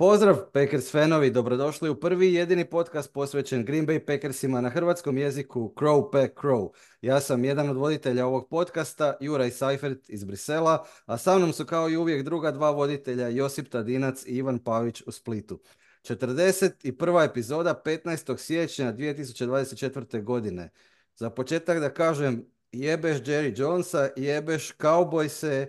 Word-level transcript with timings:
Pozdrav 0.00 0.36
Packers 0.52 0.90
fanovi, 0.90 1.30
dobrodošli 1.30 1.90
u 1.90 2.00
prvi 2.00 2.34
jedini 2.34 2.70
podcast 2.70 3.12
posvećen 3.12 3.64
Green 3.64 3.86
Bay 3.86 4.06
Packersima 4.06 4.60
na 4.60 4.70
hrvatskom 4.70 5.18
jeziku 5.18 5.72
Crow 5.76 6.10
Pack 6.12 6.34
Crow. 6.34 6.70
Ja 7.02 7.20
sam 7.20 7.44
jedan 7.44 7.68
od 7.68 7.76
voditelja 7.76 8.26
ovog 8.26 8.48
podcasta, 8.48 9.16
Juraj 9.20 9.50
Seifert 9.50 10.10
iz 10.10 10.24
Brisela, 10.24 10.86
a 11.06 11.18
sa 11.18 11.38
mnom 11.38 11.52
su 11.52 11.66
kao 11.66 11.90
i 11.90 11.96
uvijek 11.96 12.22
druga 12.22 12.50
dva 12.50 12.70
voditelja, 12.70 13.28
Josip 13.28 13.68
Tadinac 13.68 14.26
i 14.26 14.36
Ivan 14.36 14.58
Pavić 14.58 15.02
u 15.06 15.12
Splitu. 15.12 15.60
41. 16.02 17.30
epizoda 17.30 17.82
15. 17.84 18.38
siječnja 18.38 18.92
2024. 18.92 20.22
godine. 20.22 20.70
Za 21.14 21.30
početak 21.30 21.80
da 21.80 21.94
kažem, 21.94 22.46
jebeš 22.72 23.16
Jerry 23.16 23.60
Jonesa, 23.60 24.08
jebeš 24.16 24.76
Cowboyse, 24.76 25.66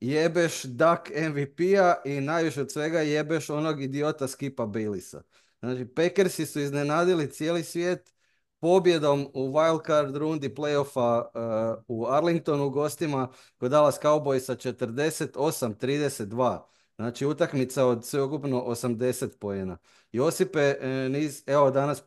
jebeš 0.00 0.62
Duck 0.64 1.10
MVP-a 1.28 1.94
i 2.04 2.20
najviše 2.20 2.60
od 2.60 2.72
svega 2.72 3.00
jebeš 3.00 3.50
onog 3.50 3.82
idiota 3.82 4.28
Skipa 4.28 4.66
Bailisa. 4.66 5.22
Znači, 5.60 5.84
Packersi 5.84 6.46
su 6.46 6.60
iznenadili 6.60 7.30
cijeli 7.30 7.64
svijet 7.64 8.14
pobjedom 8.60 9.26
u 9.34 9.52
wildcard 9.52 10.16
rundi 10.16 10.48
playoffa 10.48 11.22
uh, 11.24 11.82
u 11.88 12.06
Arlingtonu 12.06 12.70
gostima 12.70 13.28
kod 13.58 13.70
Dallas 13.70 14.00
Cowboysa 14.00 14.74
48-32. 14.74 16.60
Znači 16.96 17.26
utakmica 17.26 17.86
od 17.86 18.06
sveukupno 18.06 18.64
80 18.66 19.38
pojena. 19.38 19.78
Josipe, 20.12 20.60
e, 20.80 21.08
niz, 21.08 21.42
evo 21.46 21.70
danas 21.70 22.02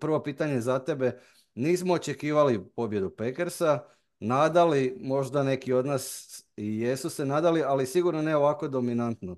prvo 0.00 0.22
pitanje 0.22 0.60
za 0.60 0.78
tebe. 0.78 1.20
Nismo 1.54 1.94
očekivali 1.94 2.64
pobjedu 2.76 3.10
Packersa, 3.10 3.84
nadali, 4.20 4.96
možda 5.00 5.42
neki 5.42 5.72
od 5.72 5.86
nas 5.86 6.36
i 6.56 6.80
jesu 6.80 7.10
se 7.10 7.26
nadali, 7.26 7.62
ali 7.62 7.86
sigurno 7.86 8.22
ne 8.22 8.36
ovako 8.36 8.68
dominantno. 8.68 9.36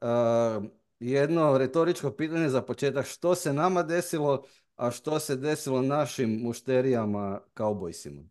Uh, 0.00 0.64
jedno 1.00 1.58
retoričko 1.58 2.10
pitanje 2.10 2.48
za 2.48 2.62
početak, 2.62 3.06
što 3.06 3.34
se 3.34 3.52
nama 3.52 3.82
desilo, 3.82 4.44
a 4.76 4.90
što 4.90 5.18
se 5.18 5.36
desilo 5.36 5.82
našim 5.82 6.40
mušterijama 6.42 7.40
kaubojsima? 7.54 8.22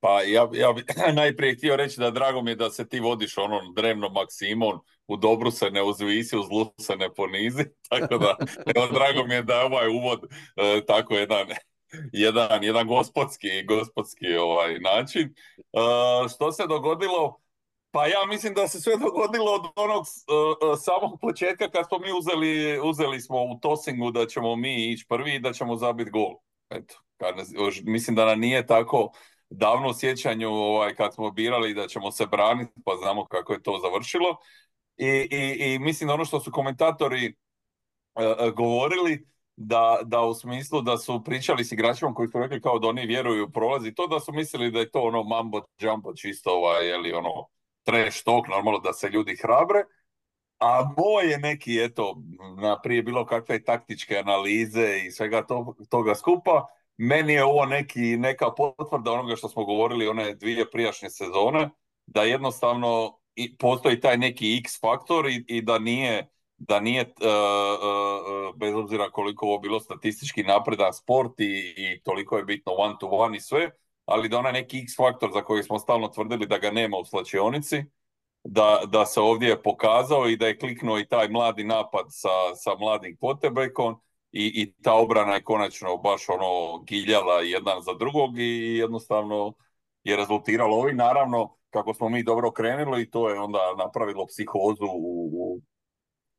Pa 0.00 0.22
ja, 0.22 0.48
ja 0.52 0.72
bi 0.72 0.84
najprije 1.14 1.54
htio 1.54 1.76
reći 1.76 2.00
da 2.00 2.10
drago 2.10 2.42
mi 2.42 2.50
je 2.50 2.54
da 2.56 2.70
se 2.70 2.88
ti 2.88 3.00
vodiš 3.00 3.38
onom 3.38 3.74
drevnom 3.74 4.12
maksimom, 4.12 4.80
u 5.06 5.16
dobru 5.16 5.50
se 5.50 5.70
ne 5.70 5.82
uzvisi, 5.82 6.36
u 6.36 6.42
zlu 6.42 6.72
se 6.80 6.96
ne 6.96 7.14
ponizi, 7.14 7.64
tako 7.90 8.18
da 8.18 8.36
evo, 8.76 8.86
drago 8.92 9.26
mi 9.26 9.34
je 9.34 9.42
da 9.42 9.54
je 9.54 9.64
ovaj 9.64 9.88
uvod 9.88 10.20
e, 10.56 10.86
tako 10.86 11.14
jedan 11.14 11.46
jedan, 12.12 12.64
jedan 12.64 12.86
gospodski, 12.86 13.62
gospodski 13.62 14.36
ovaj 14.36 14.78
način. 14.78 15.34
E, 15.58 16.28
što 16.28 16.52
se 16.52 16.66
dogodilo? 16.66 17.40
Pa 17.92 18.06
ja 18.06 18.26
mislim 18.28 18.54
da 18.54 18.68
se 18.68 18.80
sve 18.80 18.96
dogodilo 18.96 19.52
od 19.52 19.62
onog 19.76 20.00
uh, 20.00 20.78
samog 20.78 21.20
početka 21.20 21.70
kad 21.70 21.86
smo 21.88 21.98
mi 21.98 22.12
uzeli, 22.12 22.80
uzeli 22.82 23.20
smo 23.20 23.44
u 23.44 23.58
tosingu 23.62 24.10
da 24.10 24.26
ćemo 24.26 24.56
mi 24.56 24.92
ići 24.92 25.06
prvi 25.08 25.34
i 25.34 25.40
da 25.40 25.52
ćemo 25.52 25.76
zabiti 25.76 26.10
gol. 26.10 26.34
Eto, 26.70 27.00
kad, 27.16 27.34
mislim 27.82 28.16
da 28.16 28.24
nam 28.24 28.40
nije 28.40 28.66
tako 28.66 29.12
davno 29.50 29.88
u 29.88 29.94
sjećanju 29.94 30.48
ovaj, 30.48 30.94
kad 30.94 31.14
smo 31.14 31.30
birali 31.30 31.74
da 31.74 31.88
ćemo 31.88 32.12
se 32.12 32.26
braniti, 32.26 32.72
pa 32.84 32.92
znamo 33.02 33.26
kako 33.26 33.52
je 33.52 33.62
to 33.62 33.80
završilo. 33.82 34.36
I, 34.96 35.28
i, 35.30 35.72
i 35.74 35.78
mislim 35.78 36.08
da 36.08 36.14
ono 36.14 36.24
što 36.24 36.40
su 36.40 36.52
komentatori 36.52 37.34
uh, 38.14 38.54
govorili, 38.54 39.26
da, 39.62 39.98
da 40.04 40.20
u 40.20 40.34
smislu 40.34 40.80
da 40.82 40.98
su 40.98 41.24
pričali 41.24 41.64
s 41.64 41.72
igračima 41.72 42.14
koji 42.14 42.28
su 42.28 42.38
rekli 42.38 42.60
kao 42.60 42.78
da 42.78 42.88
oni 42.88 43.06
vjeruju 43.06 43.50
prolazi 43.50 43.94
to, 43.94 44.06
da 44.06 44.20
su 44.20 44.32
mislili 44.32 44.70
da 44.70 44.78
je 44.78 44.90
to 44.90 45.00
ono 45.00 45.22
mambo 45.22 45.60
jumbo 45.78 46.14
čisto 46.14 46.50
ovaj, 46.50 46.88
ili 46.88 47.12
ono 47.12 47.48
trash 47.82 48.24
talk, 48.24 48.48
normalno 48.48 48.78
da 48.78 48.92
se 48.92 49.08
ljudi 49.08 49.36
hrabre, 49.42 49.84
a 50.58 50.82
moj 50.96 51.30
je 51.30 51.38
neki, 51.38 51.80
eto, 51.82 52.16
na 52.62 52.80
prije 52.80 53.02
bilo 53.02 53.26
kakve 53.26 53.64
taktičke 53.64 54.18
analize 54.18 54.98
i 55.06 55.10
svega 55.10 55.46
to, 55.46 55.74
toga 55.90 56.14
skupa, 56.14 56.66
meni 56.96 57.32
je 57.32 57.44
ovo 57.44 57.66
neki, 57.66 58.16
neka 58.16 58.50
potvrda 58.50 59.12
onoga 59.12 59.36
što 59.36 59.48
smo 59.48 59.64
govorili 59.64 60.08
one 60.08 60.34
dvije 60.34 60.70
prijašnje 60.70 61.10
sezone, 61.10 61.70
da 62.06 62.22
jednostavno 62.22 63.18
postoji 63.58 64.00
taj 64.00 64.18
neki 64.18 64.56
X 64.64 64.80
faktor 64.80 65.28
i, 65.28 65.44
i 65.48 65.62
da 65.62 65.78
nije 65.78 66.28
da 66.60 66.80
nije, 66.80 67.02
uh, 67.02 67.26
uh, 68.50 68.56
bez 68.56 68.74
obzira 68.74 69.10
koliko 69.10 69.46
ovo 69.46 69.58
bilo 69.58 69.80
statistički 69.80 70.42
napredan 70.42 70.92
sport 70.92 71.40
i, 71.40 71.74
i 71.76 72.00
toliko 72.02 72.36
je 72.36 72.44
bitno 72.44 72.72
one 72.72 72.94
to 73.00 73.06
one 73.06 73.36
i 73.36 73.40
sve, 73.40 73.70
ali 74.04 74.28
da 74.28 74.38
onaj 74.38 74.52
neki 74.52 74.78
X 74.78 74.96
faktor 74.96 75.30
za 75.32 75.42
koji 75.42 75.62
smo 75.62 75.78
stalno 75.78 76.08
tvrdili 76.08 76.46
da 76.46 76.58
ga 76.58 76.70
nema 76.70 76.96
u 76.96 77.04
slačionici, 77.04 77.84
da, 78.44 78.80
da 78.86 79.06
se 79.06 79.20
ovdje 79.20 79.62
pokazao 79.62 80.28
i 80.28 80.36
da 80.36 80.46
je 80.46 80.58
kliknuo 80.58 80.98
i 80.98 81.08
taj 81.08 81.28
mladi 81.28 81.64
napad 81.64 82.04
sa, 82.08 82.54
sa 82.54 82.70
mladim 82.78 83.16
Potebekom 83.20 83.96
i, 84.32 84.62
i 84.62 84.72
ta 84.82 84.94
obrana 84.94 85.34
je 85.34 85.44
konačno 85.44 85.96
baš 85.96 86.28
ono 86.28 86.82
giljala 86.84 87.40
jedan 87.40 87.82
za 87.82 87.94
drugog 87.94 88.38
i 88.38 88.76
jednostavno 88.76 89.54
je 90.04 90.16
rezultiralo 90.16 90.76
ovi. 90.76 90.92
Naravno, 90.92 91.56
kako 91.70 91.94
smo 91.94 92.08
mi 92.08 92.22
dobro 92.22 92.50
krenuli 92.50 93.02
i 93.02 93.10
to 93.10 93.28
je 93.28 93.40
onda 93.40 93.74
napravilo 93.78 94.26
psihozu 94.26 94.86
u, 94.86 95.30
u, 95.32 95.49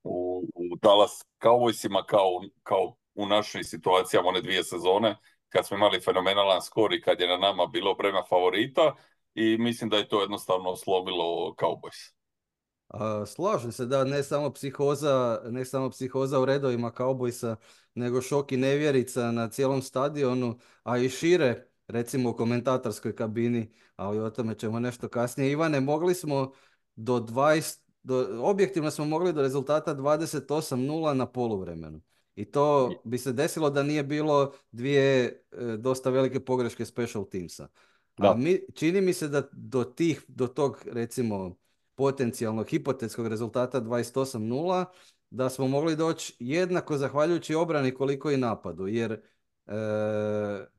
u, 0.04 0.44
u 0.54 0.76
Dallas 0.82 1.26
Cowboysima 1.44 2.06
kao, 2.06 2.42
kao 2.64 2.96
u 3.16 3.26
našim 3.26 3.64
situacijama 3.64 4.30
one 4.30 4.42
dvije 4.42 4.64
sezone 4.64 5.18
kad 5.50 5.68
smo 5.68 5.78
imali 5.78 6.02
fenomenalan 6.02 6.62
skor 6.62 6.94
i 6.94 7.02
kad 7.02 7.20
je 7.20 7.28
na 7.28 7.38
nama 7.38 7.68
bilo 7.68 7.94
brema 7.94 8.24
favorita 8.30 8.96
i 9.34 9.58
mislim 9.58 9.90
da 9.90 9.98
je 9.98 10.08
to 10.08 10.22
jednostavno 10.22 10.70
oslobilo 10.70 11.56
Cowboys. 11.58 12.14
Slažem 13.26 13.72
se 13.72 13.86
da 13.86 14.04
ne 14.04 14.24
samo 14.24 14.54
psihoza, 14.54 15.42
ne 15.46 15.66
samo 15.66 15.90
psihoza 15.90 16.40
u 16.40 16.46
redovima 16.46 16.92
Cowboysa, 16.92 17.56
nego 17.96 18.22
šok 18.22 18.52
i 18.52 18.58
nevjerica 18.58 19.32
na 19.32 19.50
cijelom 19.50 19.82
stadionu, 19.82 20.60
a 20.84 20.98
i 20.98 21.10
šire, 21.10 21.68
recimo 21.88 22.30
u 22.30 22.36
komentatorskoj 22.36 23.16
kabini, 23.16 23.74
ali 23.96 24.20
o 24.20 24.30
tome 24.30 24.56
ćemo 24.56 24.80
nešto 24.80 25.10
kasnije. 25.10 25.52
Ivane, 25.52 25.80
mogli 25.80 26.16
smo 26.16 26.52
do 26.96 27.20
20, 27.20 27.80
do, 28.04 28.42
objektivno 28.42 28.92
smo 28.92 29.06
mogli 29.06 29.34
do 29.34 29.42
rezultata 29.42 29.96
28-0 29.96 31.14
na 31.14 31.26
poluvremenu. 31.26 32.02
I 32.36 32.46
to 32.46 32.92
bi 33.04 33.18
se 33.18 33.34
desilo 33.34 33.70
da 33.70 33.84
nije 33.84 34.04
bilo 34.04 34.54
dvije 34.72 35.24
e, 35.52 35.78
dosta 35.78 36.10
velike 36.10 36.40
pogreške 36.40 36.86
special 36.86 37.30
teamsa. 37.30 37.68
A 38.18 38.36
mi, 38.36 38.60
čini 38.74 39.02
mi 39.02 39.14
se 39.14 39.28
da 39.28 39.44
do 39.52 39.84
tih, 39.84 40.24
do 40.28 40.48
tog 40.48 40.84
recimo 40.86 41.56
potencijalnog 41.96 42.68
hipotetskog 42.68 43.28
rezultata 43.28 43.82
28-0 43.82 44.86
da 45.30 45.50
smo 45.50 45.68
mogli 45.68 45.96
doći 45.96 46.36
jednako 46.40 46.98
zahvaljujući 46.98 47.56
obrani 47.56 47.94
koliko 47.94 48.32
i 48.32 48.38
napadu. 48.38 48.88
Jer 48.88 49.12
e, 49.12 49.22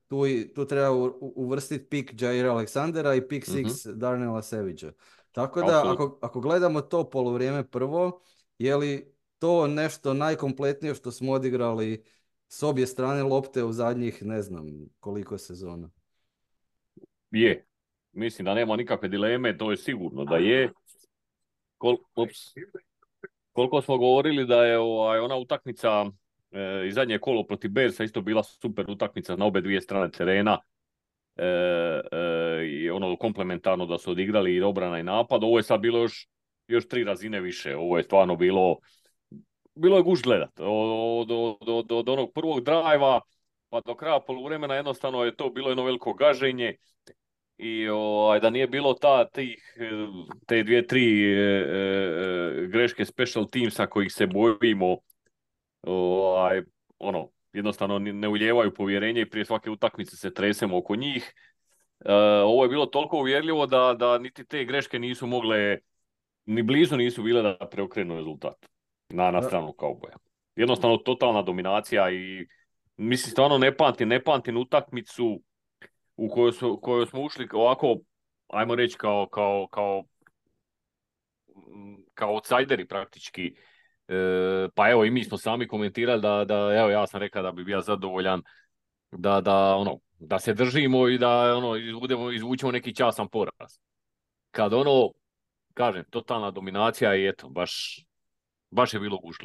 tu, 0.09 0.25
tu 0.55 0.67
treba 0.67 0.91
uvrstiti 1.21 1.85
pik 1.85 2.23
Jair 2.23 2.47
Aleksandera 2.47 3.15
i 3.15 3.29
pik 3.29 3.47
6 3.47 3.91
mm 3.91 3.99
Darnella 3.99 4.43
Savage. 4.43 4.93
Tako 5.33 5.63
da 5.63 5.93
ako, 5.93 6.19
ako 6.23 6.41
gledamo 6.41 6.81
to 6.81 7.11
polovrijeme 7.11 7.65
prvo, 7.65 8.21
je 8.59 8.77
li 8.77 9.15
to 9.39 9.67
nešto 9.67 10.15
najkompletnije 10.15 10.95
što 10.95 11.11
smo 11.11 11.33
odigrali 11.33 12.05
s 12.49 12.63
obje 12.63 12.87
strane 12.87 13.23
lopte 13.23 13.65
u 13.65 13.73
zadnjih 13.73 14.23
ne 14.23 14.43
znam 14.43 14.67
koliko 15.01 15.39
sezona. 15.39 15.91
Je. 17.31 17.67
Mislim 18.13 18.45
da 18.45 18.55
nema 18.55 18.77
nikakve 18.77 19.09
dileme, 19.09 19.59
to 19.59 19.71
je 19.71 19.77
sigurno 19.77 20.25
da 20.25 20.37
je. 20.37 20.73
Kol, 21.79 21.97
Koliko 23.53 23.83
smo 23.83 23.99
govorili 23.99 24.47
da 24.47 24.65
je 24.65 24.79
ovaj, 24.79 25.19
ona 25.19 25.37
utakmica 25.37 26.05
e, 26.51 26.87
i 26.89 26.93
zadnje 26.93 27.19
kolo 27.19 27.47
protiv 27.47 27.71
Bersa 27.71 28.05
isto 28.05 28.21
bila 28.21 28.43
super 28.43 28.91
utakmica 28.91 29.37
na 29.37 29.45
obe 29.47 29.61
dvije 29.61 29.81
strane 29.81 30.11
terena. 30.11 30.59
E, 31.37 31.47
e, 32.85 32.93
ono 32.93 33.17
komplementarno 33.17 33.87
da 33.87 33.99
su 33.99 34.11
odigrali 34.11 34.55
i 34.55 34.63
obrana 34.63 34.99
i 34.99 35.03
napad. 35.03 35.45
Ovo 35.45 35.59
je 35.59 35.63
sad 35.63 35.81
bilo 35.81 35.99
još, 35.99 36.29
još 36.69 36.89
tri 36.89 37.05
razine 37.05 37.41
više. 37.41 37.77
Ovo 37.77 37.97
je 37.97 38.05
stvarno 38.05 38.37
bilo 38.37 38.77
bilo 39.75 39.97
je 39.97 40.03
guž 40.03 40.23
gledat. 40.23 40.61
Od, 40.61 41.31
od, 41.31 41.93
od, 41.93 42.09
onog 42.09 42.33
prvog 42.35 42.65
drajva 42.65 43.21
pa 43.69 43.81
do 43.81 43.95
kraja 43.95 44.21
poluvremena 44.21 44.75
jednostavno 44.75 45.25
je 45.25 45.37
to 45.37 45.51
bilo 45.51 45.69
jedno 45.69 45.85
veliko 45.85 46.13
gaženje 46.13 46.77
i 47.59 47.89
ovaj, 47.89 48.41
da 48.41 48.51
nije 48.51 48.67
bilo 48.67 48.95
ta, 48.95 49.29
tih, 49.29 49.77
te 50.47 50.63
dvije, 50.63 50.87
tri 50.87 51.25
e, 51.25 51.39
e, 51.39 52.67
greške 52.67 53.05
special 53.05 53.47
teamsa 53.47 53.87
kojih 53.87 54.13
se 54.13 54.27
bojimo, 54.27 54.97
ovaj, 55.83 56.63
ono, 56.99 57.29
jednostavno 57.53 57.99
ne 57.99 58.29
uljevaju 58.29 58.75
povjerenje 58.75 59.21
i 59.21 59.31
prije 59.31 59.45
svake 59.45 59.71
utakmice 59.71 60.17
se 60.17 60.35
tresemo 60.35 60.79
oko 60.79 60.97
njih. 60.97 61.35
E, 62.05 62.13
ovo 62.45 62.63
je 62.63 62.69
bilo 62.69 62.87
toliko 62.87 63.19
uvjerljivo 63.19 63.67
da, 63.67 63.95
da 63.99 64.19
niti 64.19 64.45
te 64.45 64.65
greške 64.65 64.99
nisu 64.99 65.27
mogle, 65.27 65.79
ni 66.45 66.63
blizu 66.63 66.97
nisu 66.97 67.23
bile 67.23 67.43
da 67.43 67.69
preokrenu 67.71 68.17
rezultat 68.17 68.67
na, 69.09 69.31
na 69.31 69.43
stranu 69.43 69.73
kauboja. 69.73 70.17
Jednostavno 70.57 70.97
totalna 70.97 71.43
dominacija 71.43 72.11
i 72.11 72.47
mislim 72.97 73.31
stvarno 73.31 73.59
ne 73.59 73.77
pamtim, 73.77 74.09
ne 74.09 74.25
pamtim 74.25 74.57
utakmicu 74.57 75.43
u 76.17 76.29
kojoj, 76.29 76.53
su, 76.53 76.79
kojoj 76.83 77.07
smo 77.07 77.23
ušli 77.23 77.49
ovako, 77.53 77.97
ajmo 78.49 78.75
reći 78.75 78.97
kao, 78.99 79.29
kao, 79.29 79.69
kao, 79.71 80.05
kao 82.15 82.35
outsideri 82.35 82.89
praktički 82.89 83.55
pa 84.75 84.91
evo 84.91 85.05
i 85.05 85.11
mi 85.11 85.25
smo 85.25 85.39
sami 85.39 85.69
komentirali 85.69 86.23
da, 86.23 86.45
da 86.45 86.55
evo 86.55 86.91
ja 86.91 87.07
sam 87.07 87.21
rekao 87.21 87.43
da 87.43 87.53
bi 87.53 87.65
bio 87.65 87.81
zadovoljan 87.81 88.43
da, 89.13 89.41
da, 89.41 89.75
ono, 89.75 89.99
da 90.19 90.39
se 90.39 90.55
držimo 90.55 91.09
i 91.09 91.19
da 91.19 91.57
ono, 91.57 91.77
izbudemo, 91.77 92.31
izvučemo 92.31 92.73
neki 92.73 92.95
časan 92.95 93.29
poraz. 93.29 93.79
Kad 94.51 94.73
ono, 94.73 95.13
kažem, 95.75 96.05
totalna 96.11 96.51
dominacija 96.51 97.17
i 97.17 97.29
eto, 97.29 97.49
baš, 97.49 98.05
baš 98.71 98.95
je 98.95 99.01
bilo 99.01 99.19
guš 99.19 99.37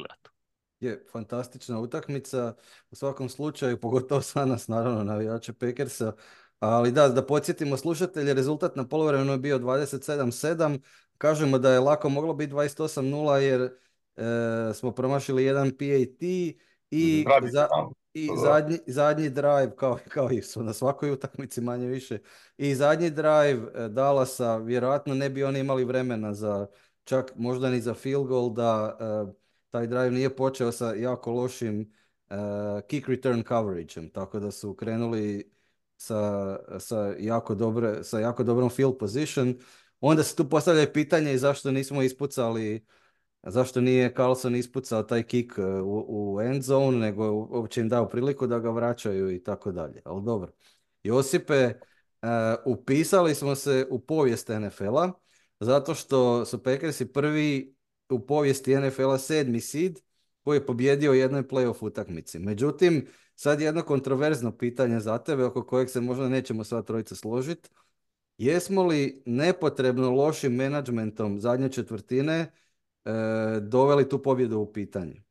Je, 0.80 1.04
fantastična 1.12 1.80
utakmica. 1.80 2.54
U 2.90 2.96
svakom 2.96 3.28
slučaju, 3.28 3.80
pogotovo 3.80 4.20
sva 4.20 4.44
nas, 4.44 4.68
naravno, 4.68 5.04
navijače 5.04 5.52
Pekersa. 5.52 6.12
Ali 6.58 6.92
da, 6.92 7.08
da 7.08 7.26
podsjetimo 7.26 7.76
slušatelje, 7.76 8.34
rezultat 8.34 8.76
na 8.76 8.88
polovremenu 8.88 9.32
je 9.32 9.38
bio 9.38 9.58
27-7. 9.58 10.78
Kažemo 11.18 11.58
da 11.58 11.72
je 11.72 11.80
lako 11.80 12.08
moglo 12.08 12.34
biti 12.34 12.52
28-0 12.52 13.36
jer 13.36 13.70
e, 14.18 14.74
smo 14.74 14.92
promašili 14.92 15.44
jedan 15.44 15.70
PAT 15.70 16.22
i, 16.90 17.24
za, 17.52 17.68
i 18.14 18.28
zadnji, 18.42 18.78
zadnji 18.86 19.30
drive, 19.30 19.76
kao, 19.76 19.98
kao 20.14 20.30
i 20.30 20.42
su 20.42 20.62
na 20.62 20.72
svakoj 20.72 21.10
utakmici 21.10 21.60
manje 21.60 21.86
više, 21.86 22.18
i 22.56 22.74
zadnji 22.74 23.10
drive 23.10 23.84
e, 23.84 23.88
Dallasa, 23.88 24.56
vjerojatno 24.56 25.14
ne 25.14 25.30
bi 25.30 25.44
oni 25.44 25.58
imali 25.60 25.84
vremena 25.84 26.34
za 26.34 26.66
čak 27.04 27.32
možda 27.36 27.70
ni 27.70 27.80
za 27.80 27.94
field 27.94 28.26
goal 28.26 28.52
da 28.52 28.96
e, 29.00 29.32
taj 29.70 29.86
drive 29.86 30.10
nije 30.10 30.36
počeo 30.36 30.72
sa 30.72 30.94
jako 30.94 31.32
lošim 31.32 31.92
uh, 32.30 32.36
kick 32.86 33.08
return 33.08 33.42
coverageom, 33.48 34.08
tako 34.08 34.40
da 34.40 34.50
su 34.50 34.74
krenuli 34.74 35.52
sa, 35.96 36.58
sa, 36.78 37.14
jako, 37.18 37.54
dobre, 37.54 38.04
sa 38.04 38.20
jako 38.20 38.44
dobrom 38.44 38.70
field 38.70 38.98
position. 38.98 39.54
Onda 40.00 40.22
se 40.22 40.36
tu 40.36 40.48
postavlja 40.48 40.92
pitanje 40.92 41.38
zašto 41.38 41.70
nismo 41.70 42.02
ispucali 42.02 42.86
zašto 43.50 43.80
nije 43.80 44.14
Carlson 44.16 44.56
ispucao 44.56 45.02
taj 45.02 45.22
kick 45.22 45.58
uh, 45.58 45.64
u, 45.64 46.34
u 46.34 46.40
end 46.40 46.62
zone, 46.62 46.98
nego 46.98 47.30
uopće 47.32 47.80
im 47.80 47.88
dao 47.88 48.08
priliku 48.08 48.46
da 48.46 48.58
ga 48.58 48.70
vraćaju 48.70 49.30
i 49.30 49.42
tako 49.42 49.72
dalje. 49.72 50.02
Ali 50.04 50.24
dobro. 50.24 50.52
Josipe, 51.02 51.72
uh, 52.22 52.28
upisali 52.66 53.34
smo 53.34 53.54
se 53.54 53.86
u 53.90 53.98
povijest 54.00 54.48
NFL-a, 54.48 55.12
zato 55.60 55.94
što 55.94 56.44
su 56.44 56.62
Packersi 56.62 57.12
prvi 57.12 57.74
u 58.08 58.26
povijesti 58.26 58.76
NFL-a 58.76 59.18
sedmi 59.18 59.60
seed 59.60 59.98
koji 60.44 60.56
je 60.56 60.66
pobjedio 60.66 61.12
jednoj 61.12 61.42
playoff 61.42 61.76
utakmici. 61.80 62.38
Međutim, 62.38 63.06
sad 63.34 63.60
jedno 63.60 63.82
kontroverzno 63.82 64.56
pitanje 64.56 65.00
za 65.00 65.18
tebe 65.18 65.44
oko 65.44 65.66
kojeg 65.66 65.90
se 65.90 66.00
možda 66.00 66.28
nećemo 66.28 66.64
sva 66.64 66.82
trojica 66.82 67.14
složiti. 67.14 67.68
Jesmo 68.38 68.82
li 68.82 69.22
nepotrebno 69.26 70.10
lošim 70.10 70.54
menadžmentom 70.54 71.40
zadnje 71.40 71.68
četvrtine 71.68 72.34
e, 72.34 72.50
doveli 73.60 74.08
tu 74.08 74.22
pobjedu 74.22 74.58
u 74.58 74.72
pitanje? 74.72 75.22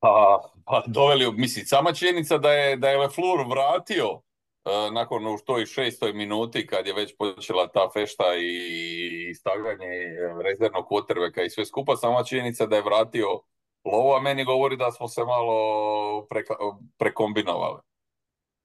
Pa, 0.00 0.42
pa 0.64 0.82
doveli, 0.86 1.32
mislim, 1.32 1.66
sama 1.66 1.92
činjenica 1.92 2.38
da 2.38 2.52
je, 2.52 2.76
da 2.76 2.88
je 2.88 2.98
Leflur 2.98 3.46
vratio 3.50 4.20
E, 4.68 4.90
nakon 4.90 5.26
u 5.26 5.38
toj 5.46 5.66
šestoj 5.66 6.12
minuti 6.12 6.66
kad 6.66 6.86
je 6.86 6.92
već 6.92 7.16
počela 7.16 7.68
ta 7.68 7.90
fešta 7.92 8.24
i 8.40 9.34
staganje 9.34 9.88
rezervnog 10.44 10.86
kvotrbeka 10.86 11.42
i 11.42 11.50
sve 11.50 11.64
skupa, 11.64 11.96
sama 11.96 12.24
činjenica 12.24 12.66
da 12.66 12.76
je 12.76 12.82
vratio 12.82 13.26
lovo, 13.84 14.16
a 14.16 14.20
meni 14.20 14.44
govori 14.44 14.76
da 14.76 14.90
smo 14.92 15.08
se 15.08 15.24
malo 15.24 16.26
prekombinovali. 16.98 17.80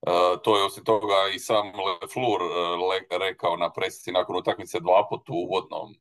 E, 0.06 0.10
to 0.42 0.58
je 0.58 0.64
osim 0.64 0.84
toga 0.84 1.14
i 1.34 1.38
sam 1.38 1.66
Leflur 1.66 2.40
e, 2.42 3.18
rekao 3.18 3.56
na 3.56 3.72
presici 3.72 4.12
nakon 4.12 4.36
utakmice 4.36 4.80
dva 4.80 5.06
put 5.10 5.28
u 5.28 5.34
uvodnom, 5.34 5.94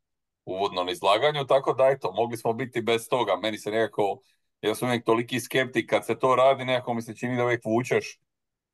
uvodnom 0.46 0.90
izlaganju, 0.90 1.46
tako 1.46 1.74
da 1.74 1.88
eto, 1.88 2.12
mogli 2.12 2.38
smo 2.38 2.54
biti 2.54 2.82
bez 2.82 3.10
toga. 3.10 3.36
Meni 3.36 3.58
se 3.58 3.72
nekako, 3.72 4.20
ja 4.62 4.76
sam 4.76 4.88
uvijek 4.88 5.06
toliki 5.06 5.40
skeptik 5.40 5.90
kad 5.90 6.06
se 6.06 6.20
to 6.20 6.36
radi, 6.36 6.66
nekako 6.66 6.94
mi 6.94 7.02
se 7.02 7.16
čini 7.16 7.38
da 7.38 7.44
uvijek 7.44 7.66
vučeš 7.66 8.20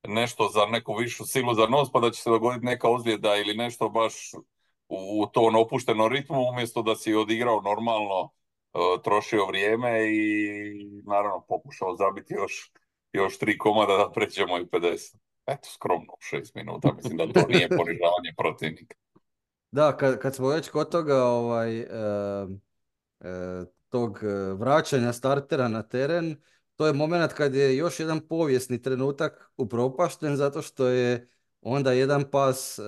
nešto 0.07 0.49
za 0.53 0.65
neku 0.65 0.93
višu 0.93 1.25
silu 1.25 1.53
za 1.53 1.65
nos, 1.65 1.91
pa 1.91 1.99
da 1.99 2.11
će 2.11 2.21
se 2.21 2.29
dogoditi 2.29 2.65
neka 2.65 2.89
ozljeda 2.89 3.35
ili 3.35 3.53
nešto 3.53 3.89
baš 3.89 4.31
u 4.89 5.27
tom 5.33 5.55
opuštenom 5.55 6.11
ritmu, 6.11 6.49
umjesto 6.49 6.81
da 6.81 6.95
si 6.95 7.15
odigrao 7.15 7.61
normalno, 7.61 8.29
e, 8.73 9.01
trošio 9.03 9.45
vrijeme 9.45 10.15
i 10.15 11.01
naravno 11.05 11.45
pokušao 11.47 11.95
zabiti 11.95 12.33
još, 12.33 12.71
još 13.13 13.37
tri 13.37 13.57
komada 13.57 13.97
da 13.97 14.11
pređemo 14.11 14.57
i 14.57 14.65
50. 14.65 15.15
Eto, 15.45 15.69
skromno, 15.69 16.13
šest 16.19 16.55
minuta, 16.55 16.91
mislim 16.95 17.17
da 17.17 17.33
to 17.33 17.47
nije 17.47 17.69
ponižavanje 17.69 18.33
protivnika. 18.37 18.95
Da, 19.71 19.97
kad, 19.97 20.19
kad 20.19 20.35
smo 20.35 20.49
već 20.49 20.69
kod 20.69 20.89
toga, 20.91 21.23
ovaj, 21.23 21.79
e, 21.79 21.85
e, 23.19 23.65
tog 23.89 24.19
vraćanja 24.55 25.13
startera 25.13 25.67
na 25.67 25.83
teren, 25.83 26.35
to 26.75 26.87
je 26.87 26.93
moment 26.93 27.33
kad 27.33 27.55
je 27.55 27.77
još 27.77 27.99
jedan 27.99 28.19
povijesni 28.19 28.81
trenutak 28.81 29.51
upropašten 29.57 30.35
zato 30.37 30.61
što 30.61 30.87
je 30.87 31.29
onda 31.61 31.91
jedan 31.91 32.23
pas 32.31 32.79
uh, 32.79 32.85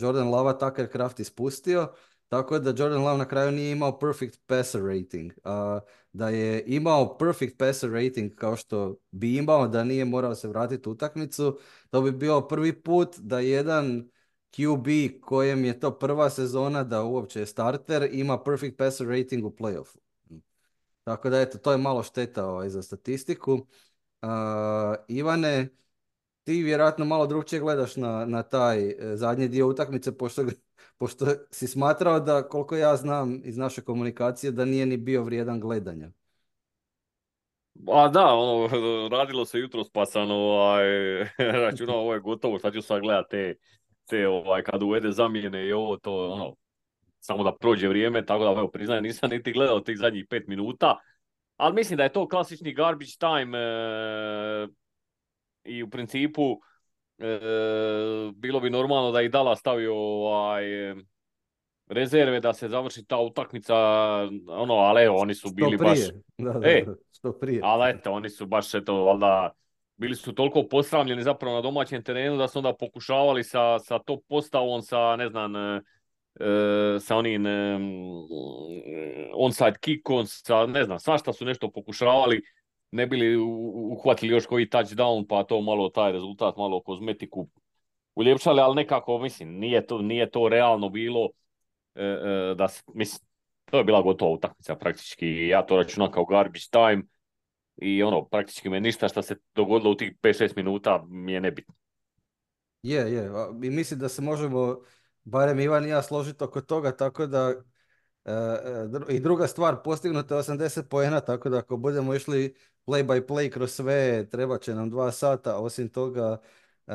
Jordan 0.00 0.30
Lava 0.30 0.58
Tucker 0.58 0.88
Craft 0.92 1.20
ispustio, 1.20 1.92
tako 2.28 2.58
da 2.58 2.70
Jordan 2.70 3.02
Love 3.02 3.18
na 3.18 3.28
kraju 3.28 3.52
nije 3.52 3.72
imao 3.72 3.98
perfect 3.98 4.40
passer 4.46 4.82
rating. 4.82 5.32
Uh, 5.44 5.82
da 6.12 6.28
je 6.28 6.64
imao 6.66 7.18
perfect 7.18 7.58
passer 7.58 7.90
rating 7.90 8.34
kao 8.34 8.56
što 8.56 8.96
bi 9.10 9.36
imao 9.36 9.68
da 9.68 9.84
nije 9.84 10.04
morao 10.04 10.34
se 10.34 10.48
vratiti 10.48 10.88
u 10.88 10.92
utakmicu, 10.92 11.58
to 11.90 12.02
bi 12.02 12.12
bio 12.12 12.40
prvi 12.40 12.82
put 12.82 13.16
da 13.18 13.40
jedan 13.40 14.08
QB 14.56 15.20
kojem 15.20 15.64
je 15.64 15.80
to 15.80 15.98
prva 15.98 16.30
sezona 16.30 16.84
da 16.84 17.02
uopće 17.02 17.40
je 17.40 17.46
starter 17.46 18.08
ima 18.12 18.42
perfect 18.42 18.76
passer 18.78 19.08
rating 19.08 19.44
u 19.44 19.50
playoffu. 19.50 19.98
Tako 21.04 21.30
da 21.30 21.40
eto, 21.40 21.58
to 21.58 21.72
je 21.72 21.78
malo 21.78 22.02
šteta 22.02 22.46
ovaj, 22.46 22.68
za 22.68 22.82
statistiku. 22.82 23.52
Uh, 24.22 24.28
Ivane, 25.08 25.68
ti 26.44 26.62
vjerojatno 26.62 27.04
malo 27.04 27.26
drugčije 27.26 27.60
gledaš 27.60 27.96
na, 27.96 28.24
na 28.24 28.42
taj 28.42 28.88
e, 28.88 29.16
zadnji 29.16 29.48
dio 29.48 29.68
utakmice, 29.68 30.18
pošto, 30.18 30.42
pošto 30.98 31.26
si 31.50 31.66
smatrao 31.66 32.20
da, 32.20 32.48
koliko 32.48 32.76
ja 32.76 32.96
znam 32.96 33.40
iz 33.44 33.56
naše 33.56 33.82
komunikacije, 33.82 34.52
da 34.52 34.64
nije 34.64 34.86
ni 34.86 34.96
bio 34.96 35.22
vrijedan 35.22 35.60
gledanja. 35.60 36.10
A 37.88 38.08
da, 38.08 38.26
ono, 38.26 38.68
radilo 39.16 39.44
se 39.44 39.58
jutro 39.58 39.84
pa 39.92 40.06
sam 40.06 40.30
ovaj, 40.30 40.84
računao 41.64 41.96
ovo 41.96 42.14
je 42.14 42.20
gotovo, 42.20 42.58
sad 42.58 42.72
ću 42.72 42.82
sad 42.82 43.00
gledati 43.00 43.30
te, 43.30 43.54
te 44.06 44.28
ovaj, 44.28 44.62
kad 44.62 44.82
uvede 44.82 45.12
zamjene 45.12 45.66
i 45.66 45.72
ovo, 45.72 45.96
to 45.96 46.32
ono, 46.32 46.54
samo 47.20 47.44
da 47.44 47.52
prođe 47.52 47.88
vrijeme, 47.88 48.26
tako 48.26 48.44
da 48.44 48.50
evo 48.50 48.68
priznajem 48.68 49.04
nisam 49.04 49.30
niti 49.30 49.52
gledao 49.52 49.80
tih 49.80 49.98
zadnjih 49.98 50.26
pet 50.30 50.48
minuta, 50.48 50.96
ali 51.56 51.74
mislim 51.74 51.96
da 51.96 52.02
je 52.02 52.12
to 52.12 52.28
klasični 52.28 52.74
garbage 52.74 53.12
time 53.18 53.58
e, 53.58 54.68
i 55.64 55.82
u 55.82 55.90
principu 55.90 56.60
e, 57.18 57.40
bilo 58.34 58.60
bi 58.60 58.70
normalno 58.70 59.12
da 59.12 59.22
i 59.22 59.28
Dala 59.28 59.56
stavio 59.56 59.94
ovaj, 59.94 60.64
rezerve 61.88 62.40
da 62.40 62.52
se 62.52 62.68
završi 62.68 63.04
ta 63.04 63.18
utakmica, 63.18 63.76
ono, 64.48 64.74
ali 64.74 65.02
evo, 65.02 65.16
oni 65.16 65.34
su 65.34 65.50
bili 65.54 65.76
baš... 65.76 65.98
Da, 66.38 66.52
da, 66.52 66.68
e, 66.68 66.84
što 67.12 67.32
prije. 67.32 67.60
Ali 67.64 67.90
eto, 67.90 68.12
oni 68.12 68.30
su 68.30 68.46
baš, 68.46 68.74
eto, 68.74 69.04
valjda, 69.04 69.52
bili 69.96 70.14
su 70.14 70.32
toliko 70.34 70.62
posramljeni 70.62 71.22
zapravo 71.22 71.54
na 71.54 71.62
domaćem 71.62 72.02
terenu 72.02 72.36
da 72.36 72.48
su 72.48 72.58
onda 72.58 72.74
pokušavali 72.74 73.44
sa, 73.44 73.78
sa 73.78 73.98
top 73.98 74.24
postavom, 74.28 74.82
sa, 74.82 75.16
ne 75.16 75.28
znam, 75.28 75.52
E, 76.40 77.00
sa 77.00 77.16
onim 77.16 77.46
e, 77.46 77.78
onside 79.34 79.78
kickom, 79.80 80.26
sa 80.26 80.66
ne 80.66 80.84
znam, 80.84 80.98
svašta 80.98 81.32
su 81.32 81.44
nešto 81.44 81.70
pokušavali, 81.70 82.42
ne 82.90 83.06
bili 83.06 83.36
uhvatili 83.36 84.32
još 84.32 84.46
koji 84.46 84.68
touchdown, 84.68 85.26
pa 85.28 85.44
to 85.44 85.60
malo 85.60 85.88
taj 85.88 86.12
rezultat, 86.12 86.56
malo 86.56 86.82
kozmetiku 86.82 87.48
uljepšali, 88.14 88.60
ali 88.60 88.74
nekako, 88.74 89.18
mislim, 89.18 89.58
nije 89.58 89.86
to, 89.86 90.02
nije 90.02 90.30
to 90.30 90.48
realno 90.48 90.88
bilo, 90.88 91.28
e, 91.94 92.54
da 92.56 92.68
mislim, 92.94 93.28
to 93.64 93.78
je 93.78 93.84
bila 93.84 94.02
gotova 94.02 94.30
utakmica 94.30 94.74
praktički, 94.74 95.46
ja 95.46 95.66
to 95.66 95.76
računam 95.76 96.10
kao 96.10 96.24
garbage 96.24 96.60
time 96.70 97.02
i 97.76 98.02
ono, 98.02 98.24
praktički 98.24 98.68
me 98.68 98.80
ništa 98.80 99.08
što 99.08 99.22
se 99.22 99.36
dogodilo 99.54 99.90
u 99.90 99.94
tih 99.94 100.12
5-6 100.22 100.52
minuta 100.56 101.04
mi 101.08 101.32
je 101.32 101.40
nebitno. 101.40 101.74
Je, 102.82 103.12
je, 103.12 103.30
i 103.62 103.70
mislim 103.70 104.00
da 104.00 104.08
se 104.08 104.22
možemo 104.22 104.80
barem 105.24 105.60
Ivan 105.60 105.86
i 105.86 105.88
ja 105.88 106.02
složiti 106.02 106.44
oko 106.44 106.60
toga, 106.60 106.96
tako 106.96 107.26
da 107.26 107.54
e, 108.24 108.32
e, 108.32 109.14
i 109.14 109.20
druga 109.20 109.46
stvar, 109.46 109.82
postignuto 109.84 110.36
je 110.36 110.42
80 110.42 110.82
pojena, 110.82 111.20
tako 111.20 111.48
da 111.48 111.58
ako 111.58 111.76
budemo 111.76 112.14
išli 112.14 112.54
play 112.86 113.06
by 113.06 113.26
play 113.26 113.50
kroz 113.50 113.72
sve, 113.72 114.28
treba 114.30 114.58
će 114.58 114.74
nam 114.74 114.90
dva 114.90 115.12
sata, 115.12 115.58
osim 115.58 115.88
toga 115.88 116.40
e, 116.86 116.92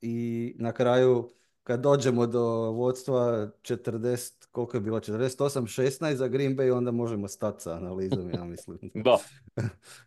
i 0.00 0.54
na 0.58 0.72
kraju 0.72 1.30
kad 1.62 1.80
dođemo 1.80 2.26
do 2.26 2.70
vodstva 2.70 3.48
40, 3.62 4.39
koliko 4.50 4.76
je 4.76 4.80
bilo, 4.80 5.00
48-16 5.00 6.14
za 6.14 6.28
Green 6.28 6.56
Bay, 6.56 6.76
onda 6.76 6.90
možemo 6.90 7.28
stati 7.28 7.62
sa 7.62 7.72
analizom, 7.72 8.30
ja 8.34 8.44
mislim. 8.44 8.78
da. 9.06 9.18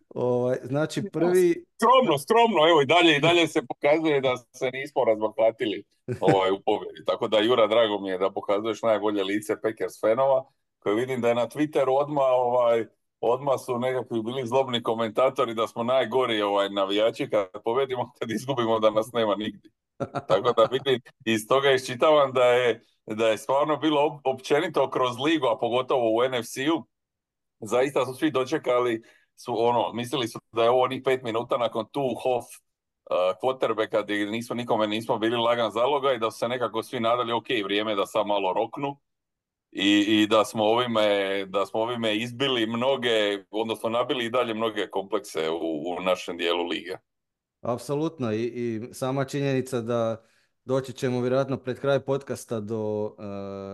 ovaj, 0.10 0.58
znači 0.64 1.04
prvi... 1.14 1.66
Skromno, 1.82 2.18
skromno, 2.18 2.70
evo 2.70 2.82
i 2.82 2.86
dalje, 2.86 3.18
i 3.18 3.22
dalje 3.22 3.48
se 3.48 3.62
pokazuje 3.68 4.22
da 4.22 4.38
se 4.38 4.72
nismo 4.74 5.06
razbaklatili 5.06 5.84
ovaj, 6.20 6.52
u 6.52 6.60
pobjedi. 6.66 7.06
Tako 7.06 7.28
da, 7.28 7.40
Jura, 7.40 7.68
drago 7.68 8.00
mi 8.00 8.10
je 8.10 8.18
da 8.18 8.32
pokazuješ 8.32 8.82
najbolje 8.82 9.24
lice 9.24 9.62
Packers 9.62 10.02
fanova, 10.02 10.46
koji 10.80 10.96
vidim 10.96 11.22
da 11.22 11.30
je 11.30 11.36
na 11.36 11.48
Twitteru 11.48 11.92
odmah, 12.02 12.26
ovaj, 12.30 12.86
odmah 13.20 13.56
su 13.66 13.80
nekakvi 13.80 14.22
bili 14.22 14.48
zlobni 14.48 14.84
komentatori 14.84 15.54
da 15.54 15.68
smo 15.68 15.84
najgori 15.84 16.42
ovaj, 16.42 16.70
navijači 16.70 17.30
kad 17.30 17.48
povedimo, 17.64 18.12
kad 18.20 18.32
izgubimo 18.32 18.80
da 18.80 18.90
nas 18.90 19.12
nema 19.14 19.36
nigdje. 19.36 19.72
Tako 20.28 20.54
da 20.58 20.64
vidim, 20.72 21.02
iz 21.26 21.48
toga 21.48 21.72
iščitavam 21.72 22.34
da 22.34 22.44
je, 22.46 22.82
da 23.06 23.28
je 23.28 23.38
stvarno 23.38 23.78
bilo 23.78 24.22
općenito 24.24 24.90
kroz 24.90 25.20
ligu, 25.20 25.48
a 25.48 25.60
pogotovo 25.60 26.10
u 26.10 26.30
NFC-u, 26.30 26.86
zaista 27.60 28.06
su 28.06 28.14
svi 28.14 28.32
dočekali, 28.32 29.02
su 29.36 29.66
ono, 29.66 29.94
mislili 29.94 30.28
su 30.28 30.40
da 30.52 30.64
je 30.64 30.70
ovo 30.70 30.84
onih 30.84 31.02
pet 31.06 31.24
minuta 31.24 31.58
nakon 31.58 31.86
tu 31.92 32.02
Hoff 32.24 32.46
uh, 32.46 33.18
quarterbacka 33.42 34.04
gdje 34.04 34.26
nismo 34.26 34.56
nikome 34.56 34.88
nismo 34.88 35.18
bili 35.18 35.38
lagan 35.38 35.72
zaloga 35.72 36.14
i 36.14 36.20
da 36.20 36.32
su 36.32 36.38
se 36.38 36.48
nekako 36.48 36.84
svi 36.84 37.00
nadali 37.00 37.34
ok, 37.34 37.48
vrijeme 37.64 37.96
da 37.96 38.06
sad 38.06 38.28
malo 38.28 38.54
roknu 38.54 38.98
i, 39.72 40.22
i 40.22 40.28
da 40.28 40.46
smo 40.46 40.64
ovime 40.64 41.46
da 41.46 41.66
smo 41.66 41.80
ovime 41.80 42.18
izbili 42.18 42.68
mnoge, 42.68 43.44
odnosno 43.52 43.90
nabili 43.90 44.26
i 44.26 44.30
dalje 44.30 44.54
mnoge 44.54 44.90
komplekse 44.90 45.50
u, 45.50 45.98
u 45.98 46.02
našem 46.02 46.38
dijelu 46.38 46.64
lige. 46.68 46.98
Apsolutno 47.64 48.34
I, 48.34 48.44
i 48.44 48.94
sama 48.94 49.26
činjenica 49.26 49.82
da 49.82 50.24
doći 50.66 50.94
ćemo 50.94 51.22
vjerojatno 51.22 51.58
pred 51.58 51.80
kraj 51.80 52.00
podcasta 52.00 52.60
do 52.60 53.06
uh, 53.06 53.14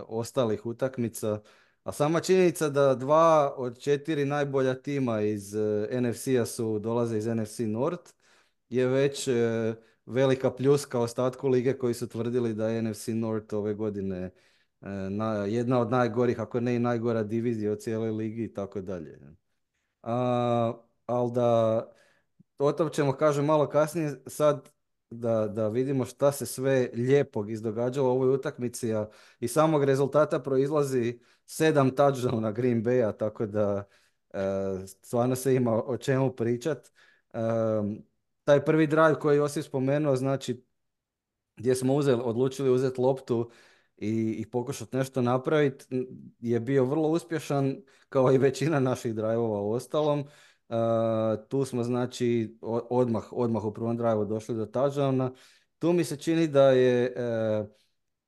ostalih 0.08 0.66
utakmica, 0.66 1.42
a 1.84 1.92
sama 1.92 2.20
činjenica 2.20 2.70
da 2.70 2.96
dva 2.96 3.54
od 3.58 3.80
četiri 3.80 4.26
najbolja 4.26 4.74
tima 4.74 5.22
iz 5.22 5.56
uh, 5.56 6.02
NFC-a 6.02 6.46
su 6.46 6.80
dolaze 6.80 7.18
iz 7.18 7.28
NFC 7.28 7.60
North 7.60 8.12
je 8.70 8.88
već 8.88 9.28
uh, 9.28 9.34
velika 10.06 10.52
pljuska 10.52 11.00
ostatku 11.00 11.48
lige 11.48 11.78
koji 11.78 11.94
su 11.94 12.08
tvrdili 12.08 12.54
da 12.54 12.68
je 12.70 12.82
NFC 12.82 13.08
North 13.08 13.54
ove 13.54 13.74
godine 13.74 14.32
na, 15.10 15.46
jedna 15.46 15.80
od 15.80 15.92
najgorih, 15.92 16.40
ako 16.40 16.60
ne 16.60 16.76
i 16.76 16.80
najgora 16.80 17.24
divizija 17.24 17.72
u 17.72 17.76
cijeloj 17.76 18.12
ligi 18.12 18.44
i 18.44 18.54
tako 18.54 18.82
dalje. 18.82 19.20
Ali 21.06 21.32
da 21.32 21.99
o 22.60 22.72
tom 22.72 22.90
ćemo 22.90 23.14
kažem 23.14 23.46
malo 23.46 23.70
kasnije 23.70 24.22
sad 24.28 24.70
da, 25.10 25.48
da 25.48 25.68
vidimo 25.68 26.06
šta 26.06 26.32
se 26.32 26.46
sve 26.46 26.90
lijepog 26.94 27.52
izdogađalo 27.52 28.10
u 28.10 28.12
ovoj 28.12 28.34
utakmici, 28.34 28.94
a 28.94 29.10
iz 29.40 29.52
samog 29.52 29.84
rezultata 29.84 30.40
proizlazi 30.40 31.20
sedam 31.46 31.92
touchdowna 31.92 32.54
Green 32.54 32.84
Bay-a, 32.84 33.12
tako 33.12 33.46
da 33.46 33.84
e, 34.34 34.40
stvarno 34.86 35.36
se 35.36 35.56
ima 35.56 35.84
o 35.84 35.98
čemu 35.98 36.32
pričat. 36.32 36.88
E, 37.34 37.40
taj 38.44 38.66
prvi 38.66 38.88
drive 38.88 39.20
koji 39.20 39.36
je 39.36 39.38
Josip 39.38 39.64
spomenuo, 39.64 40.16
znači 40.16 40.64
gdje 41.56 41.76
smo 41.76 41.96
uzeli, 41.96 42.22
odlučili 42.26 42.72
uzeti 42.72 43.02
loptu 43.02 43.50
i, 43.98 44.36
i 44.40 44.46
pokušati 44.50 44.98
nešto 44.98 45.22
napraviti, 45.22 45.86
je 46.40 46.60
bio 46.60 46.86
vrlo 46.86 47.10
uspješan, 47.10 47.82
kao 48.10 48.34
i 48.34 48.38
većina 48.38 48.80
naših 48.80 49.16
drajvova 49.16 49.62
u 49.62 49.72
ostalom. 49.72 50.24
Uh, 50.70 50.76
tu 51.48 51.66
smo 51.66 51.84
znači 51.84 52.58
odmah, 52.90 53.24
odmah 53.32 53.66
u 53.66 53.74
prvom 53.74 53.98
drive 53.98 54.26
došli 54.26 54.56
do 54.56 54.66
touchdowna. 54.66 55.32
Tu 55.80 55.94
mi 55.94 56.04
se 56.04 56.18
čini 56.18 56.48
da 56.48 56.72
je 56.72 57.16
uh, 57.18 57.68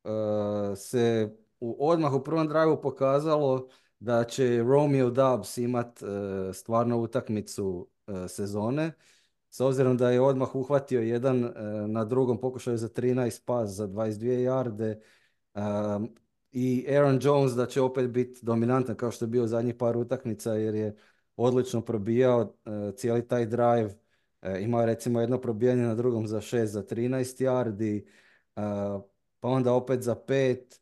uh, 0.04 0.78
se 0.78 1.36
u, 1.60 1.90
odmah 1.90 2.14
u 2.14 2.24
prvom 2.24 2.48
drive 2.48 2.82
pokazalo 2.82 3.68
da 4.00 4.24
će 4.24 4.64
Romeo 4.64 5.10
Dubs 5.10 5.58
imat 5.58 6.00
stvarno 6.54 6.98
utakmicu 6.98 7.90
sezone. 8.28 8.92
S 9.50 9.60
obzirom 9.60 9.98
da 9.98 10.12
je 10.12 10.22
odmah 10.22 10.56
uhvatio 10.56 11.02
jedan 11.02 11.54
na 11.88 12.06
drugom 12.06 12.40
pokušaju 12.40 12.78
za 12.78 12.90
13 12.90 13.46
pas 13.46 13.70
za 13.70 13.88
22 13.88 14.40
jarde, 14.40 15.02
i 16.52 16.86
Aaron 16.90 17.20
Jones 17.22 17.52
da 17.54 17.66
će 17.66 17.82
opet 17.82 18.10
biti 18.10 18.40
dominantan 18.46 18.96
kao 18.96 19.12
što 19.12 19.26
je 19.26 19.30
bio 19.30 19.48
zadnjih 19.48 19.76
par 19.76 19.98
utakmica 19.98 20.54
jer 20.54 20.76
je 20.76 20.96
odlično 21.36 21.82
probijao 21.82 22.42
uh, 22.42 22.96
cijeli 22.96 23.28
taj 23.28 23.46
drive. 23.46 23.86
Uh, 24.42 24.62
imao 24.62 24.82
je 24.82 24.88
recimo 24.88 25.22
jedno 25.22 25.42
probijanje 25.42 25.84
na 25.84 25.96
drugom 25.96 26.28
za 26.28 26.42
6 26.42 26.64
za 26.66 26.84
13 26.84 27.46
yardi, 27.46 28.04
uh, 28.56 29.04
pa 29.40 29.48
onda 29.48 29.74
opet 29.74 30.02
za 30.02 30.16
5. 30.16 30.78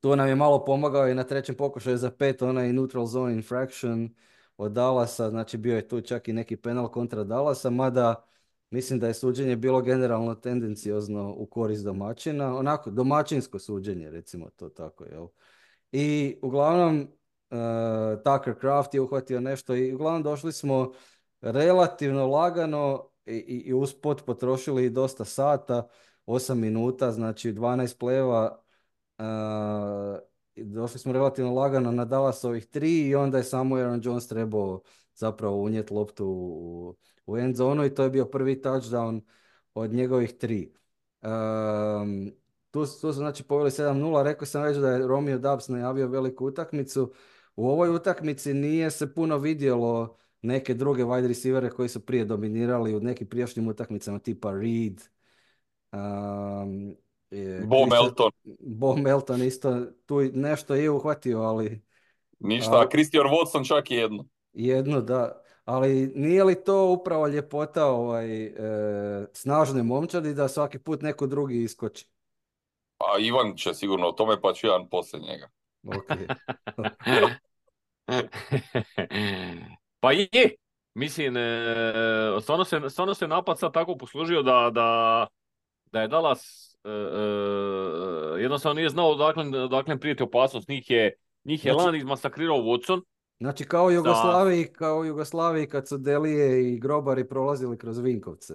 Tu 0.00 0.16
nam 0.16 0.28
je 0.28 0.34
malo 0.34 0.64
pomagao 0.64 1.08
i 1.08 1.14
na 1.14 1.24
trećem 1.24 1.54
pokušaju 1.54 1.96
za 1.96 2.10
5 2.10 2.48
onaj 2.48 2.72
neutral 2.72 3.06
zone 3.06 3.34
infraction 3.34 4.14
od 4.56 4.72
Dallasa, 4.72 5.30
znači 5.30 5.56
bio 5.56 5.76
je 5.76 5.88
tu 5.88 6.00
čak 6.00 6.28
i 6.28 6.32
neki 6.32 6.56
penal 6.56 6.88
kontra 6.88 7.24
Dallasa, 7.24 7.70
mada 7.70 8.32
Mislim 8.72 8.98
da 8.98 9.06
je 9.06 9.14
suđenje 9.14 9.56
bilo 9.56 9.82
generalno 9.82 10.34
tendenciozno 10.34 11.34
u 11.36 11.46
korist 11.46 11.84
domaćina, 11.84 12.56
onako 12.56 12.90
domaćinsko 12.90 13.58
suđenje, 13.58 14.10
recimo 14.10 14.50
to 14.50 14.68
tako, 14.68 15.04
jel? 15.04 15.26
I 15.92 16.36
uglavnom 16.42 17.08
Tucker 18.24 18.54
Craft 18.60 18.94
je 18.94 19.00
uhvatio 19.00 19.40
nešto 19.40 19.74
i 19.74 19.94
uglavnom 19.94 20.22
došli 20.22 20.52
smo 20.52 20.92
relativno 21.40 22.26
lagano 22.26 23.08
i, 23.26 23.32
i, 23.32 23.62
i 23.66 23.72
usput 23.72 24.24
potrošili 24.24 24.90
dosta 24.90 25.24
sata, 25.24 25.88
8 26.26 26.54
minuta, 26.54 27.12
znači 27.12 27.52
12 27.52 27.98
pleva, 27.98 28.62
uh, 29.18 29.24
došli 30.56 31.00
smo 31.00 31.12
relativno 31.12 31.54
lagano 31.54 31.92
na 31.92 32.04
Dallasovih 32.04 32.66
tri 32.66 33.08
i 33.08 33.14
onda 33.14 33.38
je 33.38 33.44
samo 33.44 33.76
Aaron 33.76 34.00
Jones 34.04 34.28
trebao 34.28 34.80
zapravo 35.14 35.56
unijeti 35.56 35.94
loptu 35.94 36.26
u, 36.26 36.96
u 37.26 37.38
end 37.38 37.56
zonu 37.56 37.84
i 37.84 37.94
to 37.94 38.02
je 38.02 38.10
bio 38.10 38.24
prvi 38.24 38.62
touchdown 38.62 39.20
od 39.74 39.92
njegovih 39.92 40.32
tri. 40.32 40.74
Um, 41.22 42.32
tu, 42.70 42.86
su 42.86 43.12
znači 43.12 43.44
poveli 43.44 43.70
7-0, 43.70 44.22
rekao 44.22 44.46
sam 44.46 44.62
već 44.62 44.76
da 44.76 44.90
je 44.90 45.06
Romeo 45.06 45.38
Dubs 45.38 45.68
najavio 45.68 46.08
veliku 46.08 46.46
utakmicu. 46.46 47.12
U 47.56 47.68
ovoj 47.68 47.94
utakmici 47.94 48.54
nije 48.54 48.90
se 48.90 49.14
puno 49.14 49.38
vidjelo 49.38 50.16
neke 50.42 50.74
druge 50.74 51.04
wide 51.04 51.28
receivere 51.28 51.70
koji 51.70 51.88
su 51.88 52.06
prije 52.06 52.24
dominirali 52.24 52.96
u 52.96 53.00
nekim 53.00 53.26
prijašnjim 53.26 53.68
utakmicama 53.68 54.18
tipa 54.18 54.52
Reed, 54.52 55.00
um, 55.92 56.96
Bo 57.64 57.86
Melton. 57.86 58.30
Bo 58.60 58.96
Melton 58.96 59.42
isto 59.42 59.86
tu 60.06 60.20
nešto 60.34 60.74
je 60.74 60.90
uhvatio, 60.90 61.40
ali... 61.40 61.82
Ništa, 62.38 62.80
a 62.80 62.88
Christian 62.88 63.26
Watson 63.26 63.68
čak 63.68 63.90
jedno. 63.90 64.24
Jedno, 64.52 65.00
da. 65.00 65.42
Ali 65.64 66.12
nije 66.14 66.44
li 66.44 66.64
to 66.64 66.88
upravo 66.88 67.26
ljepota 67.26 67.86
ovaj, 67.86 68.44
e, 68.44 68.52
snažne 69.32 69.82
momčadi 69.82 70.34
da 70.34 70.48
svaki 70.48 70.78
put 70.78 71.02
neko 71.02 71.26
drugi 71.26 71.62
iskoči? 71.62 72.06
Pa 72.98 73.18
Ivan 73.20 73.56
će 73.56 73.74
sigurno 73.74 74.08
o 74.08 74.12
tome, 74.12 74.40
pa 74.40 74.52
ću 74.52 74.66
ja 74.66 74.86
poslije 74.90 75.22
njega. 75.22 75.48
pa 80.00 80.12
je, 80.12 80.54
mislim, 80.94 81.36
e, 81.36 81.40
stvarno, 82.40 82.64
se, 82.64 82.80
stvarno 82.88 83.14
se 83.14 83.28
napad 83.28 83.58
sad 83.58 83.72
tako 83.72 83.96
poslužio 83.96 84.42
da, 84.42 84.70
da, 84.74 85.26
da 85.92 86.00
je 86.00 86.08
Dallas 86.08 86.74
e, 86.84 86.90
e, 86.90 86.92
jednostavno 88.42 88.74
nije 88.74 88.88
znao 88.88 89.10
odakle, 89.10 89.62
odakle 89.62 90.00
prijeti 90.00 90.22
opasnost. 90.22 90.68
Njih 90.68 90.90
je, 90.90 91.16
njih 91.44 91.64
je 91.64 91.72
znači, 91.72 91.86
lan 91.86 91.96
izmasakrirao 91.96 92.58
Watson, 92.58 93.02
Znači 93.42 93.64
kao 93.64 93.90
Jugoslaviji, 93.90 94.72
kao 94.72 94.98
u 94.98 95.04
Jugoslaviji 95.04 95.68
kad 95.68 95.88
su 95.88 95.98
Delije 95.98 96.72
i 96.72 96.80
grobari 96.80 97.28
prolazili 97.28 97.78
kroz 97.78 97.98
Vinkovce. 97.98 98.54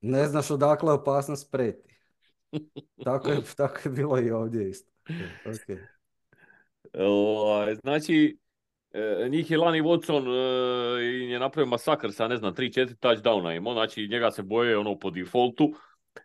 Ne 0.00 0.26
znaš 0.26 0.50
odakle 0.50 0.92
opasnost 0.92 1.52
preti. 1.52 1.98
Tako 3.04 3.30
je, 3.30 3.42
tako 3.56 3.78
je 3.84 3.90
bilo 3.90 4.20
i 4.20 4.30
ovdje 4.30 4.70
isto. 4.70 4.92
Okay. 5.44 5.78
Ovaj, 6.94 7.74
znači, 7.74 8.38
e, 8.92 9.28
njih 9.28 9.50
je 9.50 9.58
Lani 9.58 9.82
Watson 9.82 10.26
e, 10.28 11.04
i 11.04 11.30
je 11.30 11.38
napravio 11.38 11.70
masakr 11.70 12.12
sa, 12.12 12.28
ne 12.28 12.36
znam, 12.36 12.54
3-4 12.54 12.94
touchdowna 12.94 13.56
imao, 13.56 13.72
znači 13.72 14.08
njega 14.08 14.30
se 14.30 14.42
boje 14.42 14.78
ono 14.78 14.98
po 14.98 15.10
defaultu. 15.10 15.74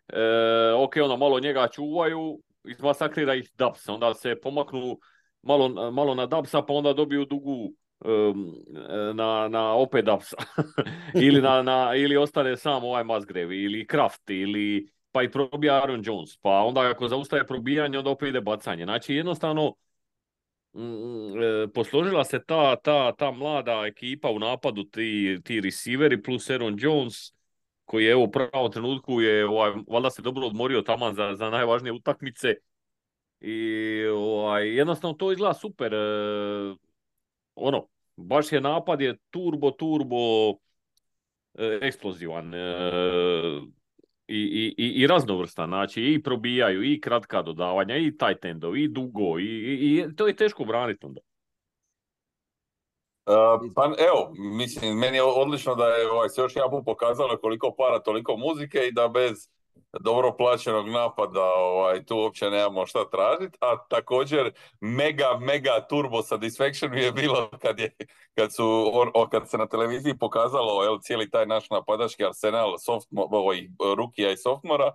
E, 0.08 0.72
ok, 0.76 0.92
onda 1.02 1.16
malo 1.16 1.40
njega 1.40 1.68
čuvaju, 1.68 2.40
izmasakrira 2.64 3.34
ih 3.34 3.50
Dubs, 3.58 3.88
onda 3.88 4.14
se 4.14 4.40
pomaknu 4.42 4.98
malo, 5.42 5.90
malo 5.90 6.14
na 6.14 6.26
Dapsa, 6.26 6.62
pa 6.62 6.72
onda 6.72 6.92
dobiju 6.92 7.24
dugu 7.24 7.74
na, 9.14 9.48
na 9.48 9.74
opet 9.74 10.04
Dapsa. 10.04 10.36
ili, 11.26 11.42
na, 11.42 11.62
na, 11.62 11.94
ili 11.94 12.16
ostane 12.16 12.56
sam 12.56 12.84
ovaj 12.84 13.04
Musgrave, 13.04 13.56
ili 13.56 13.86
Kraft, 13.86 14.30
ili 14.30 14.88
pa 15.12 15.22
i 15.22 15.30
probija 15.30 15.74
Aaron 15.74 16.02
Jones. 16.04 16.36
Pa 16.36 16.50
onda 16.50 16.80
ako 16.80 17.08
zaustaje 17.08 17.46
probijanje, 17.46 17.98
onda 17.98 18.10
opet 18.10 18.28
ide 18.28 18.40
bacanje. 18.40 18.84
Znači 18.84 19.14
jednostavno 19.14 19.74
mm, 20.72 21.42
e, 21.42 21.68
posložila 21.74 22.24
se 22.24 22.44
ta, 22.44 22.76
ta, 22.76 23.12
ta 23.12 23.30
mlada 23.30 23.84
ekipa 23.86 24.30
u 24.30 24.38
napadu, 24.38 24.84
ti, 24.84 25.38
ti 25.44 25.60
receiveri 25.60 26.22
plus 26.22 26.50
Aaron 26.50 26.76
Jones, 26.78 27.32
koji 27.84 28.04
je 28.04 28.16
u 28.16 28.30
pravom 28.30 28.72
trenutku 28.72 29.20
je, 29.20 29.46
ovaj, 29.48 29.72
valjda 29.88 30.10
se 30.10 30.22
dobro 30.22 30.46
odmorio 30.46 30.82
tamo 30.82 31.12
za, 31.12 31.34
za 31.34 31.50
najvažnije 31.50 31.92
utakmice 31.92 32.54
i 33.40 34.04
ovaj, 34.06 34.76
jednostavno 34.76 35.16
to 35.16 35.32
izgleda 35.32 35.54
super. 35.54 35.94
E, 35.94 35.98
ono, 37.54 37.86
baš 38.16 38.52
je 38.52 38.60
napad 38.60 39.00
je 39.00 39.16
turbo, 39.30 39.70
turbo 39.70 40.50
e, 41.54 41.78
eksplozivan. 41.82 42.54
E, 42.54 42.60
i, 44.28 44.74
i, 44.78 45.02
i 45.02 45.06
raznovrstan, 45.06 45.68
znači 45.68 46.02
i 46.02 46.22
probijaju, 46.22 46.82
i 46.84 47.00
kratka 47.00 47.42
dodavanja, 47.42 47.96
i 47.96 48.16
tight 48.16 48.44
i 48.76 48.88
dugo, 48.88 49.38
i, 49.38 49.44
i, 49.44 50.16
to 50.16 50.26
je 50.26 50.36
teško 50.36 50.64
braniti 50.64 51.06
onda. 51.06 51.20
Uh, 53.26 53.72
pa 53.74 53.84
evo, 53.84 54.32
mislim, 54.56 54.98
meni 54.98 55.16
je 55.16 55.22
odlično 55.22 55.74
da 55.74 55.86
je 55.86 56.10
ovaj, 56.10 56.28
se 56.28 56.40
još 56.40 56.56
jedan 56.56 56.70
put 56.70 56.84
pokazalo 56.84 57.36
koliko 57.36 57.74
para, 57.78 57.98
toliko 57.98 58.36
muzike 58.36 58.78
i 58.78 58.92
da 58.92 59.08
bez 59.08 59.48
dobro 60.00 60.32
plaćenog 60.36 60.88
napada, 60.88 61.42
ovaj, 61.42 62.04
tu 62.04 62.16
uopće 62.16 62.50
nemamo 62.50 62.86
šta 62.86 63.10
tražiti, 63.10 63.58
a 63.60 63.86
također 63.88 64.52
mega, 64.80 65.38
mega 65.40 65.86
turbo 65.88 66.22
satisfaction 66.22 66.94
je 66.98 67.12
bilo 67.12 67.50
kad, 67.62 67.80
je, 67.80 67.96
kad, 68.34 68.54
su, 68.54 68.90
o, 69.14 69.28
kad 69.28 69.50
se 69.50 69.58
na 69.58 69.66
televiziji 69.66 70.18
pokazalo 70.18 70.82
jel, 70.82 70.98
cijeli 71.00 71.30
taj 71.30 71.46
naš 71.46 71.70
napadački 71.70 72.24
arsenal 72.24 72.78
soft, 72.78 73.08
ovaj, 73.16 73.68
rukija 73.96 74.30
i 74.30 74.36
softmora, 74.36 74.92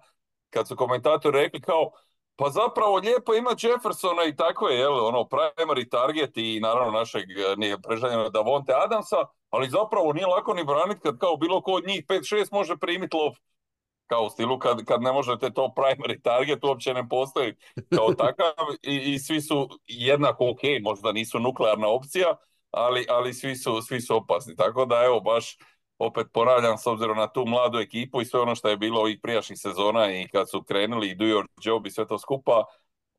kad 0.49 0.67
su 0.67 0.75
komentatori 0.75 1.41
rekli 1.41 1.61
kao, 1.61 1.91
pa 2.35 2.49
zapravo 2.49 2.97
lijepo 2.97 3.33
ima 3.33 3.49
Jeffersona 3.61 4.23
i 4.23 4.35
tako 4.35 4.67
je, 4.69 4.79
jel, 4.79 5.05
ono, 5.05 5.19
primary 5.19 5.89
target 5.89 6.37
i 6.37 6.59
naravno 6.59 6.91
našeg 6.91 7.23
nije 7.57 7.81
preželjeno 7.81 8.29
Davonte 8.29 8.73
Adamsa, 8.85 9.17
ali 9.49 9.69
zapravo 9.69 10.13
nije 10.13 10.27
lako 10.27 10.53
ni 10.53 10.63
braniti 10.63 11.01
kad 11.01 11.17
kao 11.17 11.37
bilo 11.37 11.61
ko 11.61 11.71
od 11.71 11.87
njih 11.87 12.05
5-6 12.05 12.47
može 12.51 12.77
primiti 12.77 13.17
loptu 13.17 13.41
kao 14.07 14.23
u 14.23 14.29
stilu 14.29 14.59
kad, 14.59 14.85
kad 14.85 15.01
ne 15.01 15.11
možete 15.11 15.53
to 15.53 15.73
primary 15.75 16.21
target 16.21 16.63
uopće 16.63 16.93
ne 16.93 17.09
postoji 17.09 17.53
kao 17.95 18.13
takav 18.23 18.65
i, 18.81 18.95
i 18.95 19.19
svi 19.19 19.41
su 19.41 19.69
jednako 19.87 20.49
ok, 20.49 20.61
možda 20.81 21.11
nisu 21.11 21.39
nuklearna 21.39 21.87
opcija, 21.87 22.35
ali, 22.71 23.05
ali 23.09 23.33
svi, 23.33 23.55
su, 23.55 23.81
svi 23.81 24.01
su 24.01 24.15
opasni. 24.15 24.55
Tako 24.55 24.85
da 24.85 25.03
evo 25.05 25.19
baš 25.19 25.57
opet 25.99 26.27
ponavljam 26.33 26.77
s 26.77 26.87
obzirom 26.87 27.17
na 27.17 27.27
tu 27.27 27.45
mladu 27.45 27.79
ekipu 27.79 28.21
i 28.21 28.25
sve 28.25 28.39
ono 28.39 28.55
što 28.55 28.69
je 28.69 28.77
bilo 28.77 28.99
ovih 28.99 29.19
prijašnjih 29.21 29.59
sezona 29.59 30.11
i 30.11 30.27
kad 30.27 30.49
su 30.49 30.63
krenuli 30.63 31.09
i 31.09 31.15
do 31.15 31.25
your 31.25 31.45
job 31.61 31.87
i 31.87 31.91
sve 31.91 32.07
to 32.07 32.19
skupa, 32.19 32.63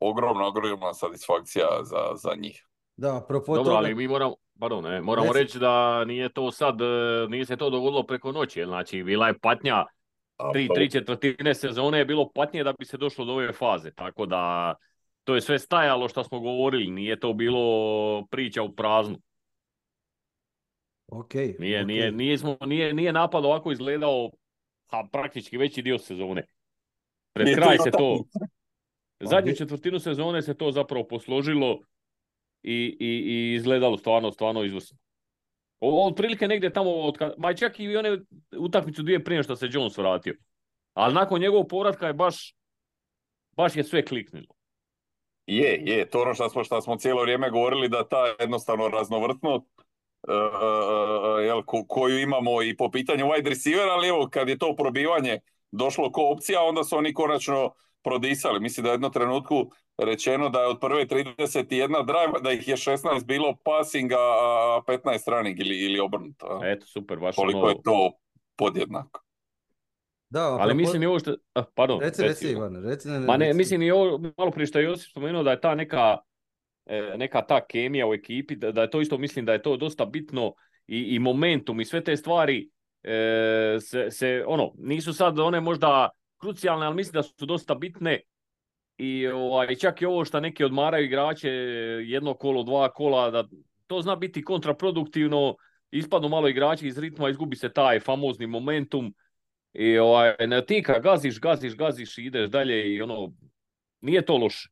ogromna, 0.00 0.46
ogromna 0.46 0.94
satisfakcija 0.94 1.66
za, 1.82 2.14
za 2.14 2.34
njih. 2.34 2.64
Da, 2.96 3.26
Dobro, 3.46 3.74
ali 3.74 3.94
mi 3.94 4.08
moramo, 4.08 4.34
pardon, 4.60 4.84
ne, 4.84 5.00
moramo 5.00 5.32
reći 5.32 5.58
da 5.58 6.04
nije 6.04 6.28
to 6.28 6.50
sad, 6.50 6.74
nije 7.28 7.46
se 7.46 7.56
to 7.56 7.70
dogodilo 7.70 8.02
preko 8.02 8.32
noći, 8.32 8.64
znači 8.64 9.02
bila 9.02 9.28
je 9.28 9.38
patnja 9.38 9.84
tri, 10.52 10.68
tri 10.74 10.90
četvrtine 10.90 11.54
sezone 11.54 11.98
je 11.98 12.04
bilo 12.04 12.30
patnje 12.34 12.64
da 12.64 12.72
bi 12.72 12.84
se 12.84 12.96
došlo 12.96 13.24
do 13.24 13.32
ove 13.32 13.52
faze, 13.52 13.90
tako 13.90 14.26
da 14.26 14.74
to 15.24 15.34
je 15.34 15.40
sve 15.40 15.58
stajalo 15.58 16.08
što 16.08 16.24
smo 16.24 16.40
govorili, 16.40 16.90
nije 16.90 17.20
to 17.20 17.32
bilo 17.32 18.26
priča 18.30 18.62
u 18.62 18.72
praznu. 18.72 19.18
Okay, 21.08 21.60
nije, 21.60 21.84
Nije, 21.84 22.12
nije, 22.12 22.38
smo, 22.38 22.56
nije, 22.66 22.94
nije 22.94 23.12
napad 23.12 23.44
ovako 23.44 23.72
izgledao 23.72 24.30
a 24.90 25.06
praktički 25.12 25.56
veći 25.56 25.82
dio 25.82 25.98
sezone. 25.98 26.46
Pred 27.32 27.54
kraj 27.54 27.78
se 27.78 27.90
to, 27.90 28.24
zadnju 29.20 29.54
četvrtinu 29.54 29.98
sezone 29.98 30.42
se 30.42 30.54
to 30.54 30.72
zapravo 30.72 31.06
posložilo 31.08 31.80
i, 32.62 32.96
i, 33.00 33.06
i 33.06 33.54
izgledalo 33.54 33.96
stvarno, 33.96 34.32
stvarno 34.32 34.64
izvrsno. 34.64 34.98
Otprilike 35.80 36.48
negdje 36.48 36.72
tamo, 36.72 36.90
od, 36.90 37.18
ma 37.38 37.54
čak 37.54 37.80
i 37.80 37.96
one 37.96 38.18
utakmicu 38.58 39.02
dvije 39.02 39.24
prije 39.24 39.42
što 39.42 39.56
se 39.56 39.68
Jones 39.70 39.98
vratio. 39.98 40.34
Ali 40.94 41.14
nakon 41.14 41.40
njegovog 41.40 41.68
povratka 41.68 42.06
je 42.06 42.12
baš, 42.12 42.54
baš 43.56 43.76
je 43.76 43.84
sve 43.84 44.04
kliknilo. 44.04 44.46
Je, 45.46 45.82
je, 45.84 46.10
to 46.10 46.22
ono 46.22 46.34
što 46.34 46.48
smo, 46.48 46.64
što 46.64 46.80
smo 46.80 46.96
cijelo 46.96 47.22
vrijeme 47.22 47.50
govorili 47.50 47.88
da 47.88 48.08
ta 48.08 48.24
jednostavno 48.40 48.88
raznovrtnost 48.88 49.66
uh, 50.28 51.44
jel, 51.44 51.62
ko, 51.62 51.84
koju 51.88 52.18
imamo 52.18 52.62
i 52.62 52.76
po 52.76 52.90
pitanju 52.90 53.26
wide 53.26 53.48
receiver, 53.48 53.88
ali 53.88 54.08
evo 54.08 54.28
kad 54.30 54.48
je 54.48 54.58
to 54.58 54.76
probivanje 54.76 55.40
došlo 55.70 56.12
ko 56.12 56.22
opcija, 56.32 56.62
onda 56.62 56.84
su 56.84 56.96
oni 56.96 57.14
konačno 57.14 57.72
prodisali. 58.02 58.60
Mislim 58.60 58.84
da 58.84 58.90
je 58.90 58.94
jedno 58.94 59.08
trenutku 59.08 59.70
rečeno 59.98 60.48
da 60.48 60.60
je 60.60 60.66
od 60.66 60.80
prve 60.80 61.06
31 61.06 62.06
drive, 62.06 62.40
da 62.42 62.52
ih 62.52 62.68
je 62.68 62.76
16 62.76 63.24
bilo 63.24 63.56
passing, 63.64 64.12
a 64.12 64.80
15 64.86 65.30
running 65.30 65.60
ili, 65.60 65.78
ili 65.84 66.00
obrnuto. 66.00 66.60
Eto, 66.64 66.86
super, 66.86 67.18
baš 67.18 67.36
Koliko 67.36 67.58
ono... 67.58 67.68
je 67.68 67.82
to 67.84 68.12
podjednako. 68.56 69.20
Da, 70.30 70.56
ali 70.60 70.74
mislim 70.74 71.02
i 71.02 71.06
ovo 71.06 71.18
što... 71.18 71.34
Ah, 71.54 71.64
pardon, 71.74 72.00
reci, 72.00 72.22
reci, 72.22 72.50
Ivan, 72.50 72.84
reci, 72.84 73.08
ne, 73.08 73.18
Ma 73.18 73.36
ne, 73.36 73.54
mislim 73.54 73.82
i 73.82 73.90
ovo, 73.90 74.32
malo 74.36 74.50
prije 74.50 74.66
što 74.66 74.78
je 74.78 74.84
Josip 74.84 75.10
spomenuo 75.10 75.42
da 75.42 75.50
je 75.50 75.60
ta 75.60 75.74
neka, 75.74 76.16
e, 76.86 77.14
neka 77.16 77.42
ta 77.42 77.66
kemija 77.66 78.06
u 78.06 78.14
ekipi, 78.14 78.56
da, 78.56 78.72
da 78.72 78.82
je 78.82 78.90
to 78.90 79.00
isto, 79.00 79.18
mislim 79.18 79.44
da 79.44 79.52
je 79.52 79.62
to 79.62 79.76
dosta 79.76 80.04
bitno 80.04 80.54
i, 80.86 80.98
i 80.98 81.18
momentum 81.18 81.80
i 81.80 81.84
sve 81.84 82.04
te 82.04 82.16
stvari 82.16 82.70
e, 83.02 83.76
se, 83.80 84.10
se, 84.10 84.44
ono, 84.46 84.72
nisu 84.78 85.12
sad 85.12 85.38
one 85.38 85.60
možda 85.60 86.10
krucijalne, 86.38 86.86
ali 86.86 86.96
mislim 86.96 87.12
da 87.12 87.22
su 87.22 87.46
dosta 87.46 87.74
bitne 87.74 88.20
i 88.98 89.26
ovaj, 89.26 89.76
čak 89.76 90.02
i 90.02 90.06
ovo 90.06 90.24
što 90.24 90.40
neki 90.40 90.64
odmaraju 90.64 91.04
igrače 91.04 91.48
jedno 92.04 92.34
kolo, 92.34 92.62
dva 92.62 92.92
kola, 92.92 93.30
da 93.30 93.44
to 93.86 94.02
zna 94.02 94.16
biti 94.16 94.44
kontraproduktivno, 94.44 95.56
ispadnu 95.90 96.28
malo 96.28 96.48
igrači 96.48 96.86
iz 96.86 96.98
ritma, 96.98 97.30
izgubi 97.30 97.56
se 97.56 97.72
taj 97.72 98.00
famozni 98.00 98.46
momentum 98.46 99.14
i 99.72 99.98
ovaj, 99.98 100.34
ne, 100.46 100.66
ti 100.66 100.82
kad 100.82 101.02
gaziš, 101.02 101.40
gaziš, 101.40 101.76
gaziš 101.76 102.18
i 102.18 102.24
ideš 102.24 102.50
dalje 102.50 102.94
i 102.94 103.02
ono, 103.02 103.32
nije 104.00 104.24
to 104.24 104.36
loše. 104.36 104.68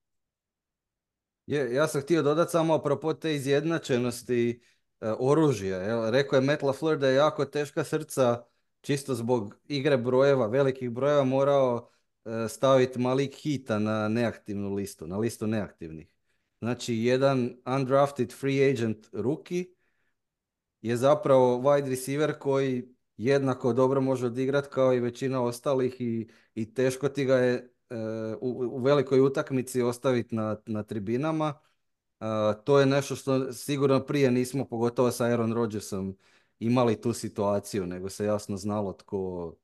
Je, 1.46 1.74
ja 1.74 1.86
sam 1.86 2.00
htio 2.00 2.22
dodati 2.22 2.50
samo 2.50 2.74
apropo 2.74 3.14
te 3.14 3.34
izjednačenosti 3.34 4.60
e, 5.00 5.12
oružja. 5.18 5.76
Jel? 5.76 6.10
Rekao 6.10 6.36
je 6.36 6.40
Matt 6.40 6.62
LaFleur 6.62 6.98
da 6.98 7.08
je 7.08 7.14
jako 7.14 7.44
teška 7.44 7.84
srca 7.84 8.44
čisto 8.80 9.14
zbog 9.14 9.56
igre 9.68 9.96
brojeva, 9.96 10.46
velikih 10.46 10.90
brojeva 10.90 11.24
morao 11.24 11.88
staviti 12.48 12.98
Malik 12.98 13.34
Hita 13.34 13.78
na 13.78 14.08
neaktivnu 14.08 14.74
listu, 14.74 15.06
na 15.06 15.18
listu 15.18 15.46
neaktivnih. 15.46 16.08
Znači, 16.60 16.94
jedan 16.94 17.56
undrafted 17.66 18.32
free 18.32 18.70
agent 18.70 19.08
rookie 19.12 19.64
je 20.82 20.96
zapravo 20.96 21.58
wide 21.58 21.88
receiver 21.90 22.38
koji 22.38 22.96
jednako 23.16 23.72
dobro 23.72 24.00
može 24.00 24.26
odigrati 24.26 24.68
kao 24.70 24.94
i 24.94 25.00
većina 25.00 25.42
ostalih 25.42 26.00
i, 26.00 26.28
i 26.54 26.74
teško 26.74 27.08
ti 27.08 27.24
ga 27.24 27.36
je 27.36 27.54
e, 27.90 27.96
u, 28.40 28.48
u, 28.50 28.78
velikoj 28.78 29.20
utakmici 29.20 29.82
ostaviti 29.82 30.34
na, 30.34 30.56
na 30.66 30.82
tribinama. 30.82 31.54
E, 32.20 32.24
to 32.64 32.80
je 32.80 32.86
nešto 32.86 33.16
što 33.16 33.52
sigurno 33.52 34.00
prije 34.06 34.30
nismo, 34.30 34.64
pogotovo 34.64 35.10
sa 35.10 35.24
Aaron 35.24 35.52
Rodgersom, 35.52 36.16
imali 36.58 37.00
tu 37.00 37.12
situaciju, 37.12 37.86
nego 37.86 38.08
se 38.08 38.24
jasno 38.24 38.56
znalo 38.56 38.92
tko, 38.92 39.54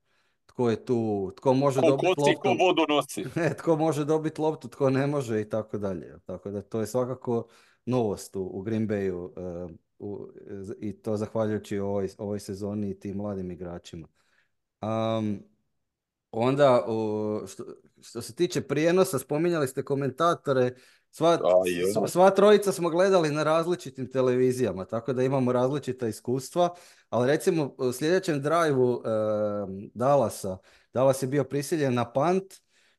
tko 0.53 0.71
je 0.71 0.85
tu, 0.85 1.33
tko 1.37 1.55
može 1.55 1.81
ko 1.81 1.87
dobiti 1.87 2.07
loptu. 2.07 2.41
Tko 2.41 2.49
vodu 2.49 2.83
nosi. 2.89 3.25
tko 3.59 3.77
može 3.77 4.05
dobiti 4.05 4.41
loptu, 4.41 4.69
tko 4.69 4.91
ne 4.91 5.07
može 5.07 5.41
i 5.41 5.49
tako 5.49 5.79
dalje. 5.79 6.19
Tako 6.27 6.51
da 6.51 6.63
to 6.63 6.81
je 6.81 6.87
svakako 6.87 7.47
novost 7.87 8.37
u, 8.37 8.43
u 8.43 8.63
Green 8.63 8.89
Bayu 8.89 9.15
uh, 9.15 9.71
u, 9.99 10.29
i 10.81 10.93
to 10.93 11.17
zahvaljujući 11.17 11.79
ovoj, 11.79 12.09
ovoj 12.19 12.41
sezoni 12.41 12.91
i 12.91 13.01
tim 13.01 13.17
mladim 13.17 13.51
igračima. 13.51 14.09
Um, 14.83 15.43
onda, 16.31 16.85
uh, 16.87 17.49
što, 17.49 17.65
što 18.01 18.23
se 18.23 18.35
tiče 18.35 18.61
prijenosa, 18.61 19.19
spominjali 19.19 19.69
ste 19.69 19.85
komentatore, 19.85 20.75
Sva, 21.15 21.39
sva 22.09 22.31
trojica 22.31 22.73
smo 22.73 22.91
gledali 22.91 23.31
na 23.31 23.43
različitim 23.43 24.11
televizijama, 24.11 24.85
tako 24.85 25.13
da 25.13 25.23
imamo 25.23 25.53
različita 25.53 26.09
iskustva, 26.09 26.75
ali 27.11 27.29
recimo 27.29 27.75
u 27.79 27.93
sljedećem 27.93 28.43
drajvu 28.43 29.03
e, 29.05 29.09
Dallasa, 29.95 30.59
Dallas 30.95 31.23
je 31.23 31.29
bio 31.29 31.45
prisiljen 31.45 31.95
na 31.95 32.13
pant, 32.13 32.45